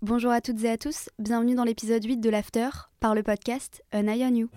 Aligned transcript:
Bonjour 0.00 0.30
à 0.30 0.40
toutes 0.40 0.62
et 0.62 0.70
à 0.70 0.78
tous, 0.78 1.08
bienvenue 1.18 1.56
dans 1.56 1.64
l'épisode 1.64 2.04
8 2.04 2.18
de 2.18 2.30
l'After 2.30 2.68
par 3.00 3.16
le 3.16 3.24
podcast 3.24 3.82
An 3.92 4.06
Eye 4.06 4.24
on 4.24 4.34
You. 4.36 4.48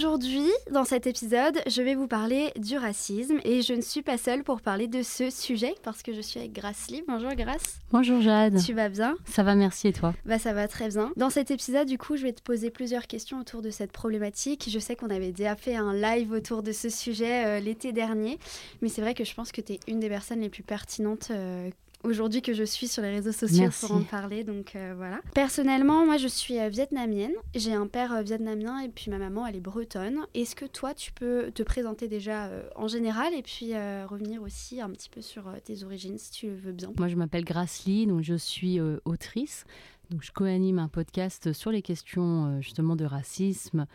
Aujourd'hui, 0.00 0.48
dans 0.70 0.86
cet 0.86 1.06
épisode, 1.06 1.60
je 1.66 1.82
vais 1.82 1.94
vous 1.94 2.06
parler 2.06 2.52
du 2.56 2.78
racisme 2.78 3.38
et 3.44 3.60
je 3.60 3.74
ne 3.74 3.82
suis 3.82 4.00
pas 4.00 4.16
seule 4.16 4.44
pour 4.44 4.62
parler 4.62 4.88
de 4.88 5.02
ce 5.02 5.28
sujet 5.28 5.74
parce 5.82 6.02
que 6.02 6.14
je 6.14 6.22
suis 6.22 6.40
avec 6.40 6.54
Grace 6.54 6.86
Lee. 6.90 7.04
Bonjour 7.06 7.34
Grace. 7.34 7.80
Bonjour 7.92 8.22
Jade. 8.22 8.58
Tu 8.64 8.72
vas 8.72 8.88
bien? 8.88 9.18
Ça 9.26 9.42
va, 9.42 9.54
merci 9.54 9.88
et 9.88 9.92
toi? 9.92 10.14
Bah 10.24 10.38
ça 10.38 10.54
va 10.54 10.68
très 10.68 10.88
bien. 10.88 11.12
Dans 11.18 11.28
cet 11.28 11.50
épisode, 11.50 11.86
du 11.86 11.98
coup, 11.98 12.16
je 12.16 12.22
vais 12.22 12.32
te 12.32 12.40
poser 12.40 12.70
plusieurs 12.70 13.06
questions 13.08 13.38
autour 13.40 13.60
de 13.60 13.68
cette 13.68 13.92
problématique. 13.92 14.70
Je 14.72 14.78
sais 14.78 14.96
qu'on 14.96 15.10
avait 15.10 15.32
déjà 15.32 15.54
fait 15.54 15.76
un 15.76 15.92
live 15.92 16.32
autour 16.32 16.62
de 16.62 16.72
ce 16.72 16.88
sujet 16.88 17.44
euh, 17.44 17.60
l'été 17.60 17.92
dernier, 17.92 18.38
mais 18.80 18.88
c'est 18.88 19.02
vrai 19.02 19.12
que 19.12 19.24
je 19.24 19.34
pense 19.34 19.52
que 19.52 19.60
tu 19.60 19.74
es 19.74 19.80
une 19.86 20.00
des 20.00 20.08
personnes 20.08 20.40
les 20.40 20.48
plus 20.48 20.62
pertinentes 20.62 21.28
euh, 21.30 21.68
aujourd'hui 22.04 22.42
que 22.42 22.54
je 22.54 22.64
suis 22.64 22.88
sur 22.88 23.02
les 23.02 23.10
réseaux 23.10 23.32
sociaux 23.32 23.62
Merci. 23.62 23.86
pour 23.86 23.96
en 23.96 24.02
parler. 24.02 24.44
Donc 24.44 24.74
euh, 24.76 24.94
voilà. 24.96 25.20
Personnellement, 25.34 26.04
moi 26.04 26.16
je 26.16 26.28
suis 26.28 26.58
euh, 26.58 26.68
vietnamienne. 26.68 27.32
J'ai 27.54 27.72
un 27.72 27.86
père 27.86 28.12
euh, 28.12 28.22
vietnamien 28.22 28.80
et 28.80 28.88
puis 28.88 29.10
ma 29.10 29.18
maman 29.18 29.46
elle 29.46 29.56
est 29.56 29.60
bretonne. 29.60 30.26
Est-ce 30.34 30.56
que 30.56 30.64
toi 30.64 30.94
tu 30.94 31.12
peux 31.12 31.50
te 31.52 31.62
présenter 31.62 32.08
déjà 32.08 32.50
en 32.76 32.88
général 32.88 33.34
et 33.34 33.42
puis 33.42 33.74
revenir 33.74 34.42
aussi 34.42 34.80
un 34.80 34.90
petit 34.90 35.08
peu 35.08 35.20
sur 35.20 35.44
tes 35.64 35.82
origines 35.84 36.18
si 36.18 36.30
tu 36.30 36.46
le 36.46 36.56
veux 36.56 36.72
bien? 36.72 36.92
Moi, 36.96 37.08
je 37.08 37.16
m'appelle 37.16 37.44
Grace 37.44 37.84
Lee, 37.84 38.06
donc 38.06 38.22
je 38.22 38.34
suis 38.34 38.80
autrice. 39.04 39.64
Donc, 40.10 40.22
je 40.22 40.32
co-anime 40.32 40.78
un 40.78 40.88
podcast 40.88 41.52
sur 41.52 41.70
les 41.70 41.82
questions 41.82 42.60
justement 42.60 42.96
de 42.96 43.04
racisme 43.04 43.86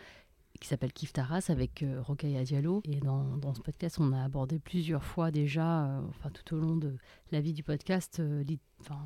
qui 0.59 0.67
s'appelle 0.67 0.93
Kif 0.93 1.13
Taras 1.13 1.45
avec 1.49 1.83
euh, 1.83 2.01
Rokhaya 2.01 2.43
Diallo. 2.43 2.81
Et 2.85 2.99
dans, 2.99 3.37
dans 3.37 3.53
ce 3.53 3.61
podcast, 3.61 3.99
on 3.99 4.13
a 4.13 4.23
abordé 4.23 4.59
plusieurs 4.59 5.03
fois 5.03 5.31
déjà, 5.31 5.85
euh, 5.85 6.01
enfin 6.09 6.29
tout 6.29 6.55
au 6.55 6.59
long 6.59 6.75
de 6.75 6.95
la 7.31 7.41
vie 7.41 7.53
du 7.53 7.63
podcast, 7.63 8.19
euh, 8.19 8.43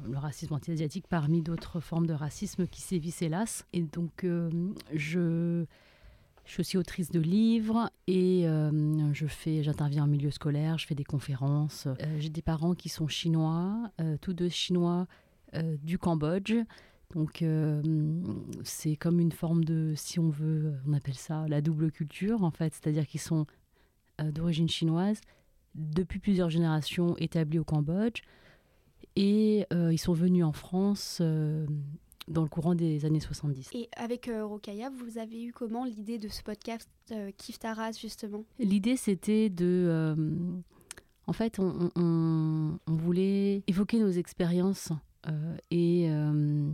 le 0.05 0.17
racisme 0.17 0.53
anti-asiatique 0.53 1.07
parmi 1.07 1.41
d'autres 1.41 1.79
formes 1.79 2.07
de 2.07 2.13
racisme 2.13 2.67
qui 2.67 2.81
sévissent 2.81 3.21
hélas. 3.21 3.65
Et 3.73 3.81
donc, 3.81 4.23
euh, 4.23 4.49
je... 4.93 5.65
Je 6.45 6.53
suis 6.53 6.61
aussi 6.61 6.77
autrice 6.77 7.11
de 7.11 7.19
livres 7.19 7.91
et 8.07 8.45
je 9.13 9.27
fais, 9.27 9.61
j'interviens 9.61 10.05
en 10.05 10.07
milieu 10.07 10.31
scolaire, 10.31 10.79
je 10.79 10.87
fais 10.87 10.95
des 10.95 11.03
conférences. 11.03 11.87
J'ai 12.17 12.29
des 12.29 12.41
parents 12.41 12.73
qui 12.73 12.89
sont 12.89 13.07
chinois, 13.07 13.91
tous 14.21 14.33
deux 14.33 14.49
chinois 14.49 15.05
du 15.83 15.99
Cambodge. 15.99 16.55
Donc 17.15 17.41
euh, 17.41 17.81
c'est 18.63 18.95
comme 18.95 19.19
une 19.19 19.31
forme 19.31 19.63
de, 19.63 19.93
si 19.95 20.19
on 20.19 20.29
veut, 20.29 20.73
on 20.87 20.93
appelle 20.93 21.15
ça 21.15 21.47
la 21.47 21.59
double 21.61 21.91
culture 21.91 22.43
en 22.43 22.51
fait, 22.51 22.73
c'est-à-dire 22.73 23.07
qu'ils 23.07 23.19
sont 23.19 23.47
euh, 24.21 24.31
d'origine 24.31 24.69
chinoise 24.69 25.19
depuis 25.75 26.19
plusieurs 26.19 26.49
générations 26.49 27.15
établis 27.17 27.57
au 27.59 27.63
Cambodge. 27.63 28.21
Et 29.15 29.65
euh, 29.73 29.91
ils 29.91 29.97
sont 29.97 30.13
venus 30.13 30.43
en 30.43 30.51
France 30.51 31.17
euh, 31.21 31.65
dans 32.27 32.43
le 32.43 32.47
courant 32.49 32.75
des 32.75 33.05
années 33.05 33.19
70. 33.19 33.69
Et 33.73 33.89
avec 33.97 34.27
euh, 34.27 34.45
Rokaya, 34.45 34.89
vous 34.91 35.17
avez 35.17 35.43
eu 35.43 35.51
comment 35.51 35.85
l'idée 35.85 36.19
de 36.19 36.27
ce 36.27 36.43
podcast 36.43 36.87
euh, 37.11 37.31
Kif 37.37 37.57
Taras 37.59 37.93
justement? 37.93 38.43
L'idée, 38.59 38.97
c'était 38.97 39.49
de... 39.49 39.65
euh, 39.65 40.15
en 41.25 41.33
fait, 41.33 41.57
on, 41.59 41.89
on- 41.95 42.77
on 42.85 42.93
voulait 42.95 43.63
évoquer 43.67 43.99
nos 43.99 44.11
expériences 44.11 44.91
euh, 45.27 45.57
et 45.71 46.05
euh, 46.09 46.69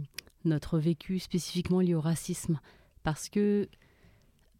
notre 0.45 0.79
vécu 0.79 1.19
spécifiquement 1.19 1.79
lié 1.79 1.95
au 1.95 2.01
racisme. 2.01 2.59
Parce 3.03 3.29
que 3.29 3.67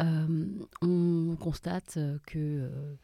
euh, 0.02 0.46
on 0.82 1.36
constate 1.40 1.98
que 2.26 2.38
euh, 2.38 2.96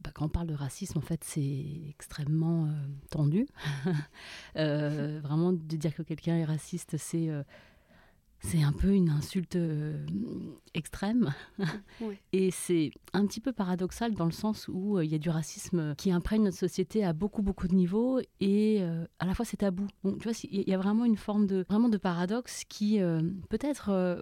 bah, 0.00 0.10
quand 0.14 0.26
on 0.26 0.28
parle 0.28 0.46
de 0.46 0.54
racisme, 0.54 0.98
en 0.98 1.02
fait, 1.02 1.24
c'est 1.24 1.66
extrêmement 1.88 2.66
euh, 2.66 2.70
tendu. 3.10 3.46
Vraiment, 4.54 5.52
de 5.52 5.76
dire 5.76 5.94
que 5.94 6.02
quelqu'un 6.02 6.36
est 6.36 6.44
raciste, 6.44 6.96
c'est... 6.96 7.30
c'est 8.46 8.62
un 8.62 8.72
peu 8.72 8.92
une 8.92 9.10
insulte 9.10 9.56
euh, 9.56 10.06
extrême. 10.74 11.34
Ouais. 11.98 12.20
Et 12.34 12.50
c'est 12.50 12.90
un 13.14 13.26
petit 13.26 13.40
peu 13.40 13.52
paradoxal 13.52 14.12
dans 14.12 14.26
le 14.26 14.30
sens 14.30 14.68
où 14.68 14.98
euh, 14.98 15.04
il 15.04 15.10
y 15.10 15.14
a 15.14 15.18
du 15.18 15.30
racisme 15.30 15.94
qui 15.94 16.12
imprègne 16.12 16.42
notre 16.42 16.58
société 16.58 17.02
à 17.02 17.14
beaucoup, 17.14 17.40
beaucoup 17.40 17.68
de 17.68 17.74
niveaux 17.74 18.20
et 18.38 18.82
euh, 18.82 19.06
à 19.18 19.24
la 19.24 19.34
fois 19.34 19.46
c'est 19.46 19.56
tabou. 19.56 19.86
Donc 20.04 20.18
tu 20.18 20.24
vois, 20.28 20.36
il 20.50 20.68
y 20.68 20.74
a 20.74 20.76
vraiment 20.76 21.06
une 21.06 21.16
forme 21.16 21.46
de, 21.46 21.64
vraiment 21.70 21.88
de 21.88 21.96
paradoxe 21.96 22.64
qui 22.68 23.00
peut-être 23.48 24.20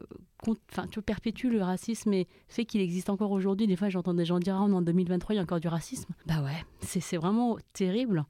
tu 0.92 1.02
perpétue 1.02 1.48
le 1.48 1.62
racisme 1.62 2.12
et 2.12 2.28
fait 2.46 2.64
qu'il 2.64 2.80
existe 2.80 3.10
encore 3.10 3.32
aujourd'hui. 3.32 3.66
Des 3.66 3.76
fois, 3.76 3.88
j'entends 3.88 4.14
des 4.14 4.24
gens 4.24 4.38
dire 4.38 4.54
Ah, 4.54 4.62
on 4.62 4.70
est 4.70 4.76
en 4.76 4.82
2023, 4.82 5.34
il 5.34 5.36
y 5.38 5.40
a 5.40 5.42
encore 5.42 5.60
du 5.60 5.68
racisme. 5.68 6.14
Bah 6.26 6.42
ouais, 6.42 6.64
c'est 6.80 7.16
vraiment 7.16 7.58
terrible 7.72 8.24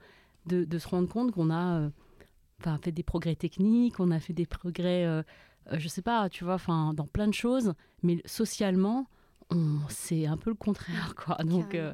de, 0.47 0.65
de 0.65 0.79
se 0.79 0.89
rendre 0.89 1.09
compte 1.09 1.33
qu'on 1.33 1.51
a 1.51 1.91
enfin, 2.61 2.79
fait 2.83 2.93
des 2.93 3.03
progrès 3.03 3.35
techniques, 3.35 4.01
on 4.01 4.11
a 4.11 4.21
fait 4.21 4.33
des 4.33 4.47
progrès, 4.47 5.23
euh, 5.73 5.79
je 5.79 5.89
sais 5.89 6.03
pas, 6.03 6.29
tu 6.29 6.45
vois, 6.45 6.55
enfin, 6.55 6.95
dans 6.95 7.07
plein 7.07 7.27
de 7.29 7.35
choses, 7.35 7.75
mais 8.03 8.21
socialement, 8.27 9.07
c'est 9.89 10.27
un 10.27 10.37
peu 10.37 10.51
le 10.51 10.57
contraire, 10.57 11.15
quoi. 11.25 11.37
Donc, 11.45 11.75
euh, 11.75 11.93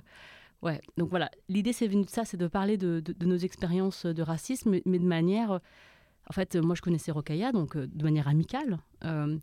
ouais. 0.62 0.80
Donc 0.96 1.10
voilà, 1.10 1.30
l'idée, 1.48 1.72
c'est 1.72 1.88
venu 1.88 2.04
de 2.04 2.10
ça, 2.10 2.24
c'est 2.24 2.36
de 2.36 2.46
parler 2.46 2.76
de, 2.76 3.00
de- 3.00 3.12
de 3.12 3.26
nos 3.26 3.36
expériences 3.36 4.06
de 4.06 4.22
racisme, 4.22 4.70
mais, 4.70 4.82
mais 4.86 4.98
de 4.98 5.04
manière. 5.06 5.52
euh, 5.52 5.58
En 6.28 6.32
fait, 6.32 6.54
moi, 6.56 6.74
je 6.76 6.82
connaissais 6.82 7.10
Rokaya, 7.12 7.52
donc 7.52 7.76
de 7.76 8.04
manière 8.04 8.28
amicale. 8.28 8.78
euh, 9.04 9.36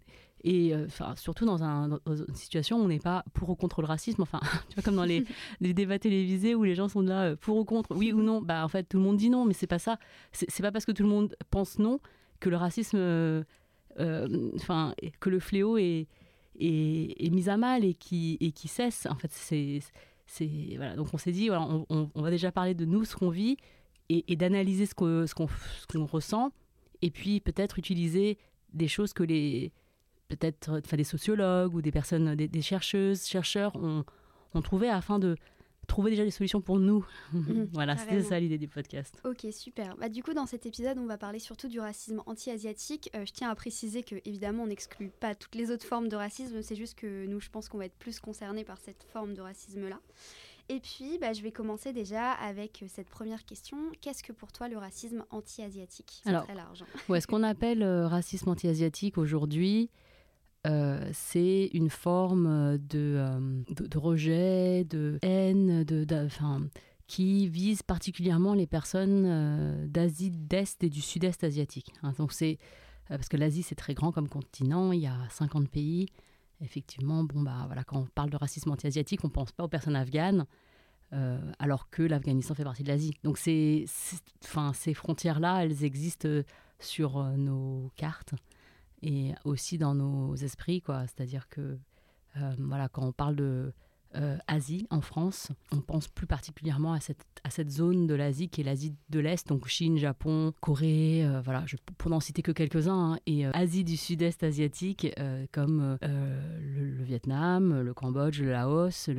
et 0.44 0.74
enfin, 0.86 1.16
surtout 1.16 1.46
dans, 1.46 1.64
un- 1.64 1.88
dans 1.90 2.16
une 2.16 2.36
situation 2.36 2.78
où 2.78 2.84
on 2.84 2.88
n'est 2.88 3.00
pas 3.00 3.26
pour 3.34 3.50
ou 3.50 3.56
contre 3.56 3.82
le 3.82 3.88
racisme. 3.88 4.22
Enfin, 4.22 4.40
tu 4.70 4.76
vois, 4.76 4.84
comme 4.84 4.96
dans 4.96 5.04
les, 5.04 5.26
les 5.60 5.74
débats 5.74 5.98
télévisés 6.00 6.54
où 6.56 6.64
les 6.64 6.76
gens 6.76 6.88
sont 6.88 7.02
là 7.02 7.36
pour 7.36 7.58
ou 7.58 7.66
contre, 7.66 7.94
oui 7.96 8.14
ou 8.14 8.22
non. 8.22 8.42
Bah, 8.42 8.64
en 8.64 8.68
fait, 8.68 8.84
tout 8.84 8.98
le 8.98 9.04
monde 9.04 9.18
dit 9.18 9.30
non, 9.32 9.46
mais 9.46 9.54
c'est 9.54 9.68
pas 9.68 9.80
ça. 9.80 9.98
C'est 10.32 10.62
pas 10.62 10.72
parce 10.72 10.86
que 10.86 10.92
tout 10.94 11.04
le 11.04 11.10
monde 11.10 11.36
pense 11.50 11.80
non 11.80 12.00
que 12.40 12.50
le 12.50 12.56
racisme, 12.56 12.98
enfin, 14.56 14.94
et 15.02 15.12
que 15.20 15.30
le 15.30 15.40
fléau 15.40 15.78
est, 15.78 16.08
est, 16.60 17.30
mis 17.32 17.50
à 17.50 17.58
mal 17.58 17.84
et 17.84 17.94
qui, 17.94 18.38
et 18.40 18.52
qui 18.52 18.68
cesse. 18.68 19.08
En 19.10 19.16
fait, 19.16 19.32
c'est, 19.32 19.80
voilà. 20.76 20.96
Donc 20.96 21.08
on 21.14 21.18
s'est 21.18 21.32
dit, 21.32 21.50
on, 21.52 21.86
on- 21.90 22.22
va 22.22 22.30
déjà 22.30 22.52
parler 22.52 22.74
de 22.74 22.86
nous, 22.86 23.06
ce 23.06 23.16
qu'on 23.16 23.30
vit, 23.30 23.58
et, 24.10 24.36
d'analyser 24.36 24.86
ce 24.86 24.96
qu'on, 24.96 25.28
ce 25.28 25.34
qu'on, 25.36 25.48
ce 25.48 25.88
qu'on 25.88 26.06
ressent, 26.06 26.52
et 27.02 27.12
puis 27.12 27.40
peut-être 27.40 27.78
utiliser 27.80 28.38
des 28.74 28.88
choses 28.88 29.14
que 29.14 29.24
les, 29.24 29.72
peut-être, 30.30 30.80
enfin, 30.84 30.98
des 30.98 31.04
sociologues 31.04 31.74
ou 31.74 31.82
des 31.82 31.92
personnes, 31.92 32.36
des, 32.36 32.48
des 32.48 32.62
chercheuses, 32.62 33.26
chercheurs 33.26 33.76
ont, 33.76 34.04
ont 34.54 34.62
trouvé 34.62 34.90
afin 34.90 35.20
de 35.20 35.36
trouver 35.88 36.12
déjà 36.12 36.24
des 36.24 36.32
solutions 36.32 36.62
pour 36.62 36.80
nous. 36.80 37.06
Mhm, 37.34 37.70
voilà, 37.74 37.98
c'était 37.98 38.22
ça 38.22 38.40
l'idée 38.40 38.58
du 38.58 38.68
podcast. 38.68 39.20
Ok, 39.26 39.48
super. 39.52 39.96
Bah, 39.98 40.10
du 40.10 40.22
coup, 40.22 40.34
dans 40.34 40.46
cet 40.46 40.66
épisode, 40.66 40.98
on 41.00 41.06
va 41.06 41.18
parler 41.18 41.40
surtout 41.40 41.68
du 41.68 41.80
racisme 41.80 42.22
anti-asiatique. 42.26 43.10
Euh, 43.16 43.26
je 43.26 43.32
tiens 43.34 43.50
à 43.50 43.56
préciser 43.56 44.04
que, 44.04 44.16
évidemment, 44.26 44.64
on 44.64 44.68
n'exclut 44.68 45.10
pas 45.10 45.34
toutes 45.36 45.56
les 45.56 45.72
autres 45.72 45.86
formes 45.86 46.10
de 46.10 46.16
racisme. 46.16 46.62
C'est 46.62 46.76
juste 46.76 46.96
que 46.96 47.26
nous, 47.26 47.40
je 47.40 47.50
pense 47.50 47.70
qu'on 47.70 47.78
va 47.78 47.86
être 47.86 47.98
plus 47.98 48.20
concernés 48.20 48.64
par 48.64 48.78
cette 48.80 49.04
forme 49.12 49.34
de 49.34 49.42
racisme-là. 49.42 50.00
Et 50.70 50.82
puis, 50.82 51.18
bah, 51.20 51.32
je 51.32 51.42
vais 51.42 51.52
commencer 51.52 51.94
déjà 51.94 52.32
avec 52.34 52.84
euh, 52.84 52.88
cette 52.90 53.10
première 53.10 53.46
question. 53.46 53.78
Qu'est-ce 54.02 54.22
que 54.22 54.34
pour 54.34 54.52
toi 54.52 54.68
le 54.68 54.78
racisme 54.78 55.24
anti-asiatique? 55.30 56.22
C'est 56.26 56.34
très 56.42 56.56
large. 56.56 56.82
hein. 56.84 57.00
Ouais, 57.08 57.22
ce 57.22 57.28
qu'on 57.28 57.44
appelle 57.44 57.82
euh, 57.84 58.08
racisme 58.08 58.50
anti-asiatique 58.50 59.18
aujourd'hui, 59.18 59.90
c'est 61.14 61.70
une 61.74 61.90
forme 61.90 62.48
euh, 62.48 62.78
de, 62.78 63.16
euh, 63.18 63.64
de, 63.76 63.88
de 63.88 63.98
rejet, 63.98 64.84
de 64.86 65.18
haine, 65.22 65.84
de, 65.84 66.04
de- 66.04 66.28
qui 67.08 67.48
vise 67.48 67.84
particulièrement 67.84 68.54
les 68.54 68.68
personnes 68.68 69.24
euh, 69.26 69.88
d'Asie 69.88 70.32
d'Est 70.32 70.84
et 70.84 70.90
du 70.90 71.02
Sud-Est 71.02 71.44
asiatique. 71.44 71.94
hein. 72.04 72.14
donc 72.18 72.34
c'est 72.34 72.58
euh, 73.12 73.16
parce 73.18 73.30
que 73.30 73.38
l'Asie 73.38 73.64
c'est 73.64 73.76
très 73.76 73.94
grand 73.94 74.12
comme 74.12 74.28
continent, 74.28 74.92
il 74.92 75.00
y 75.02 75.08
a 75.08 75.18
50 75.30 75.70
pays. 75.70 76.08
Effectivement, 76.60 77.24
bon 77.24 77.42
bah 77.44 77.64
voilà, 77.68 77.84
quand 77.84 78.00
on 78.00 78.06
parle 78.08 78.30
de 78.32 78.36
racisme 78.36 78.72
anti-asiatique, 78.72 79.24
on 79.24 79.30
pense 79.30 79.52
pas 79.52 79.64
aux 79.64 79.68
personnes 79.70 79.96
afghanes. 79.96 80.46
euh, 81.14 81.40
alors 81.60 81.90
que 81.90 82.04
l'Afghanistan 82.04 82.54
fait 82.56 82.64
partie 82.66 82.84
de 82.84 82.90
l'Asie. 82.90 83.14
Donc 83.24 83.38
c'est, 83.38 83.86
enfin, 84.44 84.74
ces 84.74 84.94
frontières-là, 84.94 85.64
elles 85.64 85.84
existent 85.86 86.28
sur 86.80 87.18
euh, 87.20 87.38
nos 87.38 87.92
cartes 87.96 88.34
et 89.02 89.34
aussi 89.44 89.78
dans 89.78 89.96
nos 89.96 90.36
esprits, 90.36 90.82
quoi. 90.82 91.02
C'est-à-dire 91.08 91.50
que, 91.50 91.78
euh, 92.38 92.56
voilà, 92.60 92.90
quand 92.90 93.06
on 93.06 93.12
parle 93.12 93.36
de 93.36 93.74
euh, 94.16 94.38
Asie 94.48 94.88
en 94.90 95.02
France, 95.02 95.50
on 95.72 95.82
pense 95.82 96.08
plus 96.08 96.28
particulièrement 96.28 96.94
à 96.94 97.02
cette, 97.02 97.26
à 97.44 97.50
cette 97.50 97.70
zone 97.70 98.08
de 98.08 98.16
l'Asie 98.16 98.48
qui 98.48 98.62
est 98.62 98.64
l'Asie 98.64 98.96
de 99.10 99.20
l'Est, 99.20 99.48
donc 99.48 99.68
Chine, 99.68 99.98
Japon, 99.98 100.54
Corée, 100.62 101.26
euh, 101.26 101.42
voilà, 101.42 101.64
je, 101.66 101.76
pour 101.98 102.10
n'en 102.10 102.22
citer 102.22 102.42
que 102.42 102.54
quelques-uns, 102.54 103.14
hein, 103.14 103.20
et 103.26 103.46
euh, 103.46 103.52
Asie 103.54 103.84
du 103.84 103.98
Sud-Est 103.98 104.44
asiatique, 104.44 105.08
comme 105.52 105.98
le, 106.02 107.04
Vietnam, 107.04 107.82
le 107.82 107.94
Cambodge, 107.94 108.42
le 108.42 108.52
Laos, 108.52 109.10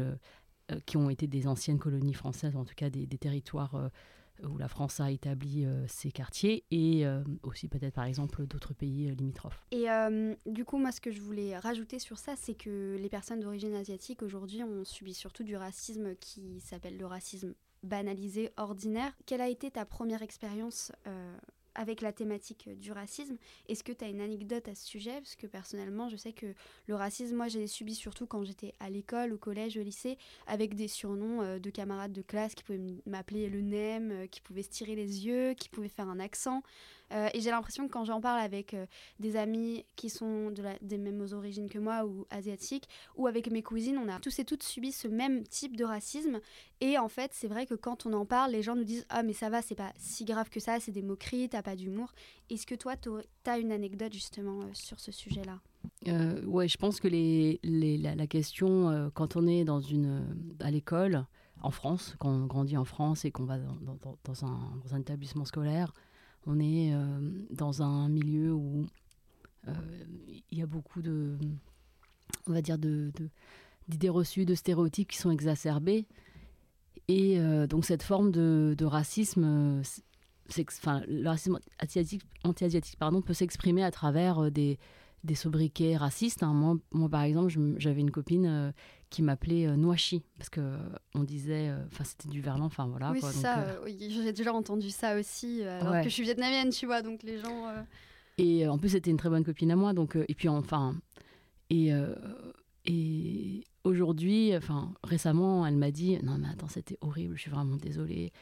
qui 0.86 0.96
ont 0.96 1.10
été 1.10 1.26
des 1.26 1.46
anciennes 1.46 1.78
colonies 1.78 2.14
françaises, 2.14 2.56
en 2.56 2.64
tout 2.64 2.74
cas 2.74 2.88
des, 2.88 3.06
territoires 3.06 3.90
où 4.42 4.58
la 4.58 4.68
France 4.68 5.00
a 5.00 5.10
établi 5.10 5.66
ses 5.86 6.10
quartiers, 6.12 6.64
et 6.70 7.04
aussi 7.42 7.68
peut-être 7.68 7.94
par 7.94 8.04
exemple 8.04 8.46
d'autres 8.46 8.74
pays 8.74 9.14
limitrophes. 9.14 9.64
Et 9.70 9.86
du 10.46 10.64
coup, 10.64 10.78
moi, 10.78 10.92
ce 10.92 11.00
que 11.00 11.10
je 11.10 11.20
voulais 11.20 11.58
rajouter 11.58 11.98
sur 11.98 12.18
ça, 12.18 12.34
c'est 12.36 12.54
que 12.54 12.96
les 12.98 13.08
personnes 13.08 13.40
d'origine 13.40 13.74
asiatique 13.74 14.22
aujourd'hui 14.22 14.62
ont 14.62 14.84
subi 14.84 15.14
surtout 15.14 15.44
du 15.44 15.56
racisme 15.56 16.14
qui 16.16 16.60
s'appelle 16.60 16.96
le 16.96 17.06
racisme 17.06 17.54
banalisé, 17.82 18.50
ordinaire. 18.56 19.12
Quelle 19.24 19.40
a 19.40 19.48
été 19.48 19.70
ta 19.70 19.84
première 19.84 20.22
expérience 20.22 20.92
avec 21.78 22.00
la 22.00 22.12
thématique 22.12 22.68
du 22.80 22.90
racisme. 22.90 23.36
Est-ce 23.68 23.84
que 23.84 23.92
tu 23.92 24.04
as 24.04 24.08
une 24.08 24.20
anecdote 24.20 24.66
à 24.66 24.74
ce 24.74 24.84
sujet? 24.84 25.14
Parce 25.14 25.36
que 25.36 25.46
personnellement, 25.46 26.08
je 26.08 26.16
sais 26.16 26.32
que 26.32 26.46
le 26.88 26.94
racisme, 26.96 27.36
moi, 27.36 27.46
j'ai 27.46 27.68
subi 27.68 27.94
surtout 27.94 28.26
quand 28.26 28.42
j'étais 28.42 28.74
à 28.80 28.90
l'école, 28.90 29.32
au 29.32 29.38
collège, 29.38 29.76
au 29.78 29.82
lycée, 29.82 30.18
avec 30.48 30.74
des 30.74 30.88
surnoms 30.88 31.40
euh, 31.40 31.60
de 31.60 31.70
camarades 31.70 32.12
de 32.12 32.22
classe 32.22 32.56
qui 32.56 32.64
pouvaient 32.64 32.80
m'appeler 33.06 33.48
le 33.48 33.60
nem, 33.60 34.10
euh, 34.10 34.26
qui 34.26 34.40
pouvaient 34.40 34.64
se 34.64 34.70
tirer 34.70 34.96
les 34.96 35.24
yeux, 35.24 35.54
qui 35.54 35.68
pouvaient 35.68 35.88
faire 35.88 36.08
un 36.08 36.18
accent. 36.18 36.62
Euh, 37.12 37.28
et 37.32 37.40
j'ai 37.40 37.50
l'impression 37.50 37.86
que 37.86 37.92
quand 37.92 38.04
j'en 38.04 38.20
parle 38.20 38.40
avec 38.40 38.74
euh, 38.74 38.86
des 39.18 39.36
amis 39.36 39.84
qui 39.96 40.10
sont 40.10 40.52
des 40.82 40.98
mêmes 40.98 41.26
origines 41.32 41.68
que 41.68 41.78
moi 41.78 42.04
ou 42.04 42.26
asiatiques, 42.30 42.88
ou 43.16 43.26
avec 43.26 43.50
mes 43.50 43.62
cousines, 43.62 43.98
on 43.98 44.08
a 44.08 44.18
tous 44.20 44.38
et 44.38 44.44
toutes 44.44 44.62
subi 44.62 44.92
ce 44.92 45.08
même 45.08 45.44
type 45.44 45.76
de 45.76 45.84
racisme. 45.84 46.40
Et 46.80 46.98
en 46.98 47.08
fait, 47.08 47.30
c'est 47.34 47.48
vrai 47.48 47.66
que 47.66 47.74
quand 47.74 48.06
on 48.06 48.12
en 48.12 48.26
parle, 48.26 48.52
les 48.52 48.62
gens 48.62 48.76
nous 48.76 48.84
disent 48.84 49.06
Ah, 49.08 49.22
mais 49.22 49.32
ça 49.32 49.48
va, 49.48 49.62
c'est 49.62 49.74
pas 49.74 49.92
si 49.98 50.24
grave 50.24 50.50
que 50.50 50.60
ça, 50.60 50.80
c'est 50.80 50.92
des 50.92 51.02
moqueries, 51.02 51.48
t'as 51.48 51.62
pas 51.62 51.76
d'humour. 51.76 52.12
Est-ce 52.50 52.66
que 52.66 52.74
toi, 52.74 52.94
t'as 53.42 53.58
une 53.58 53.72
anecdote 53.72 54.12
justement 54.12 54.60
euh, 54.60 54.70
sur 54.72 55.00
ce 55.00 55.12
sujet-là? 55.12 55.60
Ouais, 56.46 56.68
je 56.68 56.76
pense 56.76 57.00
que 57.00 57.08
la, 57.08 58.26
question, 58.26 59.10
quand 59.14 59.36
on 59.36 59.46
est 59.46 59.64
à 60.60 60.70
l'école, 60.70 61.24
en 61.62 61.70
France, 61.70 62.14
quand 62.18 62.30
on 62.30 62.46
grandit 62.46 62.76
en 62.76 62.84
France 62.84 63.24
et 63.24 63.30
qu'on 63.30 63.44
va 63.44 63.58
dans, 63.58 64.44
un, 64.44 65.00
établissement 65.00 65.44
scolaire, 65.44 65.92
on 66.46 66.58
est 66.60 66.94
euh, 66.94 67.18
dans 67.50 67.82
un 67.82 68.08
milieu 68.08 68.52
où 68.52 68.86
euh, 69.66 69.72
il 70.50 70.58
y 70.58 70.62
a 70.62 70.66
beaucoup 70.66 71.02
de, 71.02 71.36
on 72.46 72.52
va 72.52 72.62
dire, 72.62 72.78
d'idées 72.78 74.08
reçues, 74.08 74.44
de 74.44 74.54
stéréotypes 74.54 75.08
qui 75.08 75.18
sont 75.18 75.30
exacerbés. 75.30 76.06
Et 77.08 77.38
euh, 77.38 77.66
donc 77.66 77.84
cette 77.84 78.02
forme 78.02 78.30
de, 78.30 78.84
racisme, 78.84 79.82
le 80.56 81.28
racisme 81.28 81.58
anti-asiatique 82.44 82.98
peut 83.24 83.34
s'exprimer 83.34 83.82
à 83.82 83.90
travers 83.90 84.50
des, 84.50 84.78
sobriquets 85.34 85.96
racistes. 85.96 86.42
Hein. 86.42 86.80
Moi, 86.92 87.08
par 87.08 87.22
exemple, 87.22 87.52
j'avais 87.78 88.00
une 88.00 88.10
copine 88.10 88.72
qui 89.10 89.22
m'appelait 89.22 89.66
euh, 89.66 89.76
Noachi 89.76 90.22
parce 90.36 90.50
que 90.50 90.60
euh, 90.60 90.76
on 91.14 91.24
disait, 91.24 91.72
enfin, 91.86 92.04
c'était 92.04 92.28
du 92.28 92.40
verlan, 92.40 92.66
enfin 92.66 92.86
voilà. 92.86 93.10
Oui, 93.12 93.20
ça. 93.20 93.78
j'ai 93.86 94.32
déjà 94.32 94.52
entendu 94.52 94.90
ça 94.90 95.18
aussi, 95.18 95.62
alors 95.62 96.02
que 96.02 96.08
je 96.08 96.14
suis 96.14 96.22
vietnamienne, 96.22 96.70
tu 96.70 96.86
vois, 96.86 97.02
donc 97.02 97.22
les 97.22 97.38
gens. 97.38 97.72
Et 98.38 98.66
en 98.68 98.78
plus, 98.78 98.90
c'était 98.90 99.10
une 99.10 99.16
très 99.16 99.30
bonne 99.30 99.44
copine 99.44 99.70
à 99.70 99.76
moi, 99.76 99.92
donc 99.92 100.16
et 100.16 100.34
puis 100.34 100.48
enfin 100.48 100.94
et 101.70 101.90
et 102.84 103.64
aujourd'hui, 103.84 104.56
enfin 104.56 104.94
récemment, 105.02 105.66
elle 105.66 105.76
m'a 105.76 105.90
dit 105.90 106.18
non 106.22 106.38
mais 106.38 106.48
attends, 106.48 106.68
c'était 106.68 106.98
horrible, 107.00 107.36
je 107.36 107.42
suis 107.42 107.50
vraiment 107.50 107.76
désolée. 107.76 108.32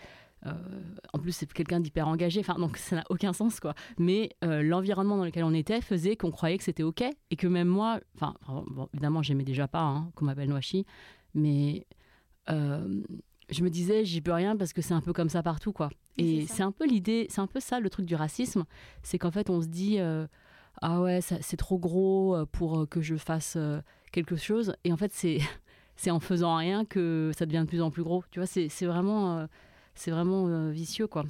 Euh, 0.45 0.53
en 1.13 1.19
plus, 1.19 1.33
c'est 1.33 1.51
quelqu'un 1.53 1.81
d'hyper 1.81 2.07
engagé, 2.09 2.41
enfin, 2.41 2.55
donc 2.55 2.77
ça 2.77 2.97
n'a 2.97 3.05
aucun 3.11 3.33
sens, 3.33 3.61
quoi. 3.61 3.75
Mais 3.99 4.31
euh, 4.45 4.63
l'environnement 4.63 5.17
dans 5.17 5.25
lequel 5.25 5.45
on 5.45 5.55
était 5.55 5.81
faisait 5.81 6.17
qu'on 6.17 6.31
croyait 6.31 6.59
que 6.59 6.65
c'était 6.65 6.83
OK 6.83 7.03
et 7.31 7.37
que 7.37 7.47
même 7.47 7.69
moi, 7.69 8.01
enfin, 8.15 8.35
évidemment, 8.93 9.23
j'aimais 9.23 9.45
déjà 9.45 9.67
pas 9.67 9.83
hein, 9.83 10.11
qu'on 10.15 10.27
m'appelle 10.27 10.49
Noachi, 10.49 10.85
mais 11.35 11.87
euh, 12.51 13.03
je 13.51 13.63
me 13.63 13.71
disais, 13.71 14.05
j'y 14.05 14.21
peux 14.21 14.33
rien 14.33 14.57
parce 14.57 14.73
que 14.73 14.83
c'est 14.83 14.95
un 14.95 15.01
peu 15.01 15.13
comme 15.13 15.29
ça 15.29 15.43
partout, 15.43 15.73
quoi. 15.73 15.91
Et 16.19 16.47
c'est 16.47 16.63
un 16.63 16.73
peu 16.73 16.87
l'idée, 16.87 17.27
c'est 17.29 17.43
un 17.43 17.47
peu 17.47 17.61
ça 17.61 17.79
le 17.79 17.91
truc 17.91 18.07
du 18.07 18.15
racisme, 18.15 18.65
c'est 19.03 19.19
qu'en 19.19 19.31
fait, 19.31 19.51
on 19.51 19.61
se 19.61 19.67
dit, 19.67 19.99
ah 20.81 21.01
ouais, 21.03 21.21
c'est 21.21 21.57
trop 21.57 21.79
gros 21.79 22.47
pour 22.53 22.89
que 22.89 23.03
je 23.03 23.17
fasse 23.17 23.59
quelque 24.13 24.37
chose, 24.37 24.75
et 24.85 24.93
en 24.93 24.97
fait, 24.97 25.13
c'est 25.13 25.39
c'est 25.97 26.11
en 26.11 26.21
faisant 26.21 26.57
rien 26.57 26.85
que 26.85 27.33
ça 27.37 27.47
devient 27.47 27.61
de 27.61 27.69
plus 27.69 27.83
en 27.83 27.91
plus 27.91 28.03
gros. 28.03 28.25
Tu 28.31 28.39
vois, 28.39 28.47
c'est 28.47 28.87
vraiment 28.87 29.47
c'est 29.97 30.11
vraiment 30.11 30.47
euh, 30.49 30.71
vicieux, 30.71 31.07
quoi. 31.07 31.25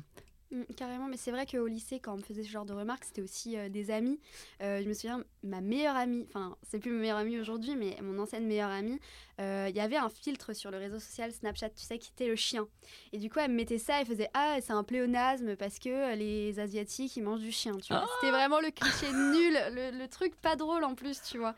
Mm, 0.50 0.62
carrément, 0.76 1.06
mais 1.08 1.16
c'est 1.16 1.30
vrai 1.32 1.44
qu'au 1.46 1.66
lycée, 1.66 1.98
quand 1.98 2.14
on 2.14 2.16
me 2.18 2.22
faisait 2.22 2.44
ce 2.44 2.50
genre 2.50 2.64
de 2.64 2.72
remarques, 2.72 3.04
c'était 3.04 3.22
aussi 3.22 3.56
euh, 3.56 3.68
des 3.68 3.90
amis. 3.90 4.20
Euh, 4.62 4.80
je 4.82 4.88
me 4.88 4.94
souviens, 4.94 5.24
ma 5.42 5.60
meilleure 5.60 5.96
amie, 5.96 6.24
enfin, 6.28 6.56
c'est 6.62 6.78
plus 6.78 6.90
ma 6.90 7.00
meilleure 7.00 7.18
amie 7.18 7.38
aujourd'hui, 7.38 7.74
mais 7.74 7.96
mon 8.00 8.18
ancienne 8.20 8.46
meilleure 8.46 8.70
amie, 8.70 8.98
il 9.38 9.76
y 9.76 9.80
avait 9.80 9.96
un 9.96 10.08
filtre 10.08 10.54
sur 10.54 10.70
le 10.70 10.78
réseau 10.78 10.98
social 10.98 11.30
Snapchat, 11.30 11.68
tu 11.70 11.84
sais, 11.84 11.98
qui 11.98 12.10
était 12.10 12.26
le 12.26 12.36
chien. 12.36 12.66
Et 13.12 13.18
du 13.18 13.28
coup, 13.28 13.38
elle 13.38 13.50
me 13.50 13.56
mettait 13.56 13.76
ça, 13.76 14.00
elle 14.00 14.06
faisait 14.06 14.30
Ah, 14.32 14.56
c'est 14.62 14.72
un 14.72 14.82
pléonasme 14.82 15.56
parce 15.56 15.78
que 15.78 16.14
les 16.14 16.58
Asiatiques, 16.58 17.16
ils 17.16 17.22
mangent 17.22 17.40
du 17.40 17.52
chien, 17.52 17.76
tu 17.76 17.92
vois. 17.92 18.06
C'était 18.14 18.32
vraiment 18.32 18.60
le 18.60 18.70
cliché 18.70 19.12
nul, 19.12 19.58
le, 19.98 20.06
truc 20.06 20.34
pas 20.36 20.56
drôle 20.56 20.84
en 20.84 20.94
plus, 20.94 21.20
tu 21.22 21.36
vois. 21.36 21.54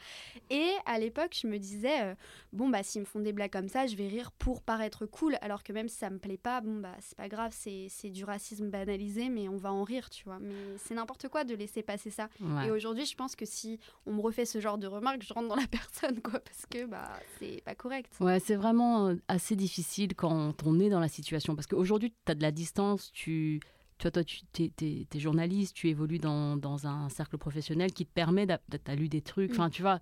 Et 0.50 0.72
à 0.86 0.98
l'époque, 0.98 1.38
je 1.40 1.46
me 1.46 1.58
disais 1.58 2.16
Bon, 2.52 2.68
bah, 2.68 2.82
s'ils 2.82 3.02
me 3.02 3.06
font 3.06 3.20
des 3.20 3.32
blagues 3.32 3.52
comme 3.52 3.68
ça, 3.68 3.86
je 3.86 3.94
vais 3.94 4.08
rire 4.08 4.32
pour 4.32 4.62
paraître 4.62 5.06
cool, 5.06 5.36
alors 5.42 5.62
que 5.62 5.72
même 5.72 5.88
si 5.88 5.98
ça 5.98 6.10
me 6.10 6.18
plaît 6.18 6.38
pas, 6.38 6.60
bon, 6.60 6.80
bah, 6.80 6.96
c'est 7.00 7.16
pas 7.16 7.28
grave, 7.28 7.54
c'est 7.54 8.10
du 8.10 8.24
racisme 8.24 8.70
banalisé, 8.78 9.28
mais 9.28 9.48
on 9.48 9.56
va 9.56 9.72
en 9.72 9.82
rire, 9.82 10.10
tu 10.10 10.24
vois. 10.24 10.38
Mais 10.38 10.54
c'est 10.78 10.94
n'importe 10.94 11.28
quoi 11.28 11.44
de 11.44 11.54
laisser 11.54 11.82
passer 11.82 12.10
ça. 12.10 12.28
Et 12.64 12.70
aujourd'hui, 12.70 13.04
je 13.04 13.14
pense 13.14 13.36
que 13.36 13.44
si 13.44 13.78
on 14.06 14.12
me 14.14 14.20
refait 14.20 14.44
ce 14.44 14.60
genre 14.60 14.78
de 14.78 14.86
remarques, 14.86 15.22
je 15.22 15.32
rentre 15.32 15.48
dans 15.48 15.56
la 15.56 15.66
personne, 15.70 16.20
quoi, 16.20 16.40
parce 16.40 16.66
que 16.66 16.86
bah, 16.86 17.12
c'est 17.38 17.62
pas 17.64 17.74
correct. 17.74 18.12
Ouais, 18.20 18.40
c'est 18.40 18.56
vraiment 18.56 19.08
euh, 19.08 19.14
assez 19.28 19.56
difficile 19.56 20.14
quand 20.14 20.54
on 20.64 20.78
est 20.80 20.88
dans 20.88 21.00
la 21.00 21.08
situation, 21.08 21.54
parce 21.54 21.66
qu'aujourd'hui, 21.66 22.12
tu 22.24 22.32
as 22.32 22.34
de 22.34 22.42
la 22.42 22.52
distance, 22.52 23.10
tu. 23.12 23.60
Toi, 23.98 24.12
toi, 24.12 24.22
tu 24.22 24.70
es, 24.80 25.18
journaliste, 25.18 25.74
tu 25.74 25.88
évolues 25.88 26.20
dans, 26.20 26.56
dans, 26.56 26.86
un 26.86 27.08
cercle 27.08 27.36
professionnel 27.36 27.92
qui 27.92 28.06
te 28.06 28.12
permet, 28.12 28.46
tu 28.46 28.54
as 28.86 28.94
lu 28.94 29.08
des 29.08 29.22
trucs, 29.22 29.50
enfin, 29.50 29.66
mm. 29.66 29.70
tu 29.72 29.82
vois. 29.82 29.98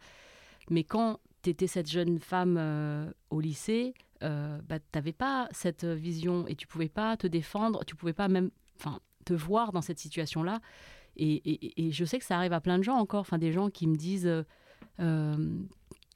Mais 0.68 0.84
quand 0.84 1.18
tu 1.42 1.48
étais 1.48 1.66
cette 1.66 1.90
jeune 1.90 2.18
femme 2.18 2.56
euh, 2.58 3.10
au 3.30 3.40
lycée, 3.40 3.94
euh, 4.22 4.60
bah, 4.68 4.78
tu 4.78 4.84
n'avais 4.94 5.12
pas 5.12 5.48
cette 5.50 5.84
vision 5.84 6.46
et 6.46 6.54
tu 6.54 6.66
pouvais 6.66 6.88
pas 6.88 7.16
te 7.16 7.26
défendre, 7.26 7.84
tu 7.84 7.94
pouvais 7.96 8.12
pas 8.12 8.28
même 8.28 8.50
enfin, 8.78 9.00
te 9.24 9.34
voir 9.34 9.72
dans 9.72 9.82
cette 9.82 9.98
situation-là. 9.98 10.60
Et, 11.18 11.90
je 11.90 12.04
sais 12.04 12.18
que 12.18 12.24
ça 12.24 12.36
arrive 12.36 12.52
à 12.52 12.60
plein 12.60 12.78
de 12.78 12.84
gens 12.84 12.96
encore, 12.96 13.20
enfin, 13.20 13.38
des 13.38 13.52
gens 13.52 13.70
qui 13.70 13.86
me 13.86 13.96
disent. 13.96 14.30
Euh, 15.00 15.64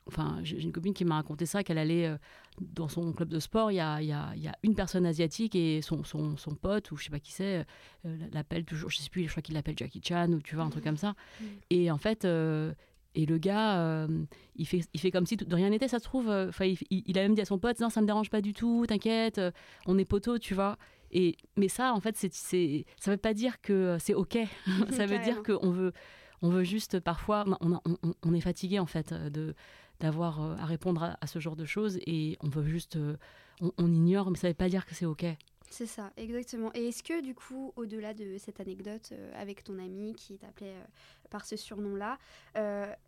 enfin, 0.07 0.41
j'ai 0.43 0.61
une 0.61 0.73
copine 0.73 0.95
qui 0.95 1.05
m'a 1.05 1.17
raconté 1.17 1.47
ça, 1.47 1.63
qu'elle 1.63 1.79
allait 1.79 2.07
euh, 2.07 2.17
dans 2.61 2.89
son 2.89 3.13
club 3.13 3.29
de 3.29 3.39
sport, 3.39 3.71
il 3.71 3.77
y 3.77 3.81
a, 3.81 4.03
y, 4.03 4.13
a, 4.13 4.35
y 4.37 4.49
a, 4.49 4.57
une 4.63 4.75
personne 4.75 5.07
asiatique 5.07 5.55
et 5.55 5.83
son, 5.83 6.05
son, 6.05 6.37
son, 6.37 6.55
pote, 6.55 6.91
ou 6.91 6.97
je 6.97 7.05
sais 7.05 7.11
pas 7.11 7.21
qui 7.21 7.33
c'est, 7.33 7.65
euh, 8.05 8.17
l'appelle 8.33 8.65
toujours, 8.65 8.91
je 8.91 8.99
sais 8.99 9.09
plus, 9.09 9.25
je 9.25 9.31
crois 9.31 9.43
qu'il 9.43 9.55
l'appelle 9.55 9.79
Jackie 9.79 10.03
Chan, 10.05 10.33
ou 10.33 10.41
tu 10.41 10.55
vois, 10.55 10.65
un 10.65 10.71
truc 10.71 10.85
comme 10.85 10.97
ça. 10.97 11.15
Mm. 11.41 11.45
Et 11.71 11.91
en 11.91 11.99
fait, 11.99 12.25
et 13.15 13.27
le 13.27 13.39
gars, 13.39 14.07
il, 14.57 14.67
fait, 14.67 14.83
il 14.93 15.01
fait 15.01 15.11
comme 15.11 15.27
si 15.27 15.37
de 15.37 15.55
rien 15.55 15.71
n'était, 15.71 15.89
ça 15.89 15.99
se 15.99 16.05
trouve. 16.05 16.27
Il, 16.91 17.19
a 17.19 17.23
même 17.23 17.35
dit 17.35 17.41
à 17.41 17.47
son 17.47 17.59
pote, 17.59 17.81
non, 17.81 17.91
ça 17.91 18.01
me 18.01 18.07
dérange 18.07 18.31
pas 18.31 18.41
du 18.41 18.53
tout, 18.53 18.85
t'inquiète, 18.87 19.41
on 19.87 19.99
est 19.99 20.05
poteaux, 20.05 20.39
tu 20.39 20.55
vois. 20.55 20.77
Et, 21.13 21.37
mais 21.57 21.69
ça, 21.69 21.93
en 21.93 22.01
fait, 22.01 22.17
c'est, 22.17 22.33
c'est, 22.33 22.85
ça 22.99 23.11
ne 23.11 23.17
veut 23.17 23.21
pas 23.21 23.35
dire 23.35 23.61
que 23.61 23.97
c'est 23.99 24.15
OK. 24.15 24.39
ça 24.91 25.07
veut 25.07 25.19
dire 25.19 25.43
qu'on 25.43 25.71
veut, 25.71 25.93
on 26.43 26.51
veut 26.51 26.65
juste 26.65 27.01
parfois, 27.01 27.45
on, 27.61 27.81
on, 27.85 28.15
on, 28.23 28.35
est 28.35 28.41
fatigué 28.41 28.79
en 28.79 28.87
fait 28.87 29.13
de, 29.13 29.55
d'avoir 30.01 30.43
euh, 30.43 30.57
à 30.57 30.65
répondre 30.65 31.17
à, 31.21 31.27
ce 31.27 31.39
genre 31.39 31.57
de 31.57 31.65
choses 31.65 31.99
et 32.07 32.37
on 32.41 32.49
veut 32.49 32.65
juste, 32.65 32.97
euh, 32.97 33.17
on, 33.61 33.93
ignore, 33.93 34.31
mais 34.31 34.39
ça 34.39 34.49
ne 34.49 34.53
veut 34.53 34.57
pas 34.57 34.69
dire 34.69 34.87
que 34.87 34.95
c'est 34.95 35.07
OK. 35.07 35.25
C'est 35.69 35.87
ça, 35.87 36.11
exactement. 36.17 36.73
Et 36.75 36.89
est-ce 36.89 37.03
que 37.03 37.23
du 37.23 37.35
coup, 37.35 37.73
au-delà 37.77 38.13
de 38.13 38.39
cette 38.39 38.59
anecdote 38.59 39.11
euh, 39.13 39.31
avec 39.41 39.63
ton 39.63 39.79
ami 39.79 40.15
qui 40.15 40.39
t'appelait 40.39 40.75
par 41.31 41.45
ce 41.45 41.57
surnom-là, 41.57 42.19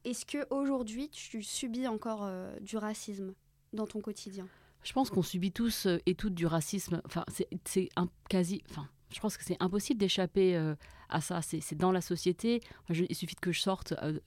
est-ce 0.05 0.25
que 0.25 0.47
aujourd'hui 0.55 1.09
tu 1.09 1.43
subis 1.43 1.89
encore 1.89 2.31
du 2.61 2.77
racisme 2.77 3.35
dans 3.73 3.87
ton 3.87 4.01
quotidien? 4.01 4.47
Je 4.83 4.93
pense 4.93 5.11
qu'on 5.11 5.23
subit 5.23 5.53
tous 5.53 5.87
euh, 5.87 5.99
et 6.07 6.15
toutes 6.15 6.35
du 6.35 6.47
racisme. 6.47 7.01
Enfin, 7.07 7.25
c'est 7.65 7.89
quasi. 8.29 8.63
Enfin, 8.71 8.89
je 9.11 9.21
pense 9.21 9.37
que 9.37 9.45
c'est 9.45 9.57
impossible 9.61 10.01
d'échapper 10.01 10.57
euh, 10.57 10.75
à 11.09 11.21
ça. 11.21 11.41
C'est 11.43 11.75
dans 11.77 11.93
la 11.93 12.01
société. 12.01 12.61
il 12.89 13.15
suffit 13.15 13.37
que 13.37 13.53
je 13.53 13.61
sorte 13.61 13.95
euh, 14.03 14.19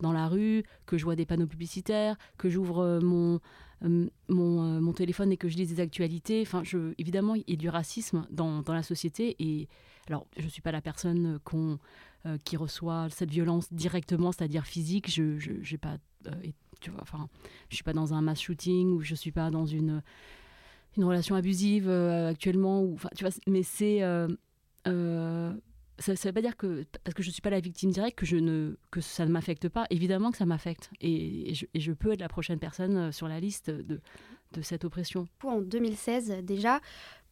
dans 0.00 0.12
la 0.12 0.28
rue, 0.28 0.64
que 0.86 0.96
je 0.96 1.04
vois 1.04 1.16
des 1.16 1.26
panneaux 1.26 1.46
publicitaires, 1.46 2.16
que 2.38 2.48
j'ouvre 2.48 3.00
mon, 3.02 3.40
mon, 4.28 4.92
téléphone 4.92 5.32
et 5.32 5.36
que 5.36 5.48
je 5.48 5.56
lise 5.56 5.74
des 5.74 5.80
actualités. 5.80 6.42
Enfin, 6.42 6.62
je, 6.64 6.94
évidemment, 6.98 7.34
il 7.34 7.44
y 7.48 7.54
a 7.54 7.56
du 7.56 7.68
racisme 7.68 8.26
dans, 8.30 8.62
dans 8.62 8.74
la 8.74 8.84
société. 8.84 9.36
Et 9.40 9.68
alors, 10.06 10.26
je 10.36 10.44
ne 10.44 10.48
suis 10.48 10.62
pas 10.62 10.72
la 10.72 10.80
personne 10.80 11.40
qui 12.44 12.56
reçoit 12.56 13.08
cette 13.10 13.30
violence 13.30 13.72
directement, 13.72 14.30
c'est-à-dire 14.30 14.64
physique. 14.64 15.10
Je 15.10 15.50
n'ai 15.50 15.78
pas 15.78 15.98
tu 16.80 16.90
vois, 16.90 17.02
enfin, 17.02 17.28
je 17.68 17.74
suis 17.74 17.84
pas 17.84 17.92
dans 17.92 18.14
un 18.14 18.22
mass 18.22 18.40
shooting 18.40 18.92
ou 18.92 19.00
je 19.00 19.14
suis 19.14 19.32
pas 19.32 19.50
dans 19.50 19.66
une 19.66 20.02
une 20.96 21.04
relation 21.04 21.36
abusive 21.36 21.88
euh, 21.88 22.30
actuellement 22.30 22.82
ou 22.82 22.94
enfin 22.94 23.08
tu 23.14 23.24
vois 23.24 23.32
mais 23.46 23.62
c'est 23.62 24.02
euh, 24.02 24.26
euh, 24.86 25.52
ça 25.98 26.12
ne 26.12 26.16
veut 26.16 26.32
pas 26.32 26.42
dire 26.42 26.56
que 26.56 26.84
parce 27.04 27.14
que 27.14 27.22
je 27.22 27.30
suis 27.30 27.42
pas 27.42 27.50
la 27.50 27.60
victime 27.60 27.90
directe 27.90 28.18
que 28.18 28.26
je 28.26 28.36
ne 28.36 28.76
que 28.90 29.00
ça 29.00 29.26
ne 29.26 29.32
m'affecte 29.32 29.68
pas. 29.68 29.86
Évidemment 29.90 30.30
que 30.30 30.36
ça 30.36 30.46
m'affecte 30.46 30.90
et, 31.00 31.50
et, 31.50 31.54
je, 31.54 31.92
peux 31.92 32.12
être 32.12 32.20
la 32.20 32.28
prochaine 32.28 32.60
personne 32.60 33.10
sur 33.10 33.26
la 33.26 33.40
liste 33.40 33.70
de, 33.70 34.00
de 34.52 34.62
cette 34.62 34.84
oppression. 34.84 35.26
En 35.42 35.60
2016 35.60 36.44
déjà 36.44 36.80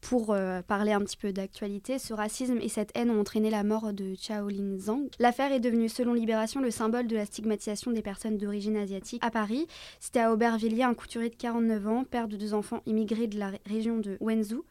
pour 0.09 0.31
euh, 0.31 0.63
parler 0.63 0.93
un 0.93 1.01
petit 1.01 1.17
peu 1.17 1.33
d'actualité, 1.33 1.99
ce 1.99 2.15
racisme 2.15 2.59
et 2.61 2.69
cette 2.69 2.97
haine 2.97 3.11
ont 3.11 3.21
entraîné 3.21 3.51
la 3.51 3.65
mort 3.65 3.93
de 3.93 4.15
Chaolin 4.17 4.79
Zhang. 4.79 5.09
L'affaire 5.19 5.51
est 5.51 5.59
devenue, 5.59 5.89
selon 5.89 6.15
Libération, 6.15 6.61
le 6.61 6.71
symbole 6.71 7.09
de 7.09 7.17
la 7.17 7.27
stigmatisation 7.27 7.91
des 7.91 8.03
personnes 8.03 8.39
d'origine 8.39 8.77
asiatique 8.77 9.25
à 9.25 9.33
Paris. 9.33 9.67
C'était 9.99 10.21
à 10.21 10.33
Aubervilliers, 10.33 10.85
un 10.85 10.95
couturier 10.95 11.29
de 11.29 11.35
49 11.35 11.89
ans, 11.89 12.05
père 12.05 12.29
de 12.29 12.37
deux 12.37 12.55
enfants 12.55 12.83
immigrés 12.87 13.27
de 13.27 13.39
la 13.39 13.51
région 13.67 13.99
de 13.99 14.17
Wenzhou 14.21 14.65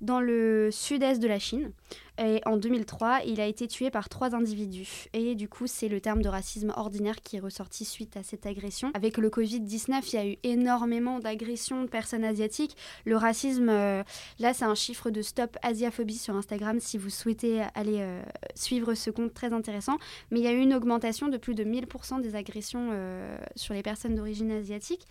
dans 0.00 0.20
le 0.20 0.70
sud-est 0.70 1.20
de 1.20 1.28
la 1.28 1.38
Chine. 1.38 1.72
Et 2.20 2.40
en 2.46 2.56
2003, 2.56 3.20
il 3.26 3.40
a 3.40 3.46
été 3.46 3.68
tué 3.68 3.90
par 3.90 4.08
trois 4.08 4.34
individus. 4.34 5.06
Et 5.12 5.36
du 5.36 5.48
coup, 5.48 5.68
c'est 5.68 5.86
le 5.86 6.00
terme 6.00 6.20
de 6.20 6.28
racisme 6.28 6.72
ordinaire 6.76 7.22
qui 7.22 7.36
est 7.36 7.40
ressorti 7.40 7.84
suite 7.84 8.16
à 8.16 8.24
cette 8.24 8.44
agression. 8.44 8.90
Avec 8.94 9.18
le 9.18 9.30
Covid-19, 9.30 10.00
il 10.12 10.14
y 10.14 10.18
a 10.18 10.26
eu 10.26 10.36
énormément 10.42 11.20
d'agressions 11.20 11.84
de 11.84 11.88
personnes 11.88 12.24
asiatiques. 12.24 12.76
Le 13.04 13.16
racisme, 13.16 13.68
euh, 13.68 14.02
là, 14.40 14.52
c'est 14.52 14.64
un 14.64 14.74
chiffre 14.74 15.10
de 15.10 15.22
Stop 15.22 15.56
Asiaphobie 15.62 16.18
sur 16.18 16.34
Instagram 16.34 16.80
si 16.80 16.98
vous 16.98 17.10
souhaitez 17.10 17.62
aller 17.74 17.98
euh, 18.00 18.20
suivre 18.56 18.94
ce 18.94 19.10
compte 19.10 19.32
très 19.32 19.52
intéressant. 19.52 19.96
Mais 20.32 20.40
il 20.40 20.44
y 20.44 20.48
a 20.48 20.52
eu 20.52 20.60
une 20.60 20.74
augmentation 20.74 21.28
de 21.28 21.36
plus 21.36 21.54
de 21.54 21.62
1000% 21.62 22.20
des 22.20 22.34
agressions 22.34 22.90
euh, 22.92 23.38
sur 23.54 23.74
les 23.74 23.82
personnes 23.82 24.16
d'origine 24.16 24.50
asiatique. 24.50 25.06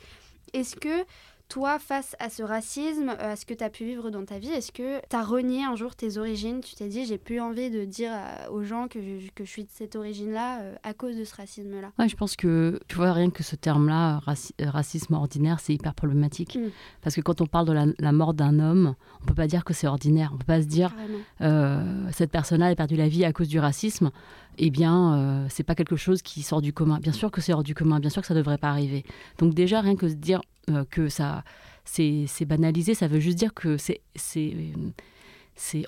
Est-ce 0.54 0.76
que 0.76 1.06
toi, 1.50 1.80
face 1.80 2.16
à 2.20 2.30
ce 2.30 2.44
racisme, 2.44 3.10
euh, 3.10 3.34
à 3.34 3.36
ce 3.36 3.46
que 3.46 3.54
tu 3.54 3.64
as 3.64 3.70
pu 3.70 3.86
vivre 3.86 4.10
dans 4.10 4.26
ta 4.26 4.38
vie, 4.38 4.50
est-ce 4.50 4.72
que 4.72 5.00
tu 5.10 5.16
as 5.16 5.24
renié 5.24 5.64
un 5.64 5.76
jour 5.76 5.96
tes 5.96 6.18
origines? 6.18 6.62
Tu 6.62 6.76
t'es 6.76 6.88
dit, 6.88 7.06
j'ai 7.06 7.18
plus 7.18 7.40
envie 7.40 7.70
de 7.70 7.86
dire 7.86 8.12
aux 8.52 8.64
gens 8.64 8.88
que 8.88 9.02
je, 9.02 9.30
que 9.34 9.46
je 9.46 9.50
suis 9.50 9.64
de 9.64 9.70
cette 9.72 9.96
origine-là 9.96 10.62
euh, 10.62 10.76
à 10.84 10.94
cause 10.94 11.16
de 11.16 11.24
ce 11.24 11.36
racisme-là? 11.36 11.92
Ouais, 12.00 12.10
je 12.10 12.16
pense 12.16 12.36
que, 12.36 12.80
tu 12.88 12.96
vois, 12.96 13.14
rien 13.14 13.30
que 13.30 13.44
ce 13.44 13.56
terme-là, 13.56 14.20
euh, 14.28 14.70
racisme 14.70 15.14
ordinaire, 15.14 15.60
c'est 15.60 15.74
hyper 15.74 15.94
problématique. 15.94 16.56
Mm. 16.56 16.70
Parce 17.02 17.16
que 17.16 17.22
quand 17.22 17.42
on 17.42 17.46
parle 17.46 17.68
de 17.68 17.94
la, 18.00 18.12
mort 18.12 18.34
d'un 18.34 18.60
homme, 18.60 18.96
on 19.22 19.26
peut 19.26 19.36
pas 19.36 19.48
dire 19.48 19.64
que 19.64 19.74
c'est 19.74 19.88
ordinaire. 19.88 20.32
On 20.34 20.38
peut 20.38 20.46
pas 20.46 20.62
se 20.62 20.68
dire, 20.68 20.94
cette 22.12 22.32
personne-là 22.32 22.68
a 22.68 22.76
perdu 22.76 22.96
la 22.96 23.08
vie 23.08 23.24
à 23.26 23.32
cause 23.32 23.48
du 23.48 23.60
racisme. 23.60 24.12
Eh 24.58 24.70
bien, 24.70 25.46
c'est 25.50 25.64
pas 25.64 25.76
quelque 25.76 25.96
chose 25.96 26.22
qui 26.22 26.42
sort 26.42 26.62
du 26.62 26.74
commun. 26.74 27.00
Bien 27.00 27.12
sûr 27.12 27.32
que 27.32 27.42
c'est 27.42 27.54
hors 27.54 27.64
du 27.64 27.76
commun, 27.76 28.00
bien 28.00 28.10
sûr 28.10 28.22
que 28.22 28.28
ça 28.28 28.34
devrait 28.34 28.58
pas 28.58 28.70
arriver. 28.70 29.04
Donc 29.38 29.54
déjà, 29.54 29.82
rien 29.82 29.96
que 29.96 30.08
se 30.08 30.16
dire, 30.16 30.42
euh, 30.70 30.84
que 30.90 31.10
ça 31.10 31.44
c'est 31.86 32.46
banalisé, 32.46 32.94
ça 32.94 33.08
veut 33.08 33.20
juste 33.20 33.38
dire 33.38 33.54
que 33.54 33.78
c'est 33.78 34.02
c'est 34.16 35.86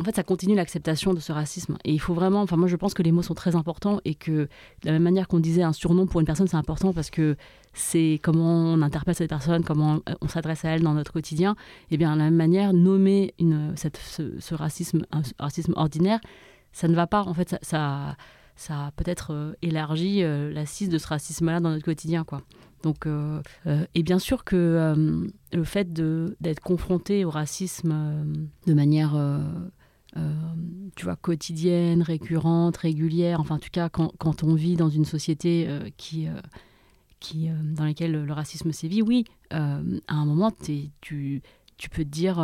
en 0.00 0.04
fait, 0.04 0.16
ça 0.16 0.22
continue 0.22 0.54
l'acceptation 0.54 1.12
de 1.12 1.20
ce 1.20 1.32
racisme. 1.32 1.76
Et 1.84 1.92
il 1.92 1.98
faut 1.98 2.14
vraiment, 2.14 2.40
enfin, 2.40 2.56
moi, 2.56 2.66
je 2.66 2.76
pense 2.76 2.94
que 2.94 3.02
les 3.02 3.12
mots 3.12 3.22
sont 3.22 3.34
très 3.34 3.56
importants 3.56 4.00
et 4.04 4.14
que 4.14 4.32
de 4.32 4.48
la 4.84 4.92
même 4.92 5.02
manière 5.02 5.28
qu'on 5.28 5.38
disait 5.38 5.62
un 5.62 5.74
surnom 5.74 6.06
pour 6.06 6.20
une 6.20 6.26
personne, 6.26 6.48
c'est 6.48 6.56
important 6.56 6.94
parce 6.94 7.10
que 7.10 7.36
c'est 7.74 8.18
comment 8.22 8.72
on 8.72 8.80
interprète 8.80 9.18
cette 9.18 9.28
personne, 9.28 9.62
comment 9.62 10.00
on 10.20 10.28
s'adresse 10.28 10.64
à 10.64 10.70
elle 10.70 10.82
dans 10.82 10.94
notre 10.94 11.12
quotidien. 11.12 11.56
Et 11.90 11.98
bien, 11.98 12.14
de 12.14 12.18
la 12.18 12.24
même 12.24 12.36
manière, 12.36 12.72
nommer 12.72 13.34
une, 13.38 13.74
cette, 13.76 13.98
ce, 13.98 14.54
racisme, 14.54 15.04
racisme 15.38 15.74
ordinaire, 15.76 16.20
ça 16.72 16.88
ne 16.88 16.94
va 16.94 17.06
pas. 17.06 17.22
En 17.22 17.34
fait, 17.34 17.56
ça, 17.62 18.16
ça, 18.56 18.86
a 18.86 18.90
peut-être 18.92 19.32
euh, 19.32 19.52
élargi 19.62 20.22
euh, 20.22 20.52
l'assise 20.52 20.88
de 20.88 20.98
ce 20.98 21.06
racisme-là 21.06 21.60
dans 21.60 21.70
notre 21.70 21.84
quotidien, 21.84 22.24
quoi. 22.24 22.42
Donc, 22.82 23.06
euh, 23.06 23.42
euh, 23.66 23.84
et 23.94 24.02
bien 24.02 24.18
sûr 24.18 24.44
que 24.44 24.96
le 25.52 25.64
fait 25.64 25.92
d'être 25.92 26.60
confronté 26.60 27.26
au 27.26 27.30
racisme 27.30 28.24
de 28.66 28.74
manière 28.74 29.18
tu 30.96 31.04
vois, 31.04 31.16
quotidienne, 31.16 32.02
récurrente, 32.02 32.78
régulière, 32.78 33.38
enfin 33.40 33.56
en 33.56 33.58
tout 33.58 33.68
cas 33.70 33.90
quand, 33.90 34.12
quand 34.18 34.44
on 34.44 34.54
vit 34.54 34.76
dans 34.76 34.88
une 34.88 35.04
société 35.04 35.68
qui, 35.98 36.26
qui, 37.20 37.50
dans 37.62 37.84
laquelle 37.84 38.24
le 38.24 38.32
racisme 38.32 38.72
sévit, 38.72 39.02
oui, 39.02 39.24
à 39.50 39.82
un 40.08 40.24
moment 40.24 40.50
tu, 40.50 41.42
tu 41.76 41.90
peux 41.90 42.04
te 42.04 42.08
dire 42.08 42.38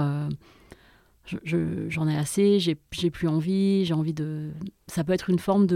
j'en 1.45 2.09
ai 2.09 2.17
assez, 2.17 2.59
j'ai 2.61 2.75
plus 3.11 3.29
envie, 3.29 3.85
j'ai 3.85 3.95
envie 3.95 4.15
de... 4.15 4.51
Ça 4.87 5.05
peut 5.05 5.13
être 5.13 5.31
une 5.31 5.39
forme 5.39 5.67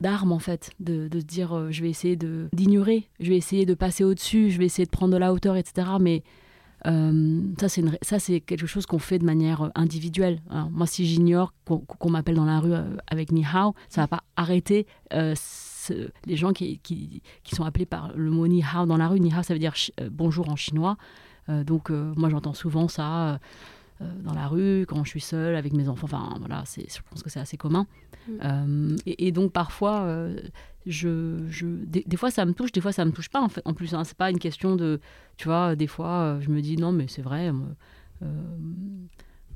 d'arme 0.00 0.32
en 0.32 0.38
fait, 0.38 0.70
de, 0.80 1.08
se 1.12 1.24
dire 1.24 1.56
euh, 1.56 1.70
je 1.70 1.82
vais 1.82 1.90
essayer 1.90 2.16
d'ignorer, 2.52 3.08
je 3.20 3.28
vais 3.30 3.36
essayer 3.36 3.66
de 3.66 3.74
passer 3.74 4.04
au-dessus, 4.04 4.50
je 4.50 4.58
vais 4.58 4.64
essayer 4.64 4.86
de 4.86 4.90
prendre 4.90 5.12
de 5.12 5.18
la 5.18 5.32
hauteur, 5.32 5.56
etc. 5.56 5.88
Mais 6.00 6.22
euh, 6.86 7.42
ça, 7.58 8.18
c'est 8.18 8.40
quelque 8.40 8.66
chose 8.66 8.86
qu'on 8.86 8.98
fait 8.98 9.18
de 9.18 9.24
manière 9.24 9.62
euh, 9.62 9.70
individuelle. 9.74 10.40
moi, 10.70 10.86
si 10.86 11.06
j'ignore 11.06 11.52
qu'on 11.64 12.10
m'appelle 12.10 12.36
dans 12.36 12.44
la 12.44 12.60
rue 12.60 12.74
avec 13.06 13.32
Ni 13.32 13.44
Hao, 13.44 13.74
ça 13.88 14.02
va 14.02 14.08
pas 14.08 14.22
arrêter 14.36 14.86
les 15.12 16.34
gens 16.34 16.52
qui, 16.52 16.78
qui, 16.80 17.22
qui, 17.44 17.54
sont 17.54 17.64
appelés 17.64 17.86
par 17.86 18.12
le 18.16 18.30
mot 18.30 18.46
Ni 18.48 18.62
Hao 18.62 18.86
dans 18.86 18.96
la 18.96 19.08
rue. 19.08 19.20
Ni 19.20 19.32
Hao, 19.32 19.42
ça 19.42 19.52
veut 19.52 19.60
dire 19.60 19.74
bonjour 20.10 20.48
en 20.48 20.56
chinois. 20.56 20.96
donc, 21.48 21.90
moi, 21.90 22.30
j'entends 22.30 22.54
souvent 22.54 22.88
ça 22.88 23.34
euh, 23.34 23.38
dans 24.00 24.34
la 24.34 24.46
rue, 24.46 24.84
quand 24.86 25.04
je 25.04 25.10
suis 25.10 25.20
seule 25.20 25.56
avec 25.56 25.72
mes 25.72 25.88
enfants. 25.88 26.04
Enfin, 26.04 26.34
voilà, 26.38 26.64
je 26.76 26.98
pense 27.10 27.22
que 27.22 27.30
c'est 27.30 27.40
assez 27.40 27.56
commun. 27.56 27.86
Mm. 28.28 28.32
Euh, 28.44 28.96
et, 29.06 29.32
donc, 29.32 29.52
parfois, 29.52 30.02
euh, 30.02 30.38
je, 30.86 31.44
je 31.48 31.66
des, 31.66 32.16
fois, 32.16 32.30
ça 32.30 32.44
me 32.44 32.52
touche, 32.52 32.72
des 32.72 32.80
fois, 32.80 32.92
ça 32.92 33.04
me 33.04 33.12
touche 33.12 33.28
pas. 33.28 33.40
En, 33.40 33.48
fait. 33.48 33.62
en 33.64 33.74
plus, 33.74 33.94
hein, 33.94 34.04
c'est 34.04 34.16
pas 34.16 34.30
une 34.30 34.38
question 34.38 34.76
de. 34.76 35.00
Tu 35.36 35.48
vois, 35.48 35.76
des 35.76 35.86
fois, 35.86 36.38
je 36.40 36.50
me 36.50 36.60
dis 36.60 36.76
non, 36.76 36.92
mais 36.92 37.06
c'est 37.08 37.22
vrai. 37.22 37.50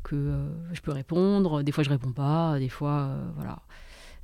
que 0.03 0.49
je 0.73 0.81
peux 0.81 0.93
répondre, 0.93 1.63
des 1.63 1.73
fois 1.73 1.85
je 1.85 1.91
réponds 1.91 2.13
pas, 2.13 2.59
des 2.59 2.71
fois 2.71 3.17
voilà. 3.37 3.61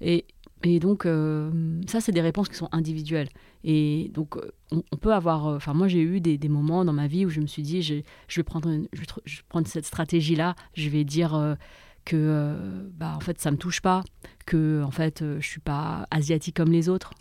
Et, 0.00 0.24
et 0.62 0.80
donc, 0.80 1.06
euh, 1.06 1.50
ça, 1.86 2.00
c'est 2.00 2.12
des 2.12 2.20
réponses 2.20 2.48
qui 2.48 2.56
sont 2.56 2.68
individuelles. 2.72 3.28
Et 3.62 4.10
donc, 4.14 4.36
euh, 4.36 4.50
on, 4.70 4.96
peut 4.96 5.12
avoir. 5.12 5.46
Euh, 5.46 5.56
enfin, 5.56 5.74
moi, 5.74 5.86
j'ai 5.86 6.00
eu 6.00 6.20
des, 6.20 6.48
moments 6.48 6.84
dans 6.84 6.92
ma 6.92 7.06
vie 7.06 7.26
où 7.26 7.30
je 7.30 7.40
me 7.40 7.46
suis 7.46 7.62
dit, 7.62 7.82
je, 7.82 7.94
vais, 8.34 8.42
prendre 8.42 8.70
je, 8.92 9.00
vais 9.00 9.42
prendre 9.48 9.66
cette 9.66 9.84
stratégie-là. 9.84 10.54
Je 10.74 10.88
vais 10.88 11.04
dire 11.04 11.56
que, 12.04 12.88
bah, 12.94 13.14
en 13.16 13.20
fait, 13.20 13.40
ça 13.40 13.50
me 13.50 13.56
touche 13.56 13.80
pas. 13.80 14.02
Que, 14.46 14.82
en 14.82 14.90
fait, 14.90 15.22
je 15.22 15.46
suis 15.46 15.60
pas 15.60 16.06
asiatique 16.10 16.56
comme 16.56 16.72
les 16.72 16.88
autres. 16.88 17.12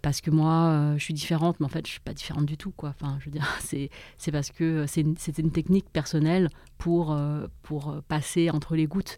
parce 0.00 0.20
que 0.20 0.30
moi, 0.30 0.94
je 0.96 1.04
suis 1.04 1.14
différente, 1.14 1.60
mais 1.60 1.66
en 1.66 1.70
fait, 1.70 1.86
je 1.86 1.92
suis 1.92 2.00
pas 2.00 2.14
différente 2.14 2.46
du 2.46 2.56
tout, 2.56 2.70
quoi. 2.70 2.94
Enfin, 2.98 3.18
je 3.20 3.26
veux 3.26 3.32
dire, 3.32 3.46
c'est, 3.60 3.90
c'est 4.16 4.32
parce 4.32 4.50
que 4.50 4.86
c'était 4.86 5.42
une 5.42 5.52
technique 5.52 5.90
personnelle 5.92 6.48
pour, 6.78 7.16
pour 7.62 8.02
passer 8.08 8.48
entre 8.48 8.76
les 8.76 8.86
gouttes. 8.86 9.16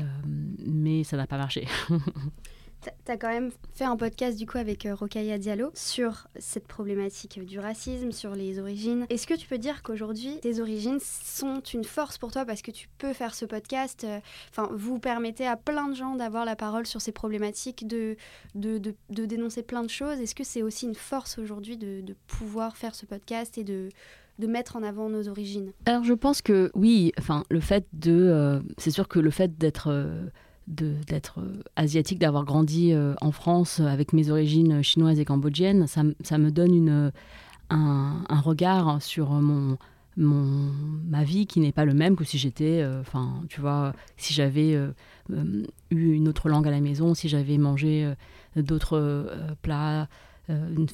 Euh, 0.00 0.28
mais 0.66 1.04
ça 1.04 1.16
n'a 1.16 1.26
pas 1.26 1.38
marché. 1.38 1.66
Tu 2.82 3.12
as 3.12 3.16
quand 3.16 3.28
même 3.28 3.50
fait 3.74 3.84
un 3.84 3.96
podcast 3.96 4.38
du 4.38 4.46
coup 4.46 4.56
avec 4.56 4.86
euh, 4.86 4.94
Rokaya 4.94 5.36
Diallo 5.36 5.70
sur 5.74 6.28
cette 6.38 6.66
problématique 6.66 7.44
du 7.44 7.58
racisme, 7.58 8.10
sur 8.12 8.34
les 8.34 8.58
origines. 8.58 9.06
Est-ce 9.10 9.26
que 9.26 9.34
tu 9.34 9.46
peux 9.46 9.58
dire 9.58 9.82
qu'aujourd'hui, 9.82 10.38
tes 10.40 10.60
origines 10.60 10.98
sont 11.00 11.60
une 11.60 11.84
force 11.84 12.16
pour 12.16 12.32
toi 12.32 12.44
parce 12.44 12.62
que 12.62 12.70
tu 12.70 12.88
peux 12.98 13.12
faire 13.12 13.34
ce 13.34 13.44
podcast 13.44 14.04
euh, 14.04 14.20
Enfin, 14.50 14.70
vous 14.72 14.98
permettez 14.98 15.46
à 15.46 15.56
plein 15.56 15.88
de 15.88 15.94
gens 15.94 16.14
d'avoir 16.14 16.44
la 16.44 16.56
parole 16.56 16.86
sur 16.86 17.00
ces 17.00 17.12
problématiques, 17.12 17.86
de, 17.86 18.16
de, 18.54 18.94
dénoncer 19.10 19.62
plein 19.62 19.82
de 19.82 19.90
choses? 19.90 20.18
Est-ce 20.18 20.34
que 20.34 20.44
c'est 20.44 20.62
aussi 20.62 20.86
une 20.86 20.94
force 20.94 21.38
aujourd'hui 21.38 21.76
de, 21.76 22.00
de 22.00 22.14
pouvoir 22.26 22.76
faire 22.76 22.94
ce 22.94 23.04
podcast 23.04 23.58
et 23.58 23.64
de, 23.64 23.90
de 24.38 24.46
mettre 24.46 24.76
en 24.76 24.82
avant 24.82 25.08
nos 25.08 25.28
origines? 25.28 25.72
Alors 25.86 26.04
je 26.04 26.14
pense 26.14 26.42
que 26.42 26.70
oui, 26.74 27.12
enfin 27.18 27.44
le 27.50 27.60
fait 27.60 27.86
de, 27.92 28.12
euh, 28.12 28.60
c'est 28.78 28.90
sûr 28.90 29.06
que 29.06 29.18
le 29.18 29.30
fait 29.30 29.58
d'être 29.58 29.88
euh, 29.90 30.26
d'être 30.66 31.40
euh, 31.40 31.62
asiatique, 31.76 32.18
d'avoir 32.18 32.44
grandi 32.44 32.92
en 33.20 33.32
France 33.32 33.80
avec 33.80 34.12
mes 34.12 34.30
origines 34.30 34.82
chinoises 34.82 35.18
et 35.18 35.24
cambodgiennes, 35.24 35.86
ça, 35.86 36.02
me 36.38 36.50
donne 36.50 37.12
un, 37.70 38.40
regard 38.40 39.02
sur 39.02 39.30
mon, 39.30 39.78
mon, 40.16 40.72
ma 41.08 41.24
vie 41.24 41.46
qui 41.46 41.60
n'est 41.60 41.72
pas 41.72 41.84
le 41.84 41.94
même 41.94 42.16
que 42.16 42.24
si 42.24 42.38
j'étais, 42.38 42.86
enfin 43.00 43.42
tu 43.48 43.60
vois, 43.60 43.94
si 44.16 44.34
j'avais 44.34 44.78
eu 45.90 46.12
une 46.12 46.28
autre 46.28 46.48
langue 46.48 46.68
à 46.68 46.70
la 46.70 46.80
maison, 46.80 47.14
si 47.14 47.28
j'avais 47.28 47.58
mangé 47.58 48.14
d'autres 48.56 49.54
plats 49.62 50.02
euh, 50.02 50.06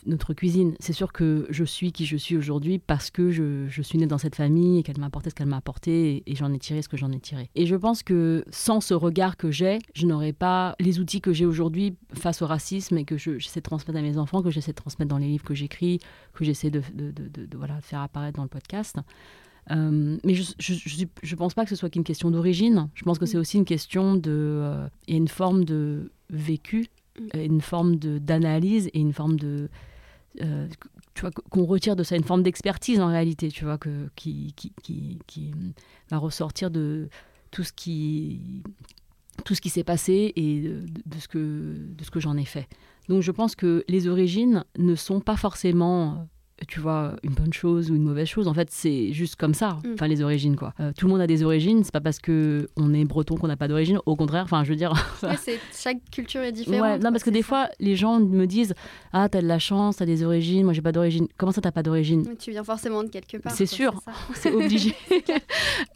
notre 0.07 0.35
cuisine. 0.35 0.75
C'est 0.81 0.93
sûr 0.93 1.13
que 1.13 1.47
je 1.51 1.65
suis 1.65 1.93
qui 1.93 2.07
je 2.07 2.17
suis 2.17 2.37
aujourd'hui 2.37 2.79
parce 2.79 3.11
que 3.11 3.31
je, 3.31 3.83
suis 3.83 3.99
née 3.99 4.07
dans 4.07 4.19
cette 4.19 4.35
famille 4.35 4.79
et 4.79 4.83
qu'elle 4.83 4.99
m'a 4.99 5.07
apporté 5.07 5.31
ce 5.31 5.35
qu'elle 5.35 5.47
m'a 5.47 5.57
apporté 5.57 6.23
et, 6.27 6.35
j'en 6.35 6.53
ai 6.53 6.59
tiré 6.59 6.83
ce 6.83 6.89
que 6.89 6.97
j'en 6.97 7.13
ai 7.13 7.21
tiré. 7.21 7.51
Et 7.55 7.67
je 7.67 7.77
pense 7.77 8.03
que 8.03 8.45
sans 8.51 8.81
ce 8.81 8.95
regard 8.95 9.37
que 9.37 9.51
j'ai, 9.51 9.79
je 9.95 10.07
n'aurais 10.07 10.33
pas 10.33 10.75
les 10.81 10.99
outils 10.99 11.21
que 11.21 11.33
j'ai 11.33 11.47
aujourd'hui 11.47 11.97
face 12.13 12.43
au 12.43 12.47
racisme 12.47 12.99
et 12.99 13.05
que 13.05 13.17
j'essaie 13.17 13.61
de 13.61 13.65
transmettre 13.65 13.99
à 13.99 14.03
mes 14.03 14.19
enfants, 14.19 14.43
que 14.43 14.51
j'essaie 14.51 14.73
de 14.73 14.77
transmettre 14.77 15.09
dans 15.09 15.19
les 15.19 15.29
livres 15.29 15.45
que 15.45 15.55
j'écris, 15.55 16.01
que 16.35 16.45
j'essaie 16.45 16.71
de, 16.71 16.83
de, 16.95 17.57
voilà, 17.57 17.81
faire 17.81 18.01
apparaître 18.01 18.37
dans 18.37 18.43
le 18.43 18.49
podcast. 18.49 18.97
Euh, 19.71 20.19
mais 20.25 20.35
je 20.35 20.45
ne 20.73 21.37
pense 21.37 21.55
pas 21.55 21.65
que 21.65 21.71
ce 21.71 21.77
soit 21.77 21.91
qu'une 21.91 22.05
question 22.05 22.31
d'origine. 22.31 22.89
Je 22.95 23.03
pense 23.05 23.19
que 23.19 23.27
c'est 23.27 23.39
aussi 23.39 23.57
une 23.57 23.65
question 23.65 24.15
de... 24.15 24.31
Euh, 24.31 24.89
il 25.09 25.15
y 25.15 25.17
a 25.17 25.19
une 25.19 25.29
forme 25.29 25.65
de 25.65 26.13
vécu 26.31 26.87
euh, 26.87 27.06
une 27.35 27.61
forme 27.61 27.97
d'analyse 27.97 28.89
et 28.93 29.01
une 29.01 29.13
forme 29.13 29.39
de 29.39 29.69
euh, 30.43 30.69
tu 31.15 31.23
vois 31.23 31.31
qu'on 31.31 31.65
retire 31.65 31.97
de 31.97 32.03
ça 32.03 32.17
une 32.17 32.25
forme 32.25 32.43
d'expertise 32.43 33.01
en 33.01 33.09
réalité 33.09 33.49
tu 33.49 33.65
vois 33.65 33.79
que 33.79 34.09
qui, 34.17 34.55
qui, 34.57 35.19
qui, 35.27 35.55
va 36.11 36.19
ressortir 36.19 36.71
de 36.71 37.09
tout 37.51 37.63
ce 37.63 37.73
qui 37.73 38.63
tout 39.45 39.55
ce 39.55 39.61
qui 39.61 39.71
s'est 39.71 39.85
passé 39.85 40.33
et 40.37 40.61
de, 40.61 41.19
ce 41.19 41.29
que 41.29 41.39
de 41.39 42.05
ce 42.05 42.11
que 42.11 42.21
j'en 42.21 42.37
ai 42.37 42.45
fait. 42.45 42.69
Donc 43.09 43.23
je 43.23 43.31
pense 43.31 43.55
que 43.55 43.85
les 43.89 44.09
origines 44.09 44.65
ne 44.79 44.95
sont 44.95 45.21
pas 45.21 45.37
forcément 45.37 46.29
tu 46.69 46.81
vois, 46.81 47.15
une 47.23 47.33
bonne 47.35 47.53
chose 47.53 47.91
ou 47.91 47.95
une 47.97 48.03
mauvaise 48.03 48.27
chose. 48.29 48.49
En 48.49 48.55
fait, 48.55 48.69
c'est 48.71 49.13
juste 49.13 49.37
comme 49.37 49.53
ça, 49.55 49.79
Mm. 49.85 49.93
enfin 49.95 50.07
les 50.09 50.23
origines 50.23 50.57
quoi. 50.57 50.73
Euh, 50.81 50.93
tout 50.97 51.07
le 51.07 51.13
monde 51.13 51.21
a 51.21 51.27
des 51.27 51.43
origines, 51.43 51.85
c'est 51.85 51.93
pas 51.93 52.01
parce 52.01 52.19
que 52.19 52.69
on 52.77 52.95
est 52.95 53.05
breton 53.05 53.37
qu'on 53.37 53.47
n'a 53.49 53.57
pas 53.57 53.69
d'origine. 53.69 53.99
Au 54.07 54.17
contraire, 54.17 54.45
enfin 54.45 54.65
je 54.65 54.71
veux 54.71 54.77
dire, 54.77 54.93
Ouais, 55.23 55.37
c'est- 55.37 55.61
chaque 55.77 55.99
culture 56.11 56.41
est 56.43 56.53
différente. 56.53 56.81
Ouais, 56.81 56.99
non, 56.99 57.11
parce 57.13 57.23
que 57.25 57.31
des 57.31 57.43
ça. 57.43 57.49
fois, 57.49 57.69
les 57.79 57.95
gens 57.97 58.21
me 58.21 58.47
disent 58.47 58.75
Ah, 59.13 59.29
t'as 59.29 59.43
de 59.43 59.47
la 59.47 59.59
chance, 59.59 59.97
t'as 59.97 60.07
des 60.07 60.23
origines, 60.25 60.65
moi 60.65 60.73
j'ai 60.73 60.83
pas 60.83 60.93
d'origine. 60.93 61.27
Comment 61.37 61.53
ça, 61.53 61.61
t'as 61.61 61.73
pas 61.73 61.83
d'origine? 61.83 62.25
Tu 62.39 62.51
viens 62.53 62.65
forcément 62.65 63.03
de 63.05 63.09
quelque 63.09 63.37
part. 63.37 63.53
C'est 63.53 63.67
sûr. 63.67 64.01
C'est 64.35 64.53
obligé. 64.55 64.95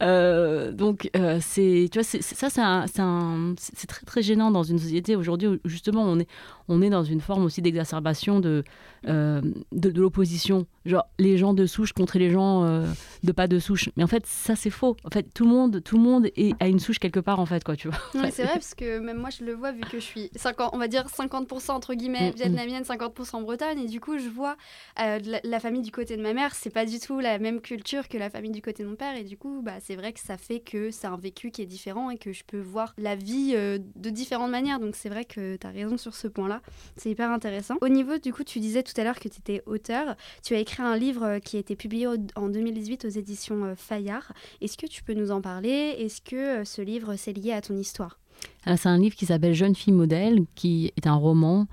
Euh, 0.01 0.71
donc, 0.71 1.09
euh, 1.15 1.37
c'est, 1.41 1.87
tu 1.91 1.99
vois, 1.99 2.03
c'est, 2.03 2.21
ça, 2.21 2.49
c'est, 2.49 2.61
un- 2.61 2.85
c'est, 2.87 3.01
un- 3.01 3.53
c'est- 3.57 3.73
c'est 3.75 3.87
très, 3.87 4.05
très 4.05 4.21
gênant 4.21 4.51
dans 4.51 4.63
une 4.63 4.79
société 4.79 5.15
aujourd'hui 5.15 5.47
où 5.47 5.57
justement 5.65 6.03
on 6.03 6.19
est, 6.19 6.27
on 6.67 6.81
est 6.81 6.89
dans 6.89 7.03
une 7.03 7.21
forme 7.21 7.43
aussi 7.45 7.61
d'exacerbation 7.61 8.39
de, 8.39 8.63
de, 9.07 9.41
de 9.71 10.01
l'opposition. 10.01 10.67
Genre, 10.85 11.05
les 11.19 11.37
gens 11.37 11.53
de 11.53 11.65
souche 11.65 11.93
contre 11.93 12.17
les 12.17 12.31
gens 12.31 12.63
euh, 12.63 12.85
de 13.23 13.31
pas 13.31 13.47
de 13.47 13.59
souche. 13.59 13.89
Mais 13.97 14.03
en 14.03 14.07
fait, 14.07 14.25
ça, 14.25 14.55
c'est 14.55 14.69
faux. 14.69 14.97
En 15.03 15.09
fait, 15.09 15.33
tout 15.33 15.45
le 15.45 15.51
monde, 15.51 15.83
tout 15.83 15.97
le 15.97 16.03
monde 16.03 16.27
est, 16.35 16.53
a 16.61 16.67
une 16.67 16.79
souche 16.79 16.99
quelque 16.99 17.19
part, 17.19 17.39
en 17.39 17.45
fait, 17.45 17.63
quoi, 17.63 17.75
tu 17.75 17.89
vois. 17.89 17.97
C'est 18.31 18.43
vrai, 18.43 18.53
parce 18.53 18.75
que 18.75 18.99
même 18.99 19.17
moi, 19.17 19.29
je 19.29 19.43
le 19.43 19.53
vois, 19.53 19.71
vu 19.71 19.81
que 19.81 19.99
je 19.99 20.05
suis, 20.05 20.31
50, 20.35 20.71
on 20.73 20.77
va 20.77 20.87
dire 20.87 21.07
50% 21.07 21.71
entre 21.71 21.93
guillemets 21.93 22.21
Mm, 22.21 22.27
mm. 22.27 22.35
vietnamienne, 22.35 22.83
50% 22.83 23.41
bretonne, 23.43 23.79
et 23.79 23.87
du 23.87 23.99
coup, 23.99 24.17
je 24.17 24.29
vois 24.29 24.55
euh, 24.99 25.19
la 25.43 25.59
famille 25.59 25.81
du 25.81 25.91
côté 25.91 26.17
de 26.17 26.21
ma 26.21 26.33
mère, 26.33 26.53
c'est 26.55 26.69
pas 26.69 26.85
du 26.85 26.99
tout 26.99 27.19
la 27.19 27.39
même 27.39 27.61
culture 27.61 28.07
que 28.07 28.17
la 28.17 28.29
famille 28.29 28.51
du 28.51 28.61
côté 28.61 28.83
de 28.83 28.89
mon 28.89 28.95
père, 28.95 29.15
et 29.15 29.23
du 29.23 29.37
coup, 29.37 29.61
bah, 29.63 29.75
c'est 29.81 29.95
vrai 29.95 30.13
que 30.13 30.19
ça 30.19 30.37
fait 30.37 30.59
que 30.59 30.91
c'est 30.91 31.07
un 31.07 31.17
vécu 31.17 31.51
qui 31.51 31.61
est 31.61 31.65
différent 31.65 32.09
et 32.09 32.17
que 32.17 32.33
je 32.33 32.43
peux 32.45 32.59
voir 32.59 32.93
la 32.97 33.15
vie 33.15 33.53
euh, 33.55 33.79
de 33.95 34.09
différentes 34.09 34.51
manières. 34.51 34.79
Donc, 34.79 34.95
c'est 34.95 35.09
vrai 35.09 35.25
que 35.25 35.55
tu 35.55 35.67
as 35.67 35.71
raison 35.71 35.97
sur 35.97 36.15
ce 36.15 36.27
point-là. 36.27 36.61
C'est 36.97 37.09
hyper 37.09 37.31
intéressant. 37.31 37.75
Au 37.81 37.89
niveau, 37.89 38.17
du 38.17 38.33
coup, 38.33 38.43
tu 38.43 38.59
disais 38.59 38.83
tout 38.83 38.93
à 38.97 39.03
l'heure 39.03 39.19
que 39.19 39.29
tu 39.29 39.39
étais 39.39 39.61
auteur. 39.65 40.15
Tu 40.43 40.55
as 40.55 40.59
écrit 40.59 40.70
un 40.79 40.97
livre 40.97 41.23
euh, 41.23 41.39
qui 41.39 41.57
a 41.57 41.59
été 41.59 41.75
publié 41.75 42.07
en 42.07 42.49
2018 42.49 43.05
aux 43.05 43.09
éditions 43.09 43.63
euh, 43.65 43.75
Fayard. 43.75 44.33
Est-ce 44.61 44.77
que 44.77 44.87
tu 44.87 45.03
peux 45.03 45.13
nous 45.13 45.31
en 45.31 45.41
parler? 45.41 45.95
Est-ce 45.99 46.21
que 46.21 46.61
euh, 46.61 46.65
ce 46.65 46.81
livre, 46.81 47.15
c'est 47.15 47.33
lié 47.33 47.51
à 47.51 47.61
ton 47.61 47.75
histoire? 47.75 48.19
C'est 48.65 48.87
un 48.87 48.97
livre 48.97 49.15
qui 49.15 49.25
s'appelle 49.25 49.53
Jeune 49.53 49.75
fille 49.75 49.93
modèle, 49.93 50.45
qui 50.55 50.91
est 50.97 51.07
un 51.07 51.15
roman 51.15 51.67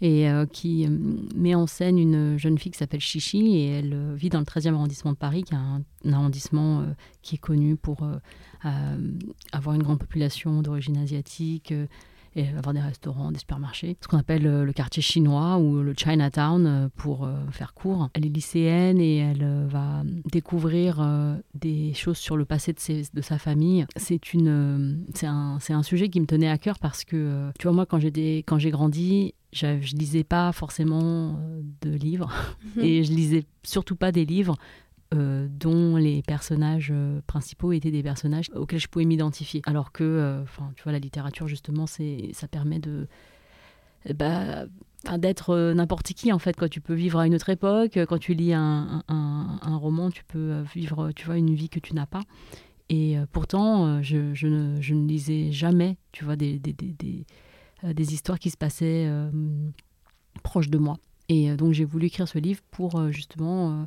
et 0.00 0.26
qui 0.52 0.86
met 1.34 1.54
en 1.54 1.66
scène 1.66 1.98
une 1.98 2.36
jeune 2.38 2.58
fille 2.58 2.72
qui 2.72 2.78
s'appelle 2.78 3.00
Chichi 3.00 3.56
et 3.56 3.66
elle 3.78 4.14
vit 4.14 4.28
dans 4.28 4.38
le 4.38 4.44
13e 4.44 4.74
arrondissement 4.74 5.12
de 5.12 5.16
Paris, 5.16 5.44
qui 5.44 5.54
est 5.54 5.56
un, 5.56 5.82
arrondissement 6.12 6.84
qui 7.22 7.36
est 7.36 7.38
connu 7.38 7.76
pour 7.76 8.06
avoir 9.52 9.76
une 9.76 9.82
grande 9.82 9.98
population 9.98 10.62
d'origine 10.62 10.96
asiatique. 10.98 11.72
Et 12.36 12.48
avoir 12.48 12.72
des 12.74 12.80
restaurants, 12.80 13.30
des 13.32 13.38
supermarchés, 13.38 13.96
ce 14.00 14.08
qu'on 14.08 14.18
appelle 14.18 14.46
euh, 14.46 14.64
le 14.64 14.72
quartier 14.72 15.02
chinois 15.02 15.58
ou 15.58 15.82
le 15.82 15.94
Chinatown 15.96 16.66
euh, 16.66 16.88
pour 16.96 17.24
euh, 17.24 17.34
faire 17.50 17.74
court. 17.74 18.08
Elle 18.14 18.26
est 18.26 18.28
lycéenne 18.28 18.98
et 19.00 19.16
elle 19.18 19.66
va 19.68 20.02
découvrir 20.32 21.00
des 21.54 21.94
choses 21.94 22.18
sur 22.18 22.36
le 22.36 22.44
passé 22.44 22.72
de, 22.72 22.80
ses- 22.80 23.04
de 23.12 23.20
sa 23.20 23.38
famille. 23.38 23.86
C'est 23.96 24.32
une, 24.34 25.04
c'est 25.14 25.26
un, 25.26 25.58
c'est 25.60 25.72
un 25.72 25.82
sujet 25.82 26.08
qui 26.08 26.20
me 26.20 26.26
tenait 26.26 26.48
à 26.48 26.58
cœur 26.58 26.78
parce 26.78 27.04
que, 27.04 27.50
tu 27.58 27.64
vois, 27.66 27.72
moi, 27.72 27.86
quand 27.86 27.98
j'ai 28.00 28.70
grandi, 28.70 29.34
j'a- 29.52 29.80
je 29.80 29.94
lisais 29.94 30.24
pas 30.24 30.52
forcément 30.52 31.38
de 31.82 31.90
livres 31.90 32.30
et 32.80 33.04
je 33.04 33.12
lisais 33.12 33.44
surtout 33.62 33.96
pas 33.96 34.12
des 34.12 34.24
livres 34.24 34.56
euh, 35.12 35.46
dont 35.50 35.96
les 35.96 36.22
personnages 36.22 36.90
euh, 36.90 37.20
principaux 37.26 37.72
étaient 37.72 37.90
des 37.90 38.02
personnages 38.02 38.50
auxquels 38.54 38.80
je 38.80 38.88
pouvais 38.88 39.04
m'identifier. 39.04 39.60
Alors 39.66 39.92
que, 39.92 40.02
euh, 40.02 40.42
tu 40.76 40.82
vois, 40.82 40.92
la 40.92 40.98
littérature 40.98 41.46
justement, 41.46 41.86
ça 41.86 42.48
permet 42.50 42.78
de, 42.78 43.06
bah, 44.14 44.64
d'être 45.18 45.72
n'importe 45.74 46.14
qui 46.14 46.32
en 46.32 46.38
fait. 46.38 46.56
Quand 46.56 46.68
tu 46.68 46.80
peux 46.80 46.94
vivre 46.94 47.18
à 47.18 47.26
une 47.26 47.34
autre 47.34 47.50
époque, 47.50 47.98
quand 48.08 48.18
tu 48.18 48.34
lis 48.34 48.54
un, 48.54 49.02
un- 49.08 49.76
roman, 49.76 50.10
tu 50.10 50.24
peux 50.24 50.62
vivre, 50.74 51.12
tu 51.12 51.26
vois, 51.26 51.36
une 51.36 51.54
vie 51.54 51.68
que 51.68 51.80
tu 51.80 51.94
n'as 51.94 52.06
pas. 52.06 52.22
Et 52.88 53.16
pourtant, 53.30 54.02
je, 54.02 54.16
ne, 54.46 54.80
je 54.80 54.94
ne 54.94 55.06
lisais 55.06 55.52
jamais, 55.52 55.96
tu 56.12 56.24
vois, 56.24 56.36
des, 56.36 56.58
des, 56.58 56.72
des, 56.72 57.26
des, 57.82 58.14
histoires 58.14 58.38
qui 58.38 58.50
se 58.50 58.56
passaient 58.56 59.08
proches 60.42 60.70
de 60.70 60.78
moi. 60.78 60.96
Et 61.28 61.54
donc 61.56 61.72
j'ai 61.72 61.84
voulu 61.84 62.06
écrire 62.06 62.26
ce 62.26 62.38
livre 62.38 62.62
pour 62.70 63.10
justement 63.12 63.86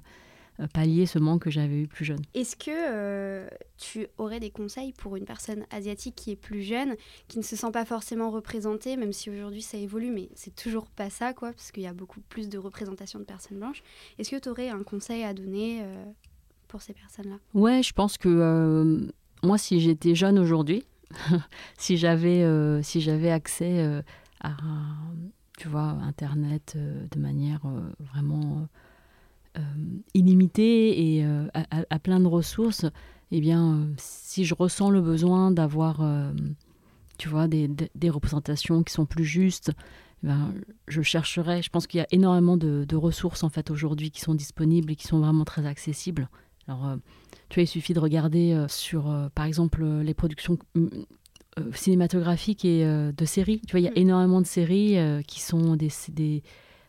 pallier 0.65 1.05
ce 1.05 1.19
manque 1.19 1.43
que 1.43 1.49
j'avais 1.49 1.81
eu 1.81 1.87
plus 1.87 2.05
jeune. 2.05 2.21
Est-ce 2.33 2.55
que 2.55 2.71
euh, 2.71 3.47
tu 3.77 4.07
aurais 4.17 4.39
des 4.39 4.49
conseils 4.49 4.93
pour 4.93 5.15
une 5.15 5.25
personne 5.25 5.65
asiatique 5.69 6.15
qui 6.15 6.31
est 6.31 6.35
plus 6.35 6.61
jeune, 6.61 6.95
qui 7.27 7.37
ne 7.37 7.43
se 7.43 7.55
sent 7.55 7.71
pas 7.71 7.85
forcément 7.85 8.31
représentée, 8.31 8.97
même 8.97 9.13
si 9.13 9.29
aujourd'hui 9.29 9.61
ça 9.61 9.77
évolue, 9.77 10.11
mais 10.11 10.29
c'est 10.35 10.55
toujours 10.55 10.87
pas 10.87 11.09
ça, 11.09 11.33
quoi, 11.33 11.51
parce 11.51 11.71
qu'il 11.71 11.83
y 11.83 11.87
a 11.87 11.93
beaucoup 11.93 12.21
plus 12.21 12.49
de 12.49 12.57
représentation 12.57 13.19
de 13.19 13.25
personnes 13.25 13.59
blanches. 13.59 13.83
Est-ce 14.17 14.31
que 14.31 14.39
tu 14.39 14.49
aurais 14.49 14.69
un 14.69 14.83
conseil 14.83 15.23
à 15.23 15.33
donner 15.33 15.81
euh, 15.83 16.05
pour 16.67 16.81
ces 16.81 16.93
personnes-là? 16.93 17.37
Ouais, 17.53 17.83
je 17.83 17.93
pense 17.93 18.17
que 18.17 18.29
euh, 18.29 19.07
moi, 19.43 19.57
si 19.57 19.79
j'étais 19.79 20.15
jeune 20.15 20.39
aujourd'hui, 20.39 20.83
si 21.77 21.97
j'avais 21.97 22.43
euh, 22.43 22.81
si 22.81 22.99
j'avais 22.99 23.31
accès 23.31 23.79
euh, 23.79 24.01
à 24.41 24.55
tu 25.57 25.67
vois 25.67 25.97
Internet 26.03 26.73
euh, 26.75 27.05
de 27.11 27.19
manière 27.19 27.61
euh, 27.65 27.89
vraiment 27.99 28.67
euh, 29.57 29.61
illimitée 30.13 31.15
et 31.15 31.25
euh, 31.25 31.47
à, 31.89 31.99
plein 31.99 32.19
de 32.19 32.27
ressources, 32.27 32.85
eh 33.31 33.39
bien, 33.39 33.73
euh, 33.73 33.93
si 33.97 34.45
je 34.45 34.53
ressens 34.53 34.89
le 34.89 35.01
besoin 35.01 35.51
d'avoir 35.51 36.01
tu 37.17 37.29
vois 37.29 37.47
des, 37.47 38.09
représentations 38.09 38.83
qui 38.83 38.93
sont 38.93 39.05
plus 39.05 39.25
justes, 39.25 39.71
eh 40.23 40.27
ben, 40.27 40.53
je 40.87 41.01
chercherai. 41.01 41.61
Je 41.61 41.69
pense 41.69 41.87
qu'il 41.87 41.99
y 41.99 42.01
a 42.01 42.07
énormément 42.11 42.57
de, 42.57 42.85
de 42.87 42.95
ressources 42.95 43.43
en 43.43 43.49
fait 43.49 43.71
aujourd'hui 43.71 44.11
qui 44.11 44.21
sont 44.21 44.35
disponibles 44.35 44.91
et 44.91 44.95
qui 44.95 45.07
sont 45.07 45.19
vraiment 45.19 45.45
très 45.45 45.65
accessibles. 45.65 46.29
Alors, 46.67 46.95
tu 47.49 47.55
vois, 47.55 47.63
il 47.63 47.67
suffit 47.67 47.93
de 47.93 47.99
regarder 47.99 48.65
sur, 48.67 49.29
par 49.33 49.45
exemple, 49.45 49.85
les 49.85 50.13
productions 50.13 50.57
mm, 50.75 50.87
cinématographiques 51.73 52.65
et 52.65 52.83
de 52.85 53.25
séries. 53.25 53.61
Tu 53.65 53.71
vois, 53.71 53.79
il 53.79 53.83
y 53.83 53.87
a 53.87 53.91
Mm. 53.91 53.97
énormément 53.97 54.41
de 54.41 54.45
séries 54.45 54.97
qui 55.25 55.41
sont 55.41 55.75
des, 55.75 55.89
des, 56.09 56.43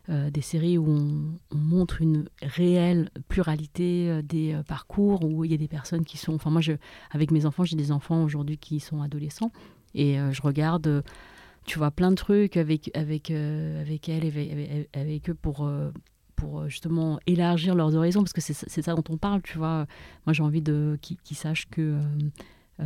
euh, 0.09 0.29
des 0.29 0.41
séries 0.41 0.77
où 0.77 0.87
on, 0.89 1.37
on 1.51 1.57
montre 1.57 2.01
une 2.01 2.27
réelle 2.41 3.09
pluralité 3.27 4.09
euh, 4.09 4.21
des 4.21 4.53
euh, 4.53 4.63
parcours, 4.63 5.23
où 5.23 5.45
il 5.45 5.51
y 5.51 5.53
a 5.53 5.57
des 5.57 5.67
personnes 5.67 6.05
qui 6.05 6.17
sont... 6.17 6.33
Enfin, 6.33 6.49
moi, 6.49 6.61
je, 6.61 6.73
avec 7.11 7.31
mes 7.31 7.45
enfants, 7.45 7.63
j'ai 7.63 7.75
des 7.75 7.91
enfants 7.91 8.23
aujourd'hui 8.23 8.57
qui 8.57 8.79
sont 8.79 9.01
adolescents, 9.01 9.51
et 9.95 10.17
je 10.31 10.41
regarde... 10.41 11.03
tu 11.65 11.77
vois 11.77 11.91
plein 11.91 12.09
de 12.09 12.15
trucs 12.15 12.57
avec 12.57 12.89
avec 12.95 13.29
euh, 13.29 13.81
avec 13.81 14.09
avec, 14.09 14.89
avec- 14.93 15.29
eux 15.29 15.35
pour 15.35 15.69
pour 16.35 16.67
justement 16.67 17.19
élargir 17.27 17.75
leurs 17.75 17.95
horizons 17.95 18.23
parce 18.23 18.33
que 18.33 18.41
c'est 18.41 18.81
ça 18.81 18.95
dont 18.95 19.03
on 19.09 19.17
parle 19.17 19.41
tu 19.43 19.57
vois. 19.57 19.85
Moi 20.25 20.33
j'ai 20.33 20.41
envie 20.41 20.63
de 20.63 20.97
qu'ils 21.01 21.37
sachent 21.37 21.67
que 21.69 21.99
euh, 22.79 22.85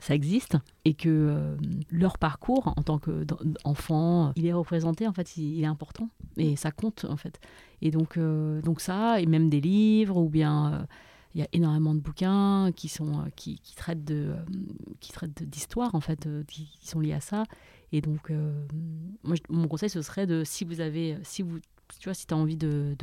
ça 0.00 0.14
existe 0.14 0.56
et 0.84 0.94
que 0.94 1.08
euh, 1.08 1.56
leur 1.90 2.16
parcours 2.18 2.72
en 2.76 2.82
tant 2.82 2.98
qu'enfant 2.98 4.32
il 4.36 4.46
est 4.46 4.52
représenté 4.52 5.06
en 5.06 5.12
fait 5.12 5.36
il, 5.36 5.62
est 5.62 5.66
important 5.66 6.08
et 6.36 6.56
ça 6.56 6.70
compte 6.70 7.04
en 7.08 7.16
fait. 7.16 7.40
Et 7.82 7.90
donc 7.90 8.16
euh, 8.16 8.62
donc 8.62 8.80
ça 8.80 9.20
et 9.20 9.26
même 9.26 9.50
des 9.50 9.60
livres 9.60 10.16
ou 10.16 10.28
bien 10.28 10.86
il 11.34 11.40
y 11.40 11.44
a 11.44 11.48
énormément 11.52 11.94
de 11.94 12.00
bouquins 12.00 12.70
qui 12.74 12.88
sont 12.88 13.24
qui, 13.36 13.60
traitent 13.76 14.04
de 14.04 14.34
qui 15.00 15.12
en 15.76 16.00
fait 16.00 16.28
qui, 16.46 16.68
sont 16.82 17.00
liés 17.00 17.12
à 17.12 17.20
ça. 17.20 17.44
Et 17.92 18.00
donc 18.00 18.32
moi 19.22 19.36
mon 19.50 19.68
conseil 19.68 19.90
ce 19.90 20.00
serait 20.02 20.26
de 20.26 20.44
si 20.44 20.64
vous 20.64 20.80
avez 20.80 21.18
si 21.24 21.42
vous 21.42 21.58
tu 21.98 22.04
vois 22.08 22.14
si 22.14 22.26
tu 22.26 22.32
as 22.32 22.36
envie 22.36 22.56
de 22.56 22.96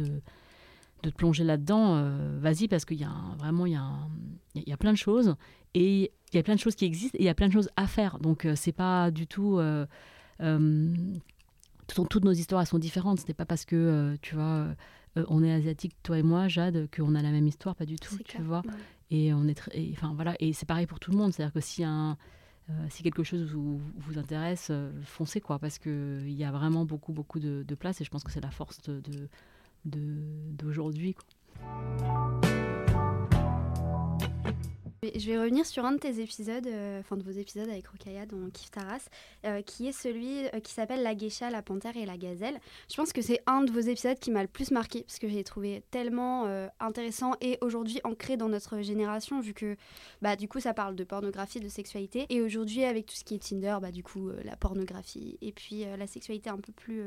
de 1.03 1.09
te 1.09 1.15
plonger 1.15 1.43
là-dedans, 1.43 1.95
euh, 1.97 2.37
vas-y 2.41 2.67
parce 2.67 2.85
qu'il 2.85 2.99
y 2.99 3.03
a 3.03 3.09
un- 3.09 3.35
vraiment 3.37 3.65
il 3.65 3.73
y 3.73 3.75
a, 3.75 3.81
un- 3.83 4.09
il 4.55 4.63
y 4.67 4.73
a- 4.73 4.77
plein 4.77 4.91
de 4.93 4.97
choses 4.97 5.35
et 5.73 6.11
il 6.31 6.35
y 6.35 6.39
a 6.39 6.43
plein 6.43 6.55
de 6.55 6.59
choses 6.59 6.75
qui 6.75 6.85
existent 6.85 7.17
et 7.19 7.23
il 7.23 7.25
y 7.25 7.29
a 7.29 7.35
plein 7.35 7.47
de 7.47 7.53
choses 7.53 7.69
à 7.75 7.87
faire. 7.87 8.19
Donc 8.19 8.45
euh, 8.45 8.55
c'est 8.55 8.71
pas 8.71 9.11
du 9.11 9.27
tout 9.27 9.59
euh, 9.59 9.85
tout- 11.87 12.05
toutes 12.09 12.23
nos 12.25 12.31
histoires 12.31 12.61
elles 12.61 12.67
sont 12.67 12.79
différentes. 12.79 13.19
Ce 13.19 13.27
n'est 13.27 13.33
pas 13.33 13.45
parce 13.45 13.65
que 13.65 14.15
tu 14.21 14.35
vois 14.35 14.67
on 15.27 15.43
est 15.43 15.53
asiatique 15.53 15.93
toi 16.01 16.17
et 16.17 16.23
moi 16.23 16.47
Jade 16.47 16.87
qu'on 16.95 17.13
a 17.15 17.21
la 17.21 17.29
même 17.31 17.45
histoire, 17.47 17.75
pas 17.75 17.85
du 17.85 17.97
tout. 17.97 18.17
Tu 18.17 18.23
clair. 18.23 18.41
vois 18.43 18.61
Ouais. 18.65 18.73
et 19.11 19.33
on 19.33 19.47
est 19.47 19.53
très- 19.53 19.77
et, 19.79 19.91
enfin 19.95 20.13
voilà 20.15 20.35
et 20.39 20.53
c'est 20.53 20.65
pareil 20.65 20.87
pour 20.87 20.99
tout 20.99 21.11
le 21.11 21.17
monde. 21.17 21.33
C'est-à-dire 21.33 21.53
que 21.53 21.59
si 21.61 21.83
un 21.83 22.17
euh, 22.69 22.85
si 22.89 23.03
quelque 23.03 23.23
chose 23.23 23.51
vous, 23.53 23.81
vous 23.97 24.17
intéresse, 24.17 24.69
euh, 24.71 24.89
foncez 25.03 25.41
quoi, 25.41 25.59
parce 25.59 25.77
que 25.79 26.21
il 26.25 26.31
y 26.33 26.45
a 26.45 26.51
vraiment 26.51 26.85
beaucoup 26.85 27.11
beaucoup 27.11 27.39
de, 27.41 27.63
de 27.67 27.75
place 27.75 27.99
et 27.99 28.05
je 28.05 28.09
pense 28.09 28.23
que 28.23 28.31
c'est 28.31 28.39
la 28.41 28.51
force 28.51 28.81
de- 28.83 29.01
d'aujourd'hui. 29.85 31.15
Je 35.03 35.27
vais 35.27 35.37
revenir 35.37 35.65
sur 35.65 35.83
un 35.83 35.91
de 35.91 35.97
tes 35.97 36.21
épisodes, 36.21 36.65
euh, 36.65 37.01
de 37.11 37.23
vos 37.23 37.31
épisodes 37.31 37.67
avec 37.67 37.87
Rokaya 37.87 38.25
dans 38.25 38.49
Kif 38.51 38.71
Taras, 38.71 39.09
euh, 39.45 39.61
qui 39.61 39.87
est 39.87 39.91
celui 39.91 40.45
euh, 40.45 40.59
qui 40.61 40.71
s'appelle 40.71 41.03
La 41.03 41.13
Geisha, 41.13 41.49
la 41.49 41.61
Panthère 41.61 41.97
et 41.97 42.05
la 42.05 42.17
Gazelle. 42.17 42.57
Je 42.89 42.95
pense 42.95 43.11
que 43.11 43.21
c'est 43.21 43.41
un 43.45 43.63
de 43.63 43.71
vos 43.71 43.81
épisodes 43.81 44.17
qui 44.17 44.31
m'a 44.31 44.41
le 44.41 44.47
plus 44.47 44.71
marqué, 44.71 45.01
parce 45.01 45.19
que 45.19 45.27
j'ai 45.27 45.43
trouvé 45.43 45.83
tellement 45.91 46.45
intéressant 46.79 47.33
et 47.41 47.57
aujourd'hui 47.61 47.99
ancré 48.03 48.37
dans 48.37 48.47
notre 48.47 48.81
génération, 48.81 49.41
vu 49.41 49.53
que 49.53 49.75
bah, 50.21 50.35
du 50.35 50.47
coup 50.47 50.59
ça 50.59 50.73
parle 50.73 50.95
de 50.95 51.03
pornographie, 51.03 51.59
de 51.59 51.67
sexualité. 51.67 52.25
Et 52.29 52.41
aujourd'hui, 52.41 52.85
avec 52.85 53.05
tout 53.07 53.15
ce 53.15 53.23
qui 53.23 53.35
est 53.35 53.43
Tinder, 53.43 53.77
bah, 53.81 53.91
du 53.91 54.03
coup 54.03 54.29
la 54.43 54.55
pornographie 54.55 55.37
et 55.41 55.51
puis 55.51 55.85
la 55.97 56.07
sexualité 56.07 56.49
un 56.49 56.57
peu 56.57 56.71
plus. 56.71 57.03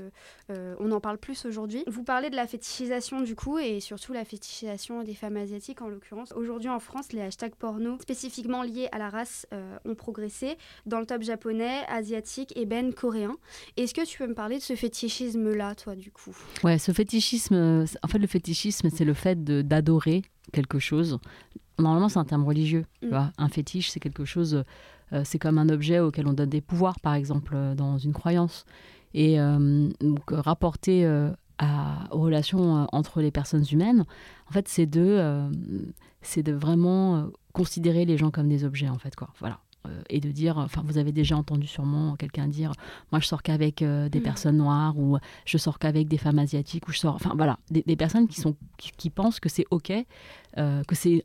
on 0.50 0.92
en 0.92 1.00
parle 1.00 1.18
plus 1.18 1.46
aujourd'hui. 1.46 1.84
Vous 1.86 2.04
parlez 2.04 2.30
de 2.30 2.36
la 2.36 2.46
fétichisation 2.46 3.20
du 3.20 3.34
coup, 3.34 3.58
et 3.58 3.80
surtout 3.80 4.12
la 4.12 4.24
fétichisation 4.24 5.02
des 5.02 5.14
femmes 5.14 5.36
asiatiques 5.36 5.80
en 5.82 5.88
l'occurrence. 5.88 6.32
Aujourd'hui 6.32 6.70
en 6.70 6.80
France, 6.80 7.12
les 7.12 7.22
hashtags 7.22 7.54
porno 7.54 7.85
spécifiquement 8.00 8.62
liés 8.62 8.88
à 8.92 8.98
la 8.98 9.08
race 9.08 9.46
euh, 9.52 9.78
ont 9.84 9.94
progressé 9.94 10.56
dans 10.86 11.00
le 11.00 11.06
top 11.06 11.22
japonais, 11.22 11.80
asiatique 11.88 12.52
et 12.56 12.66
ben 12.66 12.92
coréen. 12.92 13.36
Est-ce 13.76 13.94
que 13.94 14.04
tu 14.04 14.18
peux 14.18 14.26
me 14.26 14.34
parler 14.34 14.58
de 14.58 14.62
ce 14.62 14.74
fétichisme-là, 14.74 15.74
toi, 15.74 15.94
du 15.94 16.10
coup? 16.10 16.36
Ouais, 16.64 16.78
ce 16.78 16.92
fétichisme, 16.92 17.84
en 18.02 18.08
fait, 18.08 18.18
le 18.18 18.26
fétichisme, 18.26 18.90
c'est 18.90 19.04
le 19.04 19.14
fait 19.14 19.42
d'adorer 19.44 20.22
quelque 20.52 20.78
chose. 20.78 21.18
Normalement, 21.78 22.08
c'est 22.08 22.18
un 22.18 22.24
terme 22.24 22.44
religieux. 22.44 22.84
Tu 23.00 23.06
mm. 23.06 23.10
vois 23.10 23.32
un 23.38 23.48
fétiche, 23.48 23.90
c'est 23.90 24.00
quelque 24.00 24.24
chose, 24.24 24.64
euh, 25.12 25.22
c'est 25.24 25.38
comme 25.38 25.58
un 25.58 25.68
objet 25.68 26.00
auquel 26.00 26.26
on 26.26 26.32
donne 26.32 26.50
des 26.50 26.60
pouvoirs, 26.60 27.00
par 27.00 27.14
exemple, 27.14 27.54
euh, 27.54 27.74
dans 27.74 27.98
une 27.98 28.12
croyance. 28.12 28.64
Et 29.14 29.38
donc, 29.38 30.30
rapporter 30.30 31.06
aux 31.60 32.20
relations 32.20 32.86
entre 32.92 33.20
les 33.20 33.30
personnes 33.30 33.64
humaines, 33.70 34.04
en 34.48 34.52
fait, 34.52 34.68
c'est 34.68 34.86
de, 34.86 35.50
c'est 36.22 36.42
de 36.42 36.52
vraiment 36.52 37.28
considérer 37.52 38.04
les 38.04 38.18
gens 38.18 38.30
comme 38.30 38.48
des 38.48 38.64
objets, 38.64 38.88
en 38.88 38.98
fait, 38.98 39.16
quoi. 39.16 39.30
Voilà. 39.40 39.60
Euh, 39.88 40.02
et 40.10 40.20
de 40.20 40.30
dire, 40.30 40.58
enfin, 40.58 40.82
vous 40.84 40.98
avez 40.98 41.12
déjà 41.12 41.36
entendu 41.36 41.66
sûrement 41.66 42.16
quelqu'un 42.16 42.48
dire, 42.48 42.72
moi 43.12 43.20
je 43.20 43.26
sors 43.26 43.42
qu'avec 43.42 43.82
euh, 43.82 44.08
des 44.08 44.20
mm. 44.20 44.22
personnes 44.22 44.56
noires 44.56 44.98
ou 44.98 45.18
je 45.44 45.58
sors 45.58 45.78
qu'avec 45.78 46.08
des 46.08 46.18
femmes 46.18 46.38
asiatiques 46.38 46.88
ou 46.88 46.92
je 46.92 46.98
sors, 46.98 47.14
enfin 47.14 47.32
voilà, 47.36 47.58
des, 47.70 47.96
personnes 47.96 48.28
qui 48.28 48.40
sont 48.40 48.56
qui, 48.76 49.10
pensent 49.10 49.40
que 49.40 49.48
c'est 49.48 49.64
ok, 49.70 49.92
euh, 50.58 50.82
que 50.84 50.94
c'est 50.94 51.22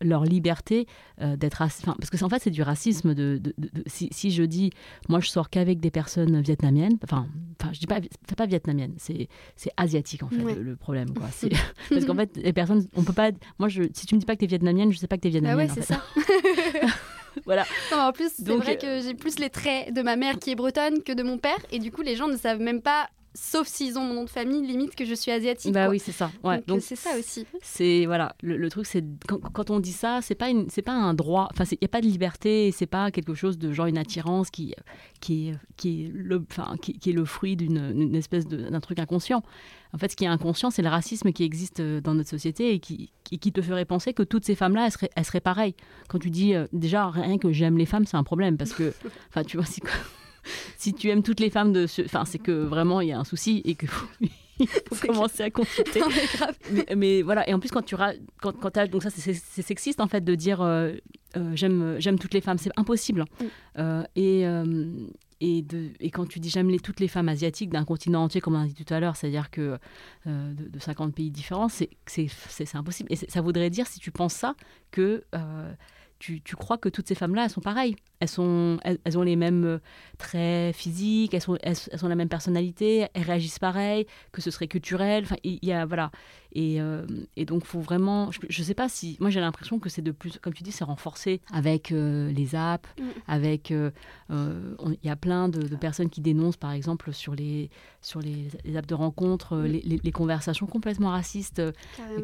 leur 0.00 0.24
liberté 0.24 0.86
d'être, 1.18 1.62
enfin 1.62 1.94
parce 1.98 2.10
que 2.10 2.24
en 2.24 2.28
fait 2.28 2.40
c'est 2.42 2.50
du 2.50 2.62
racisme 2.62 3.14
de, 3.14 3.40
si, 3.86 4.08
si, 4.12 4.30
je 4.30 4.42
dis, 4.42 4.70
moi 5.08 5.20
je 5.20 5.28
sors 5.28 5.50
qu'avec 5.50 5.80
des 5.80 5.90
personnes 5.90 6.40
vietnamiennes, 6.40 6.98
enfin, 7.04 7.26
enfin 7.60 7.72
je 7.72 7.80
dis 7.80 7.86
pas, 7.86 8.00
c'est 8.28 8.36
pas 8.36 8.46
vietnamienne, 8.46 8.94
c'est 8.98 9.28
c'est 9.56 9.70
asiatique 9.76 10.22
en 10.22 10.28
fait 10.28 10.54
le, 10.54 10.76
problème 10.76 11.12
quoi. 11.14 11.28
Parce 11.90 12.04
qu'en 12.04 12.14
fait 12.14 12.36
les 12.36 12.52
personnes, 12.52 12.86
on 12.94 13.02
peut 13.02 13.12
pas, 13.12 13.30
moi 13.58 13.68
je, 13.68 13.82
si 13.92 14.06
tu 14.06 14.14
me 14.14 14.20
dis 14.20 14.26
pas 14.26 14.34
que 14.34 14.40
tu 14.40 14.44
es 14.44 14.48
vietnamienne, 14.48 14.92
je 14.92 14.98
sais 14.98 15.06
pas 15.06 15.16
que 15.16 15.22
tu 15.22 15.28
es 15.28 15.30
vietnamienne. 15.30 15.68
Ah 15.70 15.74
ouais, 15.74 15.82
c'est 15.82 15.94
ça. 15.94 16.02
voilà. 17.44 17.64
en 17.92 18.12
plus, 18.12 18.30
c'est 18.36 18.56
vrai 18.56 18.78
que 18.78 18.86
euh, 18.86 19.02
j'ai 19.02 19.14
plus 19.14 19.38
les 19.38 19.50
traits 19.50 19.92
de 19.92 20.02
ma 20.02 20.16
mère 20.16 20.38
qui 20.38 20.50
est 20.50 20.54
bretonne 20.54 21.02
que 21.02 21.12
de 21.12 21.22
mon 21.22 21.38
père. 21.38 21.58
Et 21.70 21.78
du 21.78 21.90
coup, 21.90 22.02
les 22.02 22.16
gens 22.16 22.28
ne 22.28 22.36
savent 22.36 22.60
même 22.60 22.82
pas 22.82 23.08
sauf 23.34 23.68
s'ils 23.68 23.98
ont 23.98 24.02
mon 24.02 24.14
nom 24.14 24.24
de 24.24 24.30
famille, 24.30 24.66
limite 24.66 24.94
que 24.94 25.04
je 25.04 25.14
suis 25.14 25.30
asiatique. 25.30 25.72
Bah 25.72 25.88
oui, 25.88 25.98
c'est 25.98 26.12
ça. 26.12 26.30
Ouais. 26.42 26.62
Donc 26.66 26.80
c'est 26.82 26.96
ça 26.96 27.10
aussi. 27.18 27.46
C'est 27.62 28.06
voilà, 28.06 28.34
le, 28.42 28.68
truc 28.70 28.86
c'est 28.86 29.04
quand, 29.26 29.70
on 29.70 29.80
dit 29.80 29.92
ça, 29.92 30.20
c'est 30.22 30.34
pas 30.34 30.48
une, 30.48 30.68
c'est 30.68 30.82
pas 30.82 30.92
un 30.92 31.14
droit. 31.14 31.48
Enfin, 31.52 31.64
il 31.70 31.78
y 31.80 31.84
a 31.84 31.88
pas 31.88 32.00
de 32.00 32.06
liberté. 32.06 32.72
C'est 32.72 32.86
pas 32.86 33.10
quelque 33.10 33.34
chose 33.34 33.58
de 33.58 33.72
genre 33.72 33.86
une 33.86 33.98
attirance 33.98 34.50
qui 34.50 34.74
qui 35.20 35.52
qui 35.76 36.04
est 36.04 36.10
le, 36.12 36.44
enfin 36.50 36.76
qui, 36.80 36.98
est 37.10 37.12
le 37.12 37.24
fruit 37.24 37.56
d'une 37.56 38.14
espèce 38.14 38.46
d'un 38.46 38.80
truc 38.80 38.98
inconscient. 38.98 39.42
En 39.92 39.98
fait, 39.98 40.10
ce 40.10 40.16
qui 40.16 40.24
est 40.24 40.28
inconscient, 40.28 40.70
c'est 40.70 40.82
le 40.82 40.88
racisme 40.88 41.32
qui 41.32 41.42
existe 41.42 41.80
euh, 41.80 42.00
dans 42.00 42.14
notre 42.14 42.30
société 42.30 42.72
et 42.72 42.78
qui, 42.78 43.10
qui 43.24 43.52
te 43.52 43.60
ferait 43.60 43.84
penser 43.84 44.14
que 44.14 44.22
toutes 44.22 44.44
ces 44.44 44.54
femmes-là, 44.54 44.86
elles 44.86 44.92
seraient, 44.92 45.10
elles 45.16 45.24
seraient 45.24 45.40
pareilles. 45.40 45.74
Quand 46.08 46.18
tu 46.18 46.30
dis, 46.30 46.54
euh, 46.54 46.66
déjà, 46.72 47.08
rien 47.10 47.38
que 47.38 47.50
j'aime 47.50 47.76
les 47.76 47.86
femmes, 47.86 48.06
c'est 48.06 48.16
un 48.16 48.22
problème 48.22 48.56
parce 48.56 48.72
que, 48.72 48.92
enfin, 49.30 49.42
tu 49.42 49.56
vois, 49.56 49.66
si 50.76 50.94
tu 50.94 51.08
aimes 51.08 51.22
toutes 51.22 51.40
les 51.40 51.50
femmes 51.50 51.72
de 51.72 51.86
ce... 51.86 52.02
Enfin, 52.02 52.24
c'est 52.24 52.38
que 52.38 52.52
vraiment, 52.52 53.00
il 53.00 53.08
y 53.08 53.12
a 53.12 53.18
un 53.18 53.24
souci 53.24 53.62
et 53.64 53.74
que... 53.74 53.86
il 54.58 54.68
faut 54.68 55.06
commencer 55.06 55.42
à 55.42 55.50
consulter. 55.50 56.00
mais, 56.96 57.22
voilà, 57.22 57.48
et 57.48 57.54
en 57.54 57.60
plus, 57.60 57.70
quand 57.70 57.82
tu 57.82 57.96
quand, 58.40 58.52
quand 58.52 58.76
as, 58.76 58.86
donc 58.86 59.02
ça, 59.02 59.10
c'est 59.10 59.34
sexiste 59.34 60.00
en 60.00 60.06
fait 60.06 60.22
de 60.22 60.34
dire 60.34 60.60
euh, 60.60 60.92
j'aime 61.54 61.96
j'aime 61.98 62.18
toutes 62.18 62.34
les 62.34 62.42
femmes, 62.42 62.58
c'est 62.58 62.70
impossible. 62.76 63.24
Mm. 63.78 64.02
et, 64.16 64.44
et, 65.40 65.62
de, 65.62 65.90
et 66.00 66.10
quand 66.10 66.26
tu 66.26 66.38
dis 66.38 66.50
j'aime 66.50 66.68
les, 66.68 66.78
toutes 66.78 67.00
les 67.00 67.08
femmes 67.08 67.28
asiatiques 67.28 67.70
d'un 67.70 67.84
continent 67.84 68.22
entier, 68.24 68.40
comme 68.40 68.54
on 68.54 68.62
a 68.62 68.66
dit 68.66 68.74
tout 68.74 68.92
à 68.92 69.00
l'heure, 69.00 69.16
c'est-à-dire 69.16 69.50
que 69.50 69.78
euh, 70.26 70.54
de, 70.54 70.78
50 70.78 71.14
pays 71.14 71.30
différents, 71.30 71.68
c'est 71.68 71.88
impossible. 72.74 73.10
Et 73.10 73.16
ça 73.16 73.40
voudrait 73.40 73.70
dire, 73.70 73.86
si 73.86 73.98
tu 73.98 74.10
penses 74.10 74.34
ça, 74.34 74.54
que 74.90 75.24
euh, 75.34 75.72
tu, 76.20 76.42
tu, 76.42 76.54
crois 76.54 76.76
que 76.76 76.90
toutes 76.90 77.08
ces 77.08 77.14
femmes-là, 77.14 77.44
elles 77.44 77.50
sont 77.50 77.62
pareilles. 77.62 77.96
Elles, 78.20 78.28
sont, 78.28 78.78
elles, 78.84 79.18
ont 79.18 79.22
les 79.22 79.36
mêmes 79.36 79.64
euh, 79.64 79.78
traits 80.18 80.76
physiques, 80.76 81.32
elles, 81.32 81.40
sont, 81.40 81.56
elles, 81.62 81.76
elles, 81.90 82.04
ont 82.04 82.08
la 82.08 82.14
même 82.14 82.28
personnalité, 82.28 83.06
elles 83.14 83.22
réagissent 83.22 83.58
pareil, 83.58 84.06
que 84.30 84.42
ce 84.42 84.50
serait 84.50 84.68
culturel. 84.68 85.24
Enfin, 85.24 85.36
il 85.42 85.58
y 85.62 85.72
a, 85.72 85.86
voilà. 85.86 86.10
Et, 86.52 86.80
euh, 86.80 87.06
et 87.36 87.46
donc, 87.46 87.64
faut 87.64 87.80
vraiment. 87.80 88.30
Je 88.30 88.60
ne 88.60 88.66
sais 88.66 88.74
pas 88.74 88.90
si. 88.90 89.16
Moi, 89.20 89.30
j'ai 89.30 89.40
l'impression 89.40 89.78
que 89.78 89.88
c'est 89.88 90.02
de 90.02 90.10
plus. 90.10 90.38
Comme 90.42 90.52
tu 90.52 90.62
dis, 90.62 90.72
c'est 90.72 90.84
renforcé 90.84 91.40
avec 91.52 91.92
euh, 91.92 92.30
les 92.32 92.54
apps, 92.54 92.88
mm. 93.00 93.04
avec. 93.26 93.70
Il 93.70 94.98
y 95.02 95.08
a 95.08 95.16
plein 95.16 95.48
de, 95.48 95.74
personnes 95.76 96.10
qui 96.10 96.20
dénoncent, 96.20 96.58
par 96.58 96.72
exemple, 96.72 97.12
sur 97.14 97.34
les, 97.34 97.70
sur 98.02 98.20
les, 98.20 98.48
apps 98.76 98.86
de 98.86 98.94
rencontres, 98.94 99.56
mm. 99.56 99.64
les, 99.64 100.00
les, 100.04 100.12
conversations 100.12 100.66
complètement 100.66 101.10
racistes 101.10 101.62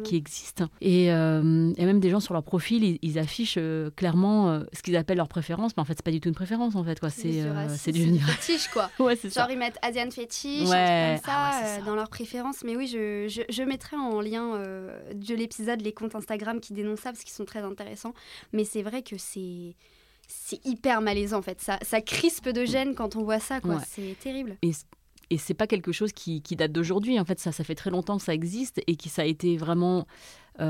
qui 0.03 0.15
existent. 0.15 0.67
Et, 0.81 1.05
et, 1.05 1.11
même 1.11 1.99
des 1.99 2.09
gens 2.09 2.19
sur 2.19 2.33
leur 2.33 2.43
profil, 2.43 2.83
ils, 2.83 2.99
ils 3.01 3.17
affichent 3.17 3.57
clairement 3.95 4.61
ce 4.73 4.81
qu'ils 4.81 4.95
appellent 4.95 5.17
leur 5.17 5.27
préférence. 5.27 5.75
Mais 5.75 5.81
en 5.81 5.85
fait, 5.85 5.93
c'est 5.97 6.05
pas 6.05 6.11
du 6.11 6.19
tout 6.19 6.29
une 6.29 6.35
préférence, 6.35 6.75
en 6.75 6.83
fait. 6.83 6.99
Quoi. 6.99 7.09
C'est, 7.09 7.41
euh, 7.41 7.67
c'est 7.77 7.91
du 7.91 8.19
fétiche, 8.19 8.67
quoi. 8.69 8.89
ouais, 8.99 9.15
Genre, 9.15 9.49
ils 9.49 9.57
mettent 9.57 9.77
Asian 9.81 10.09
fétiche, 10.11 10.61
comme 10.61 10.69
ça, 10.69 11.21
ah 11.27 11.61
euh, 11.63 11.85
dans 11.85 11.95
leurs 11.95 12.09
préférences. 12.09 12.63
Mais 12.63 12.75
oui, 12.75 12.87
je, 12.87 13.27
je, 13.27 13.41
je 13.49 13.63
mettrai 13.63 13.95
en 13.97 14.21
lien 14.21 14.55
euh, 14.55 15.13
de 15.13 15.35
l'épisode 15.35 15.81
les 15.81 15.93
comptes 15.93 16.15
Instagram 16.15 16.59
qui 16.59 16.73
dénoncent 16.73 17.01
ça, 17.01 17.11
parce 17.11 17.23
qu'ils 17.23 17.33
sont 17.33 17.45
très 17.45 17.61
intéressants. 17.61 18.13
Mais 18.53 18.63
c'est 18.63 18.83
vrai 18.83 19.01
que 19.01 19.17
c'est 19.17 19.75
c'est 20.29 20.65
hyper 20.65 20.99
malaisant 20.99 21.37
en 21.37 21.41
fait. 21.41 21.61
Ça, 21.61 21.79
ça 21.83 22.01
crispe 22.01 22.49
de 22.49 22.65
gêne 22.65 22.95
quand 22.95 23.15
on 23.15 23.23
voit 23.23 23.39
ça, 23.39 23.61
quoi. 23.61 23.79
C'est 23.87 24.17
terrible. 24.19 24.57
Et, 24.61 24.71
et 25.29 25.37
c'est 25.37 25.53
pas 25.53 25.67
quelque 25.67 25.93
chose 25.93 26.11
qui, 26.11 26.41
qui 26.41 26.57
date 26.57 26.73
d'aujourd'hui. 26.73 27.17
En 27.17 27.23
fait, 27.23 27.39
ça, 27.39 27.53
ça 27.53 27.63
fait 27.63 27.75
très 27.75 27.91
longtemps 27.91 28.17
que 28.17 28.23
ça 28.23 28.33
existe 28.33 28.81
et 28.87 28.97
qui 28.97 29.07
ça 29.07 29.21
a 29.21 29.25
été 29.25 29.55
vraiment, 29.55 30.05
tu 30.57 30.63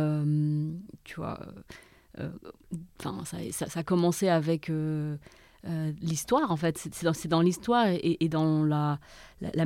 vois, 1.15 1.39
euh, 1.41 1.61
enfin, 2.99 3.23
ça, 3.25 3.67
ça, 3.67 3.79
a 3.79 3.83
commencé 3.83 4.27
avec 4.29 4.69
euh, 4.69 5.17
euh, 5.65 5.91
l'histoire, 6.01 6.51
en 6.51 6.57
fait. 6.57 6.77
C'est 6.77 7.27
dans, 7.27 7.41
l'histoire 7.41 7.87
et, 7.87 8.29
dans 8.29 8.63
la, 8.63 8.99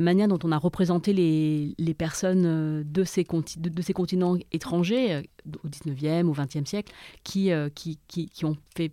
manière 0.00 0.28
dont 0.28 0.38
on 0.44 0.52
a 0.52 0.58
représenté 0.58 1.12
les, 1.12 1.94
personnes 1.94 2.82
de 2.82 3.04
ces, 3.04 3.24
continents 3.24 4.36
étrangers 4.52 5.28
au 5.64 5.68
19e, 5.68 6.26
au 6.26 6.34
20e 6.34 6.66
siècle, 6.66 6.92
qui, 7.24 7.50
qui, 7.74 7.98
qui, 8.06 8.44
ont 8.44 8.56
fait 8.74 8.92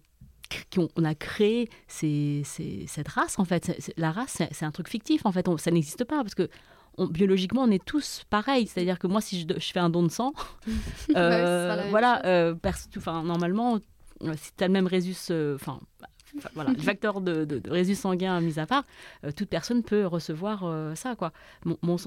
qui 0.49 0.79
on 0.79 1.03
a 1.03 1.13
créé 1.13 1.69
cette 1.87 3.07
race 3.07 3.37
en 3.37 3.45
fait. 3.45 3.93
la 3.97 4.11
race, 4.11 4.41
c'est 4.51 4.65
un 4.65 4.71
truc 4.71 4.89
fictif 4.89 5.25
en 5.25 5.31
fait. 5.31 5.47
ça 5.57 5.71
n'existe 5.71 6.03
pas 6.05 6.17
parce 6.17 6.35
que 6.35 6.49
biologiquement, 7.07 7.63
on 7.63 7.71
est 7.71 7.83
tous 7.83 8.23
pareils. 8.29 8.67
C'est-à-dire 8.67 8.99
que 8.99 9.07
moi, 9.07 9.21
si 9.21 9.41
je, 9.41 9.59
je, 9.59 9.71
fais 9.71 9.79
un 9.79 9.89
don 9.89 10.03
de 10.03 10.09
sang, 10.09 10.33
euh, 11.15 11.87
voilà, 11.89 12.25
euh, 12.25 12.55
enfin, 12.97 13.23
normalement, 13.23 13.79
euh, 14.23 14.33
si 14.37 14.51
tu 14.55 14.63
as 14.63 14.67
le 14.67 14.73
même 14.73 14.87
résus, 14.87 15.15
enfin, 15.55 15.79
voilà, 16.53 16.71
le 16.71 16.79
facteur 16.79 17.21
de, 17.21 17.61
résus 17.69 17.95
sanguin 17.95 18.39
mis 18.41 18.59
à 18.59 18.65
part, 18.65 18.83
euh, 19.23 19.31
toute 19.35 19.49
personne 19.49 19.83
peut 19.83 20.05
recevoir 20.05 20.63
euh, 20.63 20.95
ça, 20.95 21.15
quoi. 21.15 21.31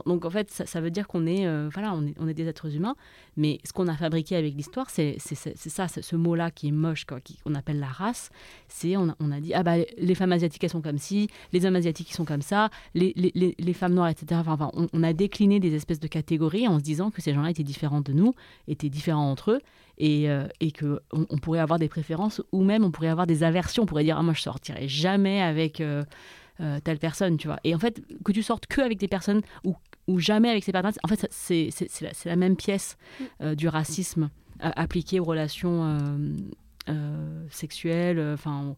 donc 0.06 0.24
en 0.24 0.30
fait, 0.30 0.50
ça, 0.50 0.80
veut 0.80 0.90
dire 0.90 1.06
qu'on 1.06 1.26
est, 1.26 1.46
euh, 1.46 1.68
voilà, 1.72 1.94
on 1.94 2.28
est, 2.28 2.34
des 2.34 2.46
êtres 2.46 2.74
humains, 2.74 2.94
mais 3.36 3.58
ce 3.64 3.72
qu'on 3.72 3.88
a 3.88 3.94
fabriqué 3.94 4.36
avec 4.36 4.54
l'histoire, 4.54 4.90
c'est 4.90 5.16
ça, 5.18 5.88
ce 5.88 6.16
mot-là 6.16 6.50
qui 6.50 6.68
est 6.68 6.72
moche, 6.72 7.04
qu'on 7.04 7.54
appelle 7.54 7.78
la 7.78 7.86
race. 7.86 8.30
C'est 8.68 8.96
on, 8.96 9.08
a 9.08 9.40
dit 9.40 9.54
ah 9.54 9.62
bah 9.62 9.76
les 9.98 10.14
femmes 10.14 10.32
asiatiques 10.32 10.64
elles 10.64 10.70
sont 10.70 10.82
comme 10.82 10.98
ci, 10.98 11.28
les 11.52 11.66
hommes 11.66 11.76
asiatiques 11.76 12.10
ils 12.10 12.14
sont 12.14 12.24
comme 12.24 12.42
ça, 12.42 12.70
les, 12.94 13.74
femmes 13.74 13.94
noires, 13.94 14.08
etc. 14.08 14.40
Enfin, 14.46 14.70
on, 14.74 14.88
on 14.92 15.02
a 15.02 15.12
décliné 15.12 15.60
des 15.60 15.74
espèces 15.74 16.00
de 16.00 16.08
catégories 16.08 16.68
en 16.68 16.78
se 16.78 16.84
disant 16.84 17.10
que 17.10 17.20
ces 17.20 17.34
gens-là 17.34 17.50
étaient 17.50 17.62
différents 17.62 18.00
de 18.00 18.12
nous, 18.12 18.34
étaient 18.68 18.88
différents 18.90 19.30
entre 19.30 19.52
eux, 19.52 19.60
et, 19.98 20.28
euh, 20.28 20.46
et 20.60 20.72
qu'on 20.72 20.98
on 21.12 21.38
pourrait 21.38 21.60
avoir 21.60 21.78
des 21.78 21.88
préférences 21.88 22.42
ou 22.52 22.62
même 22.62 22.84
on 22.84 22.90
pourrait 22.90 23.08
avoir 23.08 23.26
des 23.26 23.42
aversions. 23.42 23.84
On 23.84 23.86
pourrait 23.86 24.04
dire 24.04 24.16
ah, 24.18 24.22
moi 24.22 24.34
je 24.34 24.42
sortirai 24.42 24.88
jamais 24.88 25.42
avec 25.42 25.80
euh, 25.80 26.02
euh, 26.60 26.80
telle 26.82 26.98
personne, 26.98 27.36
tu 27.36 27.46
vois. 27.46 27.58
Et 27.64 27.74
en 27.74 27.78
fait, 27.78 28.02
que 28.24 28.32
tu 28.32 28.42
sortes 28.42 28.66
que 28.66 28.80
avec 28.80 28.98
des 28.98 29.08
personnes 29.08 29.42
ou, 29.64 29.74
ou 30.08 30.18
jamais 30.18 30.50
avec 30.50 30.64
ces 30.64 30.72
personnes, 30.72 30.92
en 31.02 31.08
fait, 31.08 31.26
c'est 31.30 31.70
la, 32.00 32.10
la, 32.24 32.36
même 32.36 32.56
pièce 32.56 32.96
du 33.40 33.68
racisme 33.68 34.30
appliqué 34.60 35.20
aux 35.20 35.24
relations 35.24 36.00
sexuelles, 37.50 38.20
enfin 38.34 38.74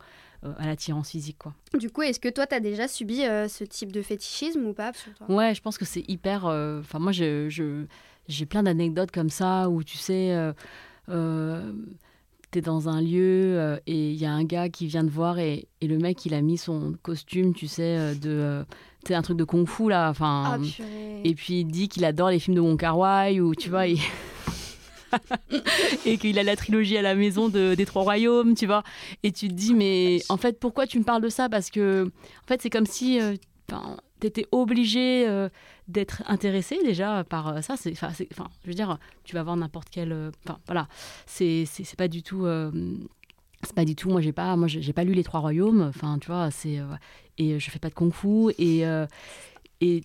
à 0.59 0.66
l'attirance 0.66 1.11
physique. 1.11 1.38
Quoi. 1.38 1.55
Du 1.79 1.88
coup, 1.88 2.03
est-ce 2.03 2.20
que 2.20 2.29
toi, 2.29 2.46
tu 2.46 2.55
as 2.55 2.61
déjà 2.61 2.87
subi 2.87 3.20
ce 3.22 3.64
type 3.64 3.92
de 3.92 4.03
fétichisme 4.03 4.66
ou 4.66 4.74
pas 4.74 4.92
Ouais, 5.29 5.55
je 5.55 5.62
pense 5.62 5.79
que 5.79 5.87
c'est 5.87 6.05
hyper... 6.07 6.44
Enfin, 6.44 6.98
moi, 6.98 7.12
j'ai 7.12 8.46
plein 8.46 8.62
d'anecdotes 8.62 9.11
comme 9.11 9.31
ça 9.31 9.68
où, 9.70 9.83
tu 9.83 9.96
sais, 9.96 10.33
euh, 10.33 10.53
t'es 12.54 12.60
dans 12.60 12.88
un 12.88 13.02
lieu 13.02 13.58
euh, 13.58 13.78
et 13.88 14.12
il 14.12 14.16
y 14.16 14.26
a 14.26 14.32
un 14.32 14.44
gars 14.44 14.68
qui 14.68 14.86
vient 14.86 15.04
te 15.04 15.10
voir 15.10 15.40
et, 15.40 15.66
et, 15.80 15.88
le 15.88 15.98
mec 15.98 16.24
il 16.24 16.34
a 16.34 16.40
mis 16.40 16.56
son 16.56 16.94
costume, 17.02 17.52
tu 17.52 17.66
sais, 17.66 17.96
euh, 17.98 18.14
de. 18.14 18.30
Euh, 18.30 18.62
sais, 19.04 19.14
un 19.14 19.22
truc 19.22 19.36
de 19.36 19.42
kung 19.42 19.66
fu 19.66 19.88
là. 19.88 20.08
Enfin. 20.08 20.44
Ah, 20.46 20.58
et 21.24 21.34
puis 21.34 21.60
il 21.60 21.64
dit 21.64 21.88
qu'il 21.88 22.04
adore 22.04 22.30
les 22.30 22.38
films 22.38 22.54
de 22.54 22.60
Wong 22.60 22.78
Kar 22.78 22.96
Wai 22.96 23.40
ou 23.40 23.56
tu 23.56 23.70
vois. 23.70 23.86
et 26.06 26.16
qu'il 26.16 26.38
a 26.38 26.44
la 26.44 26.54
trilogie 26.54 26.96
à 26.96 27.02
la 27.02 27.16
maison 27.16 27.48
de, 27.48 27.74
des 27.74 27.86
Trois 27.86 28.02
Royaumes, 28.02 28.54
tu 28.54 28.66
vois. 28.66 28.84
Et 29.24 29.32
tu 29.32 29.48
te 29.48 29.52
dis, 29.52 29.74
mais 29.74 30.22
en 30.28 30.36
fait, 30.36 30.60
pourquoi 30.60 30.86
tu 30.86 31.00
me 31.00 31.04
parles 31.04 31.22
de 31.22 31.28
ça? 31.28 31.48
Parce 31.48 31.70
que, 31.70 32.04
en 32.04 32.46
fait, 32.46 32.62
c'est 32.62 32.70
comme 32.70 32.86
si 32.86 33.18
tu 34.20 34.26
étais 34.26 34.46
obligé 34.52 35.48
d'être 35.88 36.23
intéressé 36.27 36.79
déjà 36.85 37.25
par 37.25 37.49
euh, 37.49 37.61
ça. 37.61 37.77
C'est, 37.77 37.92
enfin, 37.92 38.11
je 38.12 38.68
veux 38.68 38.75
dire, 38.75 38.99
tu 39.25 39.35
vas 39.35 39.42
voir 39.42 39.57
n'importe 39.57 39.88
quel. 39.90 40.12
Euh, 40.12 40.31
enfin, 40.44 40.59
voilà, 40.66 40.88
c'est, 41.27 41.64
c'est, 41.66 41.97
pas 41.97 42.09
du 42.09 42.23
tout. 42.23 42.47
Euh, 42.47 42.70
c'est 43.62 43.75
pas 43.75 43.85
du 43.85 43.94
tout. 43.94 44.11
Moi, 44.11 44.20
j'ai 44.20 44.33
pas, 44.33 44.57
moi, 44.57 44.68
j'ai 44.68 44.92
pas 44.92 45.05
lu 45.05 45.12
les 45.12 45.25
Trois 45.25 45.40
Royaumes. 45.40 45.83
Enfin, 45.83 46.18
tu 46.18 46.29
vois, 46.29 46.51
c'est 46.51 46.81
et 47.37 47.59
je 47.59 47.70
fais 47.70 47.79
pas 47.79 47.88
de 47.88 47.94
kung-fu 47.94 48.53
et 48.59 48.85
et 49.81 50.05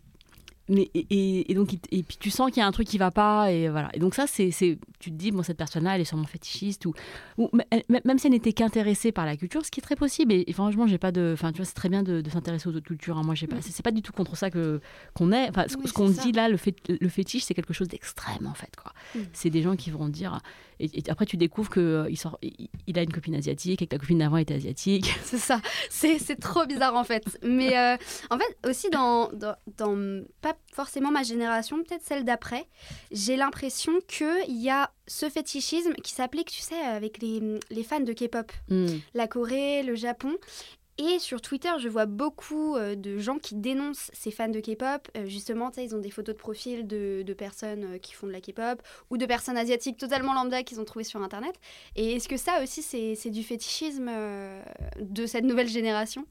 mais 0.69 0.89
et, 0.93 1.53
donc 1.55 1.73
et 1.73 2.03
puis 2.03 2.17
tu 2.19 2.29
sens 2.29 2.51
qu'il 2.51 2.61
y 2.61 2.63
a 2.63 2.67
un 2.67 2.71
truc 2.71 2.87
qui 2.87 2.97
va 2.97 3.11
pas 3.11 3.51
et 3.51 3.69
voilà 3.69 3.89
et 3.93 3.99
donc 3.99 4.15
ça 4.15 4.27
c'est 4.27 4.51
tu 4.99 5.11
te 5.11 5.15
dis 5.15 5.31
bon 5.31 5.43
cette 5.43 5.57
personne 5.57 5.83
là 5.83 5.95
elle 5.95 6.01
est 6.01 6.05
sûrement 6.05 6.25
fétichiste 6.25 6.85
ou, 6.85 6.93
ou 7.37 7.49
même 7.89 8.19
si 8.19 8.27
elle 8.27 8.33
n'était 8.33 8.53
qu'intéressée 8.53 9.11
par 9.11 9.25
la 9.25 9.35
culture 9.35 9.65
ce 9.65 9.71
qui 9.71 9.79
est 9.79 9.83
très 9.83 9.95
possible 9.95 10.31
et, 10.31 10.53
franchement 10.53 10.87
j'ai 10.87 10.97
pas 10.97 11.11
de 11.11 11.31
enfin 11.33 11.51
tu 11.51 11.57
vois 11.57 11.65
c'est 11.65 11.73
très 11.73 11.89
bien 11.89 12.03
de, 12.03 12.23
s'intéresser 12.29 12.69
aux 12.69 12.75
autres 12.75 12.85
cultures 12.85 13.17
hein. 13.17 13.23
moi 13.23 13.35
j'ai 13.35 13.47
pas 13.47 13.57
c'est 13.61 13.83
pas 13.83 13.91
du 13.91 14.01
tout 14.01 14.13
contre 14.13 14.37
ça 14.37 14.51
que 14.51 14.79
qu'on 15.13 15.31
est 15.31 15.49
enfin 15.49 15.65
ce, 15.67 15.91
qu'on 15.91 16.09
dit 16.09 16.31
là 16.31 16.47
le, 16.47 16.57
fait, 16.57 16.75
le 16.87 17.09
fétiche 17.09 17.43
c'est 17.43 17.55
quelque 17.55 17.73
chose 17.73 17.87
d'extrême 17.87 18.45
en 18.45 18.53
fait 18.53 18.75
quoi 18.75 18.93
mm. 19.15 19.19
c'est 19.33 19.49
des 19.49 19.63
gens 19.63 19.75
qui 19.75 19.89
vont 19.89 20.07
dire 20.07 20.39
et, 20.79 21.03
après, 21.09 21.25
tu 21.25 21.35
découvres 21.35 21.69
qu'il 21.69 21.81
euh, 21.81 22.15
sort, 22.15 22.39
il, 22.41 22.97
a 22.97 23.03
une 23.03 23.11
copine 23.11 23.35
asiatique 23.35 23.81
et 23.81 23.85
que 23.85 23.91
ta 23.91 23.97
copine 23.97 24.19
d'avant 24.19 24.37
était 24.37 24.53
asiatique. 24.53 25.13
C'est 25.23 25.37
ça. 25.37 25.61
C'est 25.89 26.39
trop 26.39 26.65
bizarre 26.65 26.95
en 26.95 27.03
fait. 27.03 27.25
Mais 27.43 27.77
euh, 27.77 27.97
en 28.29 28.37
fait, 28.37 28.57
aussi 28.67 28.89
dans, 28.89 29.29
dans, 29.33 30.23
pas 30.41 30.55
forcément 30.73 31.11
ma 31.11 31.23
génération, 31.23 31.83
peut-être 31.83 32.03
celle 32.03 32.23
d'après, 32.23 32.67
j'ai 33.11 33.35
l'impression 33.35 33.93
qu'il 34.07 34.61
y 34.61 34.69
a 34.69 34.91
ce 35.07 35.29
fétichisme 35.29 35.93
qui 35.95 36.13
s'applique, 36.13 36.51
tu 36.51 36.61
sais, 36.61 36.79
avec 36.79 37.21
les, 37.21 37.59
les 37.69 37.83
fans 37.83 37.99
de 37.99 38.13
K-pop. 38.13 38.51
Hmm. 38.69 38.87
La 39.13 39.27
Corée, 39.27 39.83
le 39.83 39.95
Japon. 39.95 40.35
Et 41.01 41.17
sur 41.17 41.41
Twitter, 41.41 41.71
je 41.79 41.87
vois 41.87 42.05
beaucoup 42.05 42.75
euh, 42.75 42.93
de 42.93 43.19
gens 43.19 43.37
qui 43.37 43.55
dénoncent 43.55 44.11
ces 44.11 44.31
fans 44.31 44.49
de 44.49 44.59
K-pop. 44.59 45.07
Euh, 45.15 45.25
justement, 45.27 45.71
ils 45.77 45.95
ont 45.95 45.99
des 45.99 46.11
photos 46.11 46.35
de 46.35 46.39
profil 46.39 46.87
de, 46.87 47.23
personnes 47.37 47.95
euh, 47.95 47.97
qui 47.99 48.13
font 48.13 48.27
de 48.27 48.33
la 48.33 48.41
K-pop 48.41 48.81
ou 49.09 49.17
de 49.17 49.25
personnes 49.25 49.57
asiatiques 49.57 49.97
totalement 49.97 50.33
lambda 50.33 50.61
qu'ils 50.63 50.81
ont 50.81 50.83
trouvées 50.83 51.05
sur 51.05 51.21
Internet. 51.21 51.55
Et 51.95 52.15
est-ce 52.15 52.27
que 52.27 52.35
ça 52.35 52.61
aussi, 52.61 52.81
c'est 52.81 53.29
du 53.29 53.43
fétichisme 53.43 54.11
de 54.99 55.25
cette 55.25 55.45
nouvelle 55.45 55.69
génération? 55.69 56.25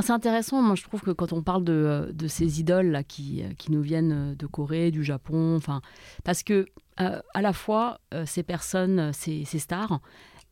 C'est 0.00 0.12
intéressant, 0.12 0.62
moi 0.62 0.74
je 0.74 0.82
trouve 0.82 1.00
que 1.00 1.10
quand 1.10 1.32
on 1.32 1.42
parle 1.42 1.64
de, 1.64 2.10
de 2.12 2.28
ces 2.28 2.60
idoles 2.60 2.90
là, 2.90 3.02
qui, 3.02 3.42
qui, 3.58 3.72
nous 3.72 3.82
viennent 3.82 4.34
de 4.34 4.46
Corée, 4.46 4.90
du 4.90 5.04
Japon, 5.04 5.56
enfin, 5.56 5.80
parce 6.24 6.42
que 6.42 6.66
à 6.96 7.40
la 7.40 7.52
fois 7.54 7.98
ces 8.26 8.42
personnes, 8.42 9.12
ces, 9.14 9.44
ces 9.46 9.58
stars, 9.58 10.00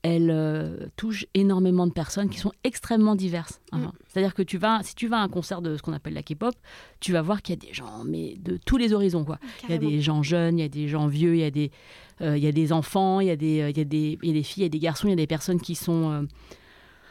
elle 0.03 0.31
euh, 0.31 0.87
touche 0.97 1.27
énormément 1.35 1.87
de 1.87 1.93
personnes 1.93 2.29
qui 2.29 2.39
sont 2.39 2.53
extrêmement 2.63 3.17
diverses. 3.17 3.61
Mm. 3.73 3.87
C'est-à-dire 4.07 4.35
que 4.35 4.43
tu 4.43 4.57
vas, 4.57 4.81
si 4.83 4.95
tu 4.95 5.09
vas 5.09 5.19
à 5.19 5.23
un 5.23 5.29
concert 5.29 5.61
de 5.61 5.77
ce 5.77 5.83
qu'on 5.83 5.93
appelle 5.93 6.15
la 6.15 6.23
K-pop, 6.23 6.55
tu 7.01 7.13
vas 7.13 7.23
voir 7.23 7.43
qu'il 7.43 7.55
y 7.57 7.59
a 7.59 7.67
des 7.69 7.75
gens, 7.75 8.05
mais 8.05 8.37
de 8.39 8.59
tous 8.65 8.77
les 8.77 8.93
horizons. 8.93 9.25
Quoi. 9.25 9.39
Il 9.65 9.71
y 9.71 9.75
a 9.75 9.79
des 9.79 10.01
gens 10.01 10.23
jeunes, 10.23 10.59
il 10.59 10.63
y 10.63 10.65
a 10.65 10.69
des 10.69 10.89
gens 10.89 11.09
vieux, 11.09 11.35
il 11.35 11.41
y 11.41 11.45
a 11.45 11.51
des, 11.51 11.73
euh, 12.21 12.37
il 12.37 12.45
y 12.45 12.47
a 12.47 12.53
des 12.53 12.73
enfants, 12.73 13.21
il 13.21 13.27
y 13.27 13.31
a 13.31 13.37
des, 13.37 13.61
euh, 13.61 13.71
il 13.71 13.79
y 13.79 13.81
a 13.81 13.85
des, 13.85 14.19
il 14.23 14.29
y 14.29 14.31
a 14.31 14.35
des 14.35 14.43
filles, 14.43 14.63
il 14.63 14.67
y 14.67 14.67
a 14.67 14.71
des 14.71 14.79
garçons, 14.79 15.09
il 15.09 15.11
y 15.11 15.15
a 15.15 15.17
des 15.17 15.27
personnes 15.27 15.61
qui 15.61 15.75
sont 15.75 16.27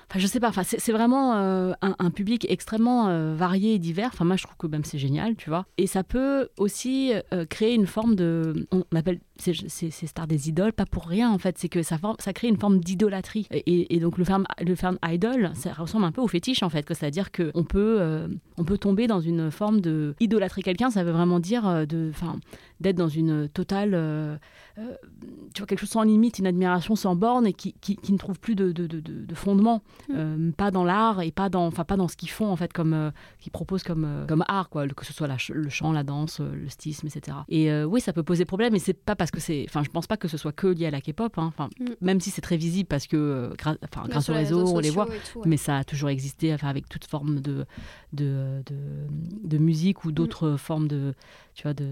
Enfin, 0.10 0.20
je 0.20 0.28
sais 0.28 0.40
pas. 0.40 0.48
Enfin, 0.48 0.64
c'est 0.64 0.92
vraiment 0.92 1.36
euh, 1.36 1.74
un, 1.82 2.12
public 2.12 2.46
extrêmement 2.50 3.10
euh, 3.10 3.36
varié 3.36 3.74
et 3.74 3.80
divers. 3.80 4.10
Enfin, 4.14 4.24
moi, 4.24 4.38
je 4.38 4.44
trouve 4.44 4.56
que 4.56 4.68
même 4.68 4.86
c'est 4.86 4.98
génial, 4.98 5.36
tu 5.36 5.50
vois. 5.50 5.66
Et 5.78 5.86
ça 5.86 6.04
peut 6.04 6.48
aussi 6.58 7.12
euh, 7.34 7.46
créer 7.46 7.74
une 7.74 7.88
forme 7.88 8.16
de. 8.16 8.68
On 8.72 8.84
appelle 8.96 9.20
ces, 9.38 9.54
stars 9.92 10.28
des 10.28 10.48
idoles, 10.48 10.72
pas 10.72 10.86
pour 10.86 11.08
rien, 11.08 11.30
en 11.30 11.38
fait. 11.38 11.58
C'est 11.58 11.68
que 11.68 11.84
ça, 11.84 11.98
ça 12.20 12.32
crée 12.32 12.48
une 12.48 12.58
forme 12.58 12.80
d'idolâtrie. 12.80 13.48
Et, 13.52 14.00
donc, 14.00 14.18
le 14.18 14.26
terme, 14.26 14.46
le 14.66 14.76
terme 14.76 14.98
idol, 15.06 15.52
ça 15.56 15.74
ressemble 15.74 16.06
un 16.06 16.14
peu 16.14 16.22
au 16.22 16.28
fétiche, 16.28 16.64
en 16.64 16.70
fait. 16.70 16.86
C'est-à-dire 16.88 17.32
qu'on 17.32 17.66
peut, 17.66 18.28
on 18.58 18.64
peut 18.64 18.78
tomber 18.78 19.08
dans 19.08 19.20
une 19.20 19.52
forme 19.52 19.82
de. 19.82 20.16
Idolâtrer 20.22 20.64
quelqu'un, 20.64 20.90
ça 20.90 21.04
veut 21.04 21.12
vraiment 21.12 21.42
dire 21.42 21.86
de. 21.86 22.10
Enfin, 22.12 22.38
d'être 22.80 22.96
dans 22.96 23.08
une 23.08 23.50
totale, 23.50 23.94
euh, 23.94 24.38
euh, 24.78 24.96
tu 25.54 25.62
vois, 25.62 25.68
quelque 25.68 25.80
chose 25.80 25.90
sans 25.90 26.04
limite, 26.04 26.40
une 26.40 26.48
admiration 26.48 26.96
sans 26.96 27.16
borne 27.16 27.48
et 27.48 27.54
qui, 27.54 27.74
qui, 27.74 27.98
ne 28.12 28.18
trouve 28.18 28.40
plus 28.40 28.56
de, 28.56 28.72
de, 28.72 28.88
de, 28.88 29.36
fondement, 29.36 29.82
mm. 30.10 30.14
euh, 30.16 30.52
pas 30.52 30.72
dans 30.72 30.84
l'art 30.84 31.22
et 31.22 31.32
pas 31.32 31.50
dans, 31.50 31.66
enfin 31.66 31.84
pas 31.84 31.98
dans 31.98 32.08
ce 32.08 32.16
qu'ils 32.16 32.30
font 32.30 32.48
en 32.48 32.56
fait 32.56 32.74
comme, 32.74 33.12
qu'ils 33.40 33.52
proposent 33.52 33.84
comme, 33.84 34.26
comme 34.28 34.44
art 34.48 34.70
quoi, 34.70 34.88
que 34.88 35.06
ce 35.06 35.14
soit 35.14 35.28
le 35.50 35.70
chant, 35.70 35.92
la 35.92 36.04
danse, 36.04 36.40
le 36.40 36.70
stylisme, 36.70 37.08
etc. 37.08 37.38
Et 37.50 37.72
oui, 37.84 38.02
ça 38.02 38.14
peut 38.14 38.24
poser 38.24 38.46
problème, 38.46 38.74
mais 38.74 38.80
c'est 38.80 38.94
pas 38.94 39.16
parce 39.16 39.32
que 39.32 39.40
c'est, 39.40 39.66
enfin, 39.68 39.84
je 39.84 39.90
pense 39.90 40.08
pas 40.08 40.18
que 40.18 40.28
ce 40.28 40.38
soit 40.38 40.52
que 40.52 40.68
lié 40.68 40.86
à 40.88 40.92
la 40.92 41.02
K-pop, 41.02 41.38
hein. 41.38 41.46
enfin, 41.48 41.70
mm. 41.80 41.86
même 42.02 42.20
si 42.20 42.30
c'est 42.30 42.42
très 42.42 42.58
visible 42.58 42.88
parce 42.88 43.08
que 43.08 43.54
grâce, 43.58 44.30
au 44.30 44.34
réseau, 44.34 44.68
on 44.68 44.80
les 44.80 44.92
voit, 44.92 45.08
mais 45.46 45.58
ça 45.58 45.78
a 45.78 45.84
toujours 45.84 46.10
existé, 46.10 46.54
enfin, 46.54 46.68
avec 46.68 46.88
toute 46.90 47.06
forme 47.06 47.40
de, 47.40 47.66
de, 48.14 48.62
de, 49.44 49.58
musique 49.58 50.06
ou 50.06 50.12
d'autres 50.12 50.52
mm. 50.52 50.58
formes 50.58 50.88
de 50.88 51.14
tu 51.58 51.64
vois, 51.64 51.74
de, 51.74 51.90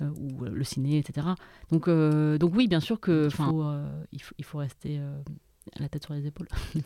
ou 0.00 0.44
euh, 0.44 0.50
le 0.50 0.64
ciné, 0.64 0.98
etc. 0.98 1.26
Donc, 1.70 1.88
euh, 1.88 2.38
donc 2.38 2.54
oui, 2.54 2.68
bien 2.68 2.80
sûr 2.80 3.00
que, 3.00 3.26
il 3.26 3.30
faut, 3.30 3.64
il 4.12 4.22
faut, 4.22 4.34
il 4.38 4.44
faut 4.44 4.58
rester 4.58 5.00
la 5.76 5.88
tête 5.88 6.04
sur 6.04 6.14
les 6.14 6.26
épaules. 6.26 6.48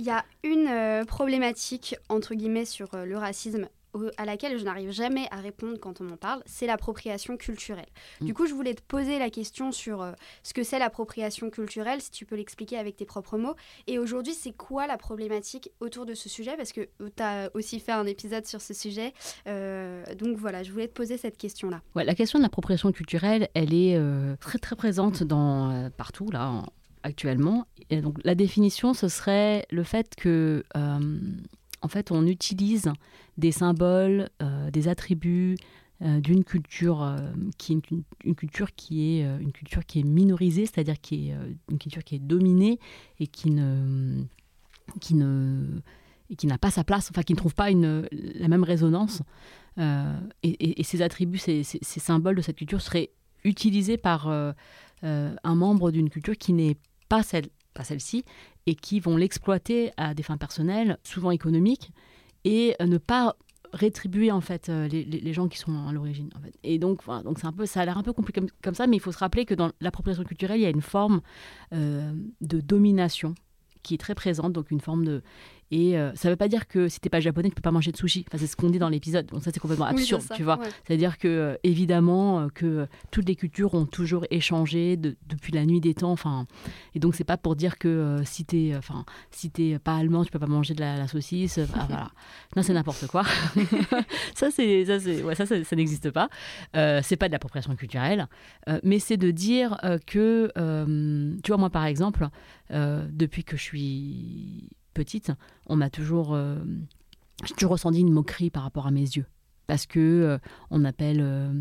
Il 0.00 0.04
y 0.04 0.10
a 0.10 0.24
une 0.44 1.04
problématique, 1.06 1.96
entre 2.08 2.36
guillemets, 2.36 2.64
sur 2.64 2.88
le 2.94 3.18
racisme 3.18 3.68
à 4.16 4.24
laquelle 4.24 4.58
je 4.58 4.64
n'arrive 4.64 4.90
jamais 4.90 5.26
à 5.30 5.36
répondre 5.36 5.78
quand 5.80 6.00
on 6.00 6.04
m'en 6.04 6.16
parle, 6.16 6.42
c'est 6.46 6.66
l'appropriation 6.66 7.36
culturelle. 7.36 7.88
Mm. 8.20 8.26
Du 8.26 8.34
coup, 8.34 8.46
je 8.46 8.54
voulais 8.54 8.74
te 8.74 8.82
poser 8.82 9.18
la 9.18 9.30
question 9.30 9.72
sur 9.72 10.02
euh, 10.02 10.12
ce 10.42 10.54
que 10.54 10.62
c'est 10.62 10.78
l'appropriation 10.78 11.50
culturelle, 11.50 12.00
si 12.00 12.10
tu 12.10 12.24
peux 12.24 12.36
l'expliquer 12.36 12.78
avec 12.78 12.96
tes 12.96 13.04
propres 13.04 13.38
mots. 13.38 13.54
Et 13.86 13.98
aujourd'hui, 13.98 14.34
c'est 14.34 14.52
quoi 14.52 14.86
la 14.86 14.98
problématique 14.98 15.70
autour 15.80 16.06
de 16.06 16.14
ce 16.14 16.28
sujet? 16.28 16.56
Parce 16.56 16.72
que 16.72 16.88
euh, 17.00 17.08
tu 17.16 17.22
as 17.22 17.50
aussi 17.54 17.80
fait 17.80 17.92
un 17.92 18.06
épisode 18.06 18.46
sur 18.46 18.60
ce 18.60 18.74
sujet. 18.74 19.12
Euh, 19.46 20.04
donc 20.16 20.36
voilà, 20.36 20.62
je 20.62 20.72
voulais 20.72 20.88
te 20.88 20.94
poser 20.94 21.16
cette 21.16 21.36
question-là. 21.36 21.80
Ouais, 21.94 22.04
la 22.04 22.14
question 22.14 22.38
de 22.38 22.44
l'appropriation 22.44 22.92
culturelle, 22.92 23.48
elle 23.54 23.74
est 23.74 23.98
très 24.40 24.58
très 24.58 24.76
présente 24.76 25.22
dans, 25.22 25.90
partout 25.96 26.30
là 26.30 26.62
actuellement. 27.02 27.66
Et 27.90 28.00
donc 28.00 28.18
la 28.24 28.34
définition, 28.34 28.94
ce 28.94 29.08
serait 29.08 29.66
le 29.70 29.82
fait 29.82 30.14
que 30.16 30.64
en 31.82 31.88
fait, 31.88 32.10
on 32.10 32.26
utilise 32.26 32.90
des 33.36 33.52
symboles, 33.52 34.28
euh, 34.42 34.70
des 34.70 34.88
attributs 34.88 35.56
euh, 36.02 36.20
d'une 36.20 36.44
culture 36.44 37.02
euh, 37.02 37.16
qui 37.56 37.72
est 37.72 37.90
une, 38.24 38.34
culture 38.34 38.74
qui 38.74 39.18
est 39.18 39.22
une 39.40 39.52
culture 39.52 39.84
qui 39.84 40.00
est 40.00 40.04
minorisée, 40.04 40.66
c'est-à-dire 40.66 41.00
qui 41.00 41.30
est 41.30 41.34
une 41.70 41.78
culture 41.78 42.04
qui 42.04 42.16
est 42.16 42.20
dominée 42.20 42.78
et 43.20 43.26
qui 43.26 43.50
ne 43.50 44.22
qui 45.00 45.14
ne 45.14 45.80
qui 46.36 46.46
n'a 46.46 46.58
pas 46.58 46.70
sa 46.70 46.84
place, 46.84 47.10
enfin 47.10 47.22
qui 47.22 47.32
ne 47.32 47.38
trouve 47.38 47.54
pas 47.54 47.70
une, 47.70 48.06
la 48.12 48.48
même 48.48 48.64
résonance. 48.64 49.22
Et, 50.42 50.82
ces 50.82 51.02
attributs, 51.02 51.38
ces, 51.38 51.62
ces, 51.62 52.00
symboles 52.00 52.34
de 52.34 52.42
cette 52.42 52.56
culture 52.56 52.82
seraient 52.82 53.10
utilisés 53.44 53.96
par 53.96 54.28
un 54.28 55.54
membre 55.54 55.90
d'une 55.90 56.10
culture 56.10 56.36
qui 56.36 56.52
n'est 56.52 56.76
pas 57.08 57.22
celle 57.22 57.46
pas 57.78 57.84
celle-ci, 57.84 58.24
et 58.66 58.74
qui 58.74 58.98
vont 58.98 59.16
l'exploiter 59.16 59.92
à 59.96 60.12
des 60.12 60.24
fins 60.24 60.36
personnelles, 60.36 60.98
souvent 61.04 61.30
économiques, 61.30 61.92
et 62.44 62.74
ne 62.80 62.98
pas 62.98 63.36
rétribuer 63.72 64.32
en 64.32 64.40
fait 64.40 64.68
euh, 64.68 64.88
les, 64.88 65.32
gens 65.32 65.46
qui 65.46 65.58
sont 65.58 65.86
à 65.86 65.92
l'origine. 65.92 66.30
Et 66.64 66.78
donc, 66.78 67.06
donc 67.24 67.38
c'est 67.38 67.46
un 67.46 67.52
peu, 67.52 67.66
ça 67.66 67.82
a 67.82 67.84
l'air 67.84 67.98
un 67.98 68.02
peu 68.02 68.12
compliqué 68.12 68.40
comme, 68.62 68.74
ça, 68.74 68.86
mais 68.86 68.96
il 68.96 69.00
faut 69.00 69.12
se 69.12 69.18
rappeler 69.18 69.44
que 69.44 69.54
dans 69.54 69.70
l'appropriation 69.80 70.24
culturelle, 70.24 70.58
il 70.58 70.62
y 70.62 70.66
a 70.66 70.70
une 70.70 70.82
forme 70.82 71.20
euh, 71.72 72.12
de 72.40 72.60
domination 72.60 73.34
qui 73.82 73.94
est 73.94 73.98
très 73.98 74.14
présente, 74.14 74.52
donc 74.52 74.70
une 74.70 74.80
forme 74.80 75.04
de 75.04 75.22
et 75.70 75.98
euh, 75.98 76.14
ça 76.14 76.28
ne 76.28 76.32
veut 76.32 76.36
pas 76.36 76.48
dire 76.48 76.66
que 76.66 76.88
si 76.88 77.00
t'es 77.00 77.10
pas 77.10 77.20
japonais, 77.20 77.50
tu 77.50 77.54
peux 77.54 77.62
pas 77.62 77.70
manger 77.70 77.92
de 77.92 77.96
sushi. 77.96 78.24
Enfin, 78.28 78.38
c'est 78.38 78.46
ce 78.46 78.56
qu'on 78.56 78.70
dit 78.70 78.78
dans 78.78 78.88
l'épisode. 78.88 79.26
Donc 79.26 79.42
ça, 79.42 79.50
c'est 79.52 79.60
complètement 79.60 79.86
absurde, 79.86 80.22
tu 80.34 80.42
vois. 80.42 80.58
C'est-à-dire 80.86 81.18
que 81.18 81.28
euh, 81.28 81.56
évidemment 81.62 82.40
euh, 82.40 82.48
que 82.48 82.86
toutes 83.10 83.28
les 83.28 83.36
cultures 83.36 83.74
ont 83.74 83.84
toujours 83.84 84.24
échangé 84.30 84.96
depuis 84.96 85.52
la 85.52 85.66
nuit 85.66 85.80
des 85.80 85.94
temps. 85.94 86.12
Enfin, 86.12 86.46
et 86.94 86.98
donc 86.98 87.14
c'est 87.14 87.24
pas 87.24 87.36
pour 87.36 87.54
dire 87.54 87.76
que 87.78 88.16
si 88.24 88.44
t'es, 88.44 88.72
enfin, 88.76 89.04
si 89.30 89.50
t'es 89.50 89.78
pas 89.78 89.96
allemand, 89.96 90.24
tu 90.24 90.30
peux 90.30 90.38
pas 90.38 90.46
manger 90.46 90.74
de 90.74 90.80
la, 90.80 91.06
saucisse. 91.08 91.58
voilà. 91.58 92.10
Non, 92.56 92.62
c'est 92.62 92.72
n'importe 92.72 93.06
quoi. 93.06 93.24
ça, 94.34 94.50
c'est, 94.50 94.84
ça, 94.86 94.98
c'est, 94.98 95.22
ouais, 95.22 95.34
ça, 95.34 95.44
ça, 95.44 95.76
n'existe 95.76 96.10
pas. 96.10 96.28
c'est 97.02 97.16
pas 97.16 97.28
de 97.28 97.32
l'appropriation 97.32 97.76
culturelle, 97.76 98.26
mais 98.82 98.98
c'est 98.98 99.16
de 99.16 99.30
dire 99.30 99.78
que, 100.06 100.50
tu 101.42 101.48
vois, 101.48 101.58
moi 101.58 101.70
par 101.70 101.84
exemple, 101.84 102.28
depuis 102.70 103.44
que 103.44 103.56
je 103.56 103.62
suis 103.62 104.70
petite, 104.98 105.30
on 105.66 105.76
m'a 105.76 105.90
toujours, 105.90 106.34
euh, 106.34 106.56
j'ai 107.44 107.54
toujours 107.54 107.70
ressenti 107.70 108.00
une 108.00 108.10
moquerie 108.10 108.50
par 108.50 108.64
rapport 108.64 108.88
à 108.88 108.90
mes 108.90 109.02
yeux. 109.02 109.26
Parce 109.68 109.86
que 109.86 110.00
euh, 110.00 110.38
on 110.70 110.84
appelle 110.84 111.20
euh, 111.20 111.52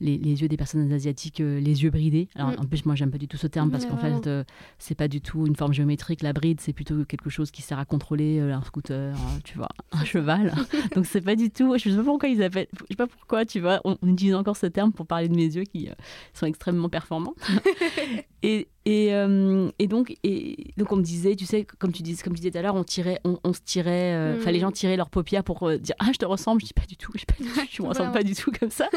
les, 0.00 0.18
les, 0.18 0.42
yeux 0.42 0.48
des 0.48 0.56
personnes 0.56 0.92
asiatiques, 0.92 1.38
les 1.38 1.82
yeux 1.82 1.90
bridés. 1.90 2.28
Alors, 2.34 2.50
Mm. 2.52 2.60
en 2.60 2.64
plus, 2.66 2.84
moi, 2.86 2.94
j'aime 2.94 3.10
pas 3.10 3.18
du 3.18 3.28
tout 3.28 3.36
ce 3.36 3.46
terme 3.46 3.70
parce 3.70 3.86
qu'en 3.86 3.96
fait, 3.96 4.26
euh, 4.26 4.44
c'est 4.78 4.94
pas 4.94 5.08
du 5.08 5.20
tout 5.20 5.46
une 5.46 5.56
forme 5.56 5.72
géométrique. 5.72 6.22
La 6.22 6.32
bride, 6.32 6.60
c'est 6.60 6.72
plutôt 6.72 7.04
quelque 7.04 7.30
chose 7.30 7.50
qui 7.50 7.62
sert 7.62 7.78
à 7.78 7.84
contrôler 7.84 8.38
euh, 8.38 8.54
un 8.54 8.62
scooter, 8.62 9.14
euh, 9.14 9.38
tu 9.44 9.56
vois, 9.56 9.68
un 9.92 10.04
cheval. 10.04 10.54
Donc, 10.94 11.06
c'est 11.06 11.20
pas 11.20 11.36
du 11.36 11.50
tout. 11.50 11.76
Je 11.78 11.90
sais 11.90 11.96
pas 11.96 12.02
pourquoi 12.04 12.28
ils 12.28 12.42
appellent. 12.42 12.68
Je 12.72 12.84
sais 12.90 12.96
pas 12.96 13.06
pourquoi, 13.06 13.44
tu 13.44 13.60
vois, 13.60 13.80
on, 13.84 13.96
on 14.02 14.08
utilise 14.08 14.34
encore 14.34 14.56
ce 14.56 14.66
terme 14.66 14.92
pour 14.92 15.06
parler 15.06 15.28
de 15.28 15.34
mes 15.36 15.44
yeux 15.46 15.64
qui 15.64 15.88
euh, 15.88 15.92
sont 16.34 16.46
extrêmement 16.46 16.88
performants. 16.88 17.34
et, 18.42 18.68
et, 18.84 19.12
euh, 19.14 19.70
et 19.78 19.88
donc, 19.88 20.14
et 20.22 20.72
donc, 20.76 20.92
on 20.92 20.96
me 20.96 21.02
disait, 21.02 21.34
tu 21.36 21.44
sais, 21.46 21.66
comme 21.78 21.92
tu 21.92 22.02
disais, 22.02 22.22
comme 22.22 22.34
tu 22.34 22.40
disais 22.40 22.50
tout 22.52 22.58
à 22.58 22.62
l'heure, 22.62 22.74
on 22.76 22.84
tirait, 22.84 23.20
on, 23.24 23.38
on 23.44 23.52
se 23.52 23.60
tirait, 23.64 24.14
euh, 24.14 24.36
Mm. 24.36 24.38
enfin, 24.40 24.50
les 24.50 24.60
gens 24.60 24.70
tiraient 24.72 24.96
leurs 24.96 25.10
paupières 25.10 25.44
pour 25.44 25.62
euh, 25.68 25.78
dire, 25.78 25.94
ah, 25.98 26.10
je 26.12 26.18
te 26.18 26.24
ressemble. 26.24 26.60
Je 26.60 26.66
dis 26.66 26.74
pas 26.74 26.86
du 26.86 26.96
tout, 26.96 27.12
je, 27.14 27.20
dis 27.20 27.26
pas 27.26 27.34
du 27.42 27.48
tout, 27.48 27.66
je 27.70 27.82
me 27.82 27.88
ressemble 27.88 28.12
pas 28.12 28.22
du 28.22 28.34
tout 28.34 28.50
comme 28.58 28.70
ça. 28.70 28.88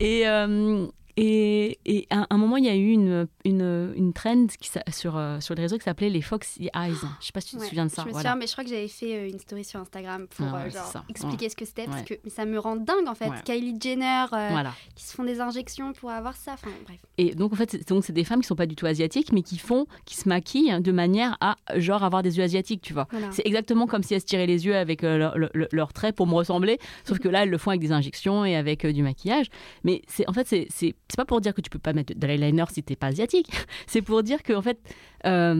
et, 0.00 0.25
euh, 0.26 0.86
et, 1.16 1.78
et 1.86 2.06
à 2.10 2.26
un 2.30 2.36
moment, 2.36 2.56
il 2.58 2.64
y 2.64 2.68
a 2.68 2.74
eu 2.76 2.90
une, 2.90 3.26
une, 3.44 3.92
une 3.96 4.12
trend 4.12 4.46
qui, 4.60 4.70
sur, 4.90 5.16
euh, 5.16 5.40
sur 5.40 5.54
les 5.54 5.62
réseaux 5.62 5.78
qui 5.78 5.84
s'appelait 5.84 6.10
les 6.10 6.20
Foxy 6.20 6.68
Eyes. 6.74 6.92
Je 7.20 7.26
sais 7.26 7.32
pas 7.32 7.40
si 7.40 7.50
tu 7.50 7.56
te 7.56 7.60
Ouais, 7.62 7.68
souviens 7.68 7.86
de 7.86 7.90
ça. 7.90 8.02
Je 8.02 8.08
me 8.08 8.12
voilà. 8.12 8.30
souviens, 8.30 8.38
mais 8.40 8.46
je 8.46 8.52
crois 8.52 8.64
que 8.64 8.70
j'avais 8.70 8.88
fait 8.88 9.16
euh, 9.16 9.28
une 9.30 9.38
story 9.38 9.64
sur 9.64 9.80
Instagram 9.80 10.26
pour 10.36 10.46
Ah 10.52 10.64
euh, 10.66 10.70
genre, 10.70 11.04
expliquer 11.08 11.48
ce 11.48 11.56
que 11.56 11.64
c'était, 11.64 11.86
parce 11.86 12.02
que 12.02 12.14
mais 12.24 12.30
ça 12.30 12.44
me 12.44 12.58
rend 12.58 12.76
dingue 12.76 13.08
en 13.08 13.14
fait. 13.14 13.30
Kylie 13.44 13.78
Jenner, 13.80 14.24
euh, 14.32 14.48
Voilà. 14.50 14.74
qui 14.94 15.04
se 15.04 15.14
font 15.14 15.24
des 15.24 15.40
injections 15.40 15.92
pour 15.94 16.10
avoir 16.10 16.36
ça. 16.36 16.52
Enfin 16.54 16.68
bref. 16.86 16.98
Et 17.18 17.34
donc, 17.34 17.52
en 17.52 17.56
fait, 17.56 17.70
c'est- 17.70 18.12
des 18.12 18.24
femmes 18.24 18.40
qui 18.42 18.46
sont 18.46 18.54
pas 18.56 18.66
du 18.66 18.76
tout 18.76 18.86
asiatiques, 18.86 19.32
mais 19.32 19.42
qui 19.42 19.58
font, 19.58 19.86
qui 20.04 20.16
se 20.16 20.28
maquillent 20.28 20.80
de 20.80 20.92
manière 20.92 21.36
à, 21.40 21.56
genre, 21.76 22.04
avoir 22.04 22.22
des 22.22 22.36
yeux 22.38 22.44
asiatiques, 22.44 22.82
tu 22.82 22.92
vois. 22.92 23.08
Voilà. 23.10 23.28
C'est 23.32 23.46
exactement 23.46 23.86
comme 23.86 24.02
si 24.02 24.14
elles 24.14 24.20
se 24.20 24.26
tiraient 24.26 24.46
les 24.46 24.66
yeux 24.66 24.76
avec 24.76 25.02
euh, 25.02 25.16
leur- 25.16 25.38
leur- 25.38 25.50
leurs 25.72 25.92
traits 25.92 26.14
pour 26.14 26.26
me 26.26 26.34
ressembler, 26.34 26.78
sauf 27.04 27.18
que 27.18 27.28
là, 27.28 27.42
elles 27.44 27.50
le 27.50 27.58
font 27.58 27.70
avec 27.70 27.80
des 27.80 27.92
injections 27.92 28.44
et 28.44 28.54
avec 28.54 28.86
du 28.86 29.02
maquillage. 29.02 29.46
Mais 29.82 30.02
en 30.28 30.32
fait, 30.32 30.46
c'est 30.46 30.94
c'est- 31.08 31.16
pas 31.16 31.24
pour 31.24 31.40
dire 31.40 31.54
que 31.54 31.60
tu 31.60 31.70
peux 31.70 31.78
pas 31.78 31.92
mettre 31.92 32.12
de 32.14 32.26
l'eyeliner 32.26 32.64
si 32.72 32.82
t'es 32.82 32.96
pas 32.96 33.06
asiatique. 33.08 33.48
C'est 33.86 34.02
pour 34.02 34.22
dire 34.22 34.42
que 34.42 34.52
en 34.52 34.62
fait, 34.62 34.78
euh, 35.24 35.54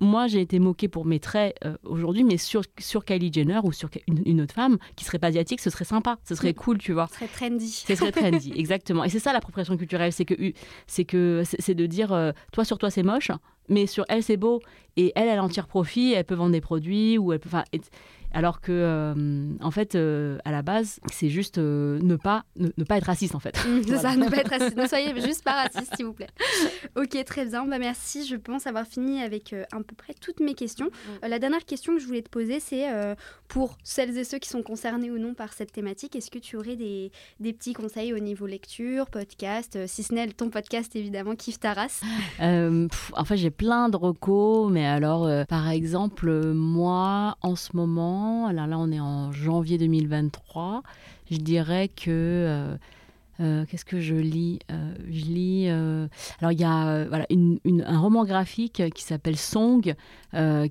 moi, 0.00 0.26
j'ai 0.26 0.40
été 0.40 0.58
moquée 0.58 0.88
pour 0.88 1.04
mes 1.04 1.18
traits 1.20 1.56
euh, 1.64 1.76
aujourd'hui, 1.84 2.24
mais 2.24 2.36
sur, 2.36 2.62
sur 2.78 3.04
Kylie 3.04 3.32
Jenner 3.32 3.60
ou 3.64 3.72
sur 3.72 3.88
une, 4.08 4.22
une 4.26 4.40
autre 4.42 4.54
femme 4.54 4.78
qui 4.96 5.04
serait 5.04 5.18
pas 5.18 5.28
asiatique, 5.28 5.60
ce 5.60 5.70
serait 5.70 5.84
sympa, 5.84 6.18
ce 6.24 6.34
serait 6.34 6.50
Mm. 6.50 6.54
cool, 6.54 6.78
tu 6.78 6.92
vois. 6.92 7.06
Ce 7.08 7.14
serait 7.16 7.28
trendy. 7.28 7.84
Ce 7.86 7.94
serait 7.94 8.12
trendy, 8.12 8.52
exactement. 8.56 9.04
Et 9.04 9.08
c'est 9.08 9.18
ça 9.18 9.32
l'appropriation 9.32 9.76
culturelle, 9.76 10.12
c'est 10.12 10.24
que 10.24 10.34
c'est 10.86 11.04
que 11.04 11.42
c'est 11.44 11.74
de 11.74 11.86
dire 11.86 12.12
euh, 12.12 12.32
toi 12.52 12.64
sur 12.64 12.78
toi 12.78 12.90
c'est 12.90 13.02
moche, 13.02 13.30
mais 13.68 13.86
sur 13.86 14.04
elle 14.08 14.22
c'est 14.22 14.36
beau 14.36 14.60
et 14.96 15.12
elle 15.16 15.28
elle 15.28 15.40
en 15.40 15.48
tire 15.48 15.66
profit, 15.66 16.12
elle 16.12 16.24
peut 16.24 16.34
vendre 16.34 16.52
des 16.52 16.60
produits 16.60 17.18
ou 17.18 17.32
elle 17.32 17.40
peut, 17.40 17.48
et- 17.72 17.80
alors 18.34 18.60
que 18.60 18.72
euh, 18.72 19.48
en 19.62 19.70
fait 19.70 19.94
euh, 19.94 20.38
à 20.44 20.50
la 20.52 20.62
base 20.62 21.00
c'est 21.12 21.28
juste 21.30 21.58
euh, 21.58 21.98
ne 22.02 22.16
pas 22.16 22.44
ne, 22.56 22.68
ne 22.76 22.84
pas 22.84 22.98
être 22.98 23.04
raciste 23.06 23.34
en 23.34 23.38
fait. 23.38 23.56
Mm, 23.66 23.82
c'est 23.84 23.90
Voilà. 23.94 24.00
ça, 24.10 24.16
ne 24.16 24.28
pas 24.28 24.36
être 24.38 24.50
raciste. 24.50 24.76
Ne 24.76 24.86
soyez 24.86 25.20
juste 25.20 25.42
pas 25.44 25.52
raciste, 25.62 25.94
s'il 25.96 26.04
vous 26.04 26.12
plaît. 26.12 26.28
Ok, 26.96 27.16
très 27.24 27.46
bien. 27.46 27.64
Bah, 27.66 27.78
merci. 27.78 28.26
Je 28.26 28.36
pense 28.36 28.66
avoir 28.66 28.86
fini 28.86 29.22
avec 29.22 29.52
à 29.54 29.76
peu 29.76 29.94
près 29.96 30.14
toutes 30.20 30.40
mes 30.40 30.54
questions. 30.54 30.88
Euh, 31.22 31.28
la 31.28 31.38
dernière 31.38 31.64
question 31.64 31.94
que 31.94 32.00
je 32.00 32.06
voulais 32.06 32.22
te 32.22 32.28
poser, 32.28 32.60
c'est 32.60 32.84
pour 33.48 33.76
celles 33.84 34.16
et 34.18 34.24
ceux 34.24 34.38
qui 34.38 34.48
sont 34.48 34.62
concernés 34.62 35.10
ou 35.10 35.18
non 35.18 35.34
par 35.34 35.52
cette 35.52 35.72
thématique, 35.72 36.16
est-ce 36.16 36.30
que 36.30 36.38
tu 36.38 36.56
aurais 36.56 36.76
des, 36.76 37.12
des 37.40 37.52
petits 37.52 37.72
conseils 37.72 38.12
au 38.12 38.18
niveau 38.18 38.46
lecture, 38.46 39.06
podcast, 39.06 39.78
si 39.86 40.02
ce 40.02 40.12
n'est 40.12 40.26
ton 40.28 40.50
podcast 40.50 40.94
évidemment, 40.96 41.36
Kiffe 41.36 41.60
ta 41.60 41.72
race? 41.72 42.00
Pff, 42.38 43.12
en 43.14 43.24
fait, 43.24 43.36
j'ai 43.36 43.50
plein 43.50 43.88
de 43.88 43.96
recos, 43.96 44.70
mais 44.72 44.86
alors, 44.86 45.28
par 45.46 45.68
exemple, 45.68 46.52
moi, 46.52 47.36
en 47.42 47.54
ce 47.56 47.76
moment, 47.76 48.23
alors 48.48 48.66
là, 48.66 48.78
on 48.78 48.90
est 48.92 49.00
en 49.00 49.32
janvier 49.32 49.78
2023, 49.78 50.82
je 51.30 51.36
dirais 51.38 51.88
que. 51.88 52.10
euh, 52.10 52.76
euh, 53.40 53.64
Qu'est-ce 53.68 53.84
que 53.84 54.00
je 54.00 54.14
lis 54.14 54.60
Euh, 54.70 54.94
Je 55.10 55.24
lis. 55.24 55.64
euh, 55.68 56.06
alors, 56.40 56.52
il 56.52 56.60
y 56.60 56.64
a 56.64 57.04
voilà, 57.08 57.26
une- 57.30 57.58
une- 57.64 57.82
un 57.82 57.98
roman 57.98 58.24
graphique 58.24 58.82
qui 58.94 59.02
s'appelle 59.02 59.36
Song, 59.36 59.94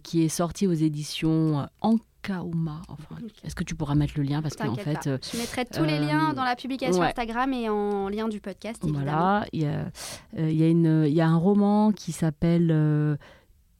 qui 0.03 0.23
est 0.23 0.29
sorti 0.29 0.65
aux 0.67 0.73
éditions 0.73 1.67
Ankauma. 1.81 2.81
Enfin. 2.87 3.15
Est-ce 3.43 3.55
que 3.55 3.65
tu 3.65 3.75
pourras 3.75 3.95
mettre 3.95 4.13
le 4.15 4.23
lien? 4.23 4.41
Parce 4.41 4.55
qu'en 4.55 4.75
fait, 4.75 4.93
pas. 4.93 5.17
Je 5.33 5.37
mettrai 5.37 5.65
tous 5.65 5.83
les 5.83 5.99
liens 5.99 6.33
dans 6.33 6.45
la 6.45 6.55
publication 6.55 7.01
ouais. 7.01 7.07
Instagram 7.07 7.51
et 7.53 7.67
en 7.69 8.07
lien 8.07 8.29
du 8.29 8.39
podcast, 8.39 8.81
évidemment. 8.83 9.03
Voilà, 9.05 9.45
il 9.51 9.63
y 9.63 9.65
a, 9.65 9.85
il 10.37 10.55
y, 10.55 10.63
a 10.63 10.69
une- 10.69 11.03
il 11.05 11.13
y 11.13 11.19
a 11.21 11.27
un 11.27 11.35
roman 11.37 11.91
qui 11.91 12.13
s'appelle 12.13 12.71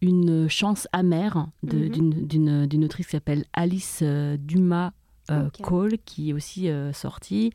Une 0.03 0.49
chance 0.49 0.87
amère 0.91 1.47
Mhm. 1.63 2.27
d'une- 2.27 2.65
d'une 2.67 2.83
autrice 2.83 3.05
qui 3.07 3.11
s'appelle 3.13 3.45
Alice 3.53 4.01
euh, 4.03 4.35
Dumas 4.37 4.91
euh. 5.31 5.49
Cole, 5.61 5.97
qui 6.03 6.29
est 6.29 6.33
aussi 6.33 6.67
euh, 6.67 6.91
sortie 6.91 7.53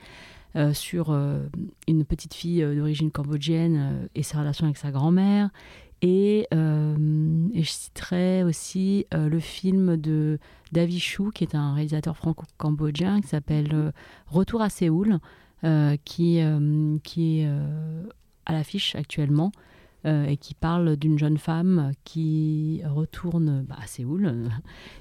euh, 0.57 0.73
sur 0.73 1.11
euh, 1.11 1.47
une 1.87 2.07
petite 2.07 2.33
fille 2.33 2.63
euh, 2.63 2.75
d'origine 2.75 3.11
cambodgienne 3.11 4.09
et 4.15 4.23
sa 4.23 4.39
relation 4.39 4.65
avec 4.65 4.79
sa 4.79 4.91
grand-mère. 4.91 5.51
Et, 6.01 6.47
et 6.53 7.63
je 7.63 7.69
citerai 7.71 8.45
aussi 8.45 9.05
le 9.13 9.41
film 9.41 9.97
de 9.97 10.39
David 10.71 11.01
Chou, 11.01 11.31
qui 11.35 11.43
est 11.43 11.57
un 11.57 11.75
réalisateur 11.75 12.17
franco-cambodgien, 12.17 13.21
qui 13.21 13.27
s'appelle 13.27 13.93
Retour 14.29 14.63
à 14.63 14.71
Séoul, 14.71 15.19
qui, 16.05 16.41
qui 17.03 17.41
est 17.41 17.49
à 18.47 18.53
l'affiche 18.53 18.95
actuellement 18.95 19.51
euh, 20.07 20.27
et 20.27 20.37
qui 20.37 20.55
parle 20.55 20.97
d'une 20.97 21.19
jeune 21.19 21.39
femme 21.39 21.93
qui 22.05 22.83
retourne 22.85 23.65
bah, 23.69 23.77
à 23.83 23.87
Séoul 23.89 24.27
euh, 24.27 24.49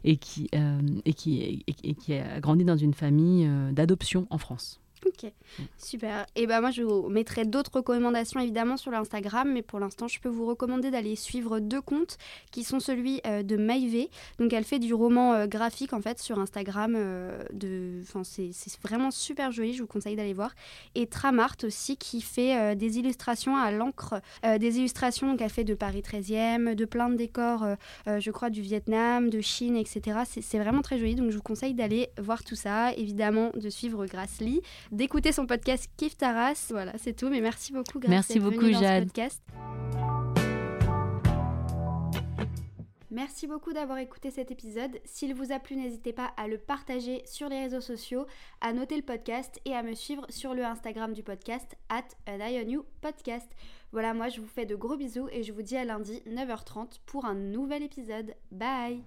et, 0.03 0.17
qui, 0.17 0.49
euh, 0.55 0.79
et, 1.05 1.13
qui, 1.13 1.63
et, 1.67 1.93
qui 1.93 2.13
a 2.15 2.39
grandi 2.39 2.65
dans 2.65 2.77
une 2.77 2.95
famille 2.95 3.47
d'adoption 3.73 4.25
en 4.31 4.39
France. 4.39 4.79
Ok, 5.05 5.31
super. 5.77 6.25
Et 6.35 6.47
ben 6.47 6.59
moi, 6.59 6.71
je 6.71 6.81
vous 6.81 7.07
mettrai 7.07 7.45
d'autres 7.45 7.71
recommandations 7.75 8.39
évidemment 8.39 8.77
sur 8.77 8.91
l'Instagram, 8.91 9.51
mais 9.51 9.61
pour 9.61 9.79
l'instant, 9.79 10.07
je 10.07 10.19
peux 10.19 10.29
vous 10.29 10.45
recommander 10.45 10.89
d'aller 10.89 11.15
suivre 11.15 11.59
deux 11.59 11.81
comptes 11.81 12.17
qui 12.51 12.63
sont 12.63 12.79
celui 12.79 13.21
euh, 13.27 13.43
de 13.43 13.57
Maïvé. 13.57 14.09
Donc, 14.39 14.53
elle 14.53 14.63
fait 14.63 14.79
du 14.79 14.93
roman 14.93 15.33
euh, 15.33 15.47
graphique 15.47 15.93
en 15.93 16.01
fait 16.01 16.19
sur 16.19 16.39
Instagram. 16.39 16.95
euh, 16.97 17.43
de... 17.53 18.01
c'est 18.23 18.81
vraiment 18.81 19.11
super 19.11 19.51
joli, 19.51 19.73
je 19.73 19.81
vous 19.81 19.87
conseille 19.87 20.15
d'aller 20.15 20.33
voir. 20.33 20.55
Et 20.95 21.05
Tramart 21.05 21.55
aussi 21.63 21.95
qui 21.97 22.21
fait 22.21 22.75
des 22.75 22.97
illustrations 22.97 23.55
à 23.55 23.71
l'encre, 23.71 24.15
des 24.43 24.77
illustrations 24.79 25.37
qu'elle 25.37 25.49
fait 25.49 25.63
de 25.63 25.73
Paris 25.73 26.01
13e, 26.01 26.73
de 26.75 26.85
plein 26.85 27.09
de 27.09 27.15
décors, 27.15 27.65
je 28.05 28.31
crois, 28.31 28.49
du 28.49 28.61
Vietnam, 28.61 29.29
de 29.29 29.41
Chine, 29.41 29.75
etc. 29.75 30.19
C'est 30.25 30.41
c'est 30.41 30.59
vraiment 30.59 30.81
très 30.81 30.97
joli, 30.97 31.15
donc 31.15 31.29
je 31.29 31.35
vous 31.35 31.43
conseille 31.43 31.73
d'aller 31.73 32.09
voir 32.17 32.43
tout 32.43 32.55
ça. 32.55 32.93
Évidemment, 32.93 33.51
de 33.55 33.69
suivre 33.69 34.05
Grassley 34.05 34.61
d'écouter 34.91 35.31
son 35.31 35.45
podcast 35.45 35.89
Kif 35.97 36.17
Taras. 36.17 36.67
Voilà, 36.69 36.93
c'est 36.97 37.13
tout. 37.13 37.29
Mais 37.29 37.41
merci 37.41 37.73
beaucoup, 37.73 37.99
Grace, 37.99 38.09
Merci 38.09 38.39
beaucoup, 38.39 38.71
Jade. 38.71 39.09
Merci 43.17 43.47
beaucoup 43.47 43.73
d'avoir 43.73 43.97
écouté 43.97 44.29
cet 44.29 44.51
épisode. 44.51 44.99
S'il 45.03 45.33
vous 45.33 45.51
a 45.51 45.57
plu, 45.57 45.75
n'hésitez 45.75 46.13
pas 46.13 46.33
à 46.37 46.47
le 46.47 46.59
partager 46.59 47.23
sur 47.25 47.49
les 47.49 47.61
réseaux 47.61 47.81
sociaux, 47.81 48.27
à 48.61 48.73
noter 48.73 48.95
le 48.95 49.01
podcast 49.01 49.59
et 49.65 49.73
à 49.73 49.81
me 49.81 49.95
suivre 49.95 50.23
sur 50.29 50.53
le 50.53 50.63
Instagram 50.63 51.13
du 51.13 51.23
podcast 51.23 51.75
at 51.89 52.03
an 52.27 52.39
eye 52.39 52.63
on 52.63 52.69
you 52.69 52.85
podcast. 53.01 53.49
Voilà, 53.91 54.13
moi 54.13 54.29
je 54.29 54.39
vous 54.39 54.47
fais 54.47 54.67
de 54.67 54.75
gros 54.75 54.97
bisous 54.97 55.29
et 55.31 55.41
je 55.41 55.51
vous 55.51 55.63
dis 55.63 55.77
à 55.77 55.83
lundi 55.83 56.21
9h30 56.27 56.99
pour 57.07 57.25
un 57.25 57.33
nouvel 57.33 57.81
épisode. 57.81 58.35
Bye 58.51 59.01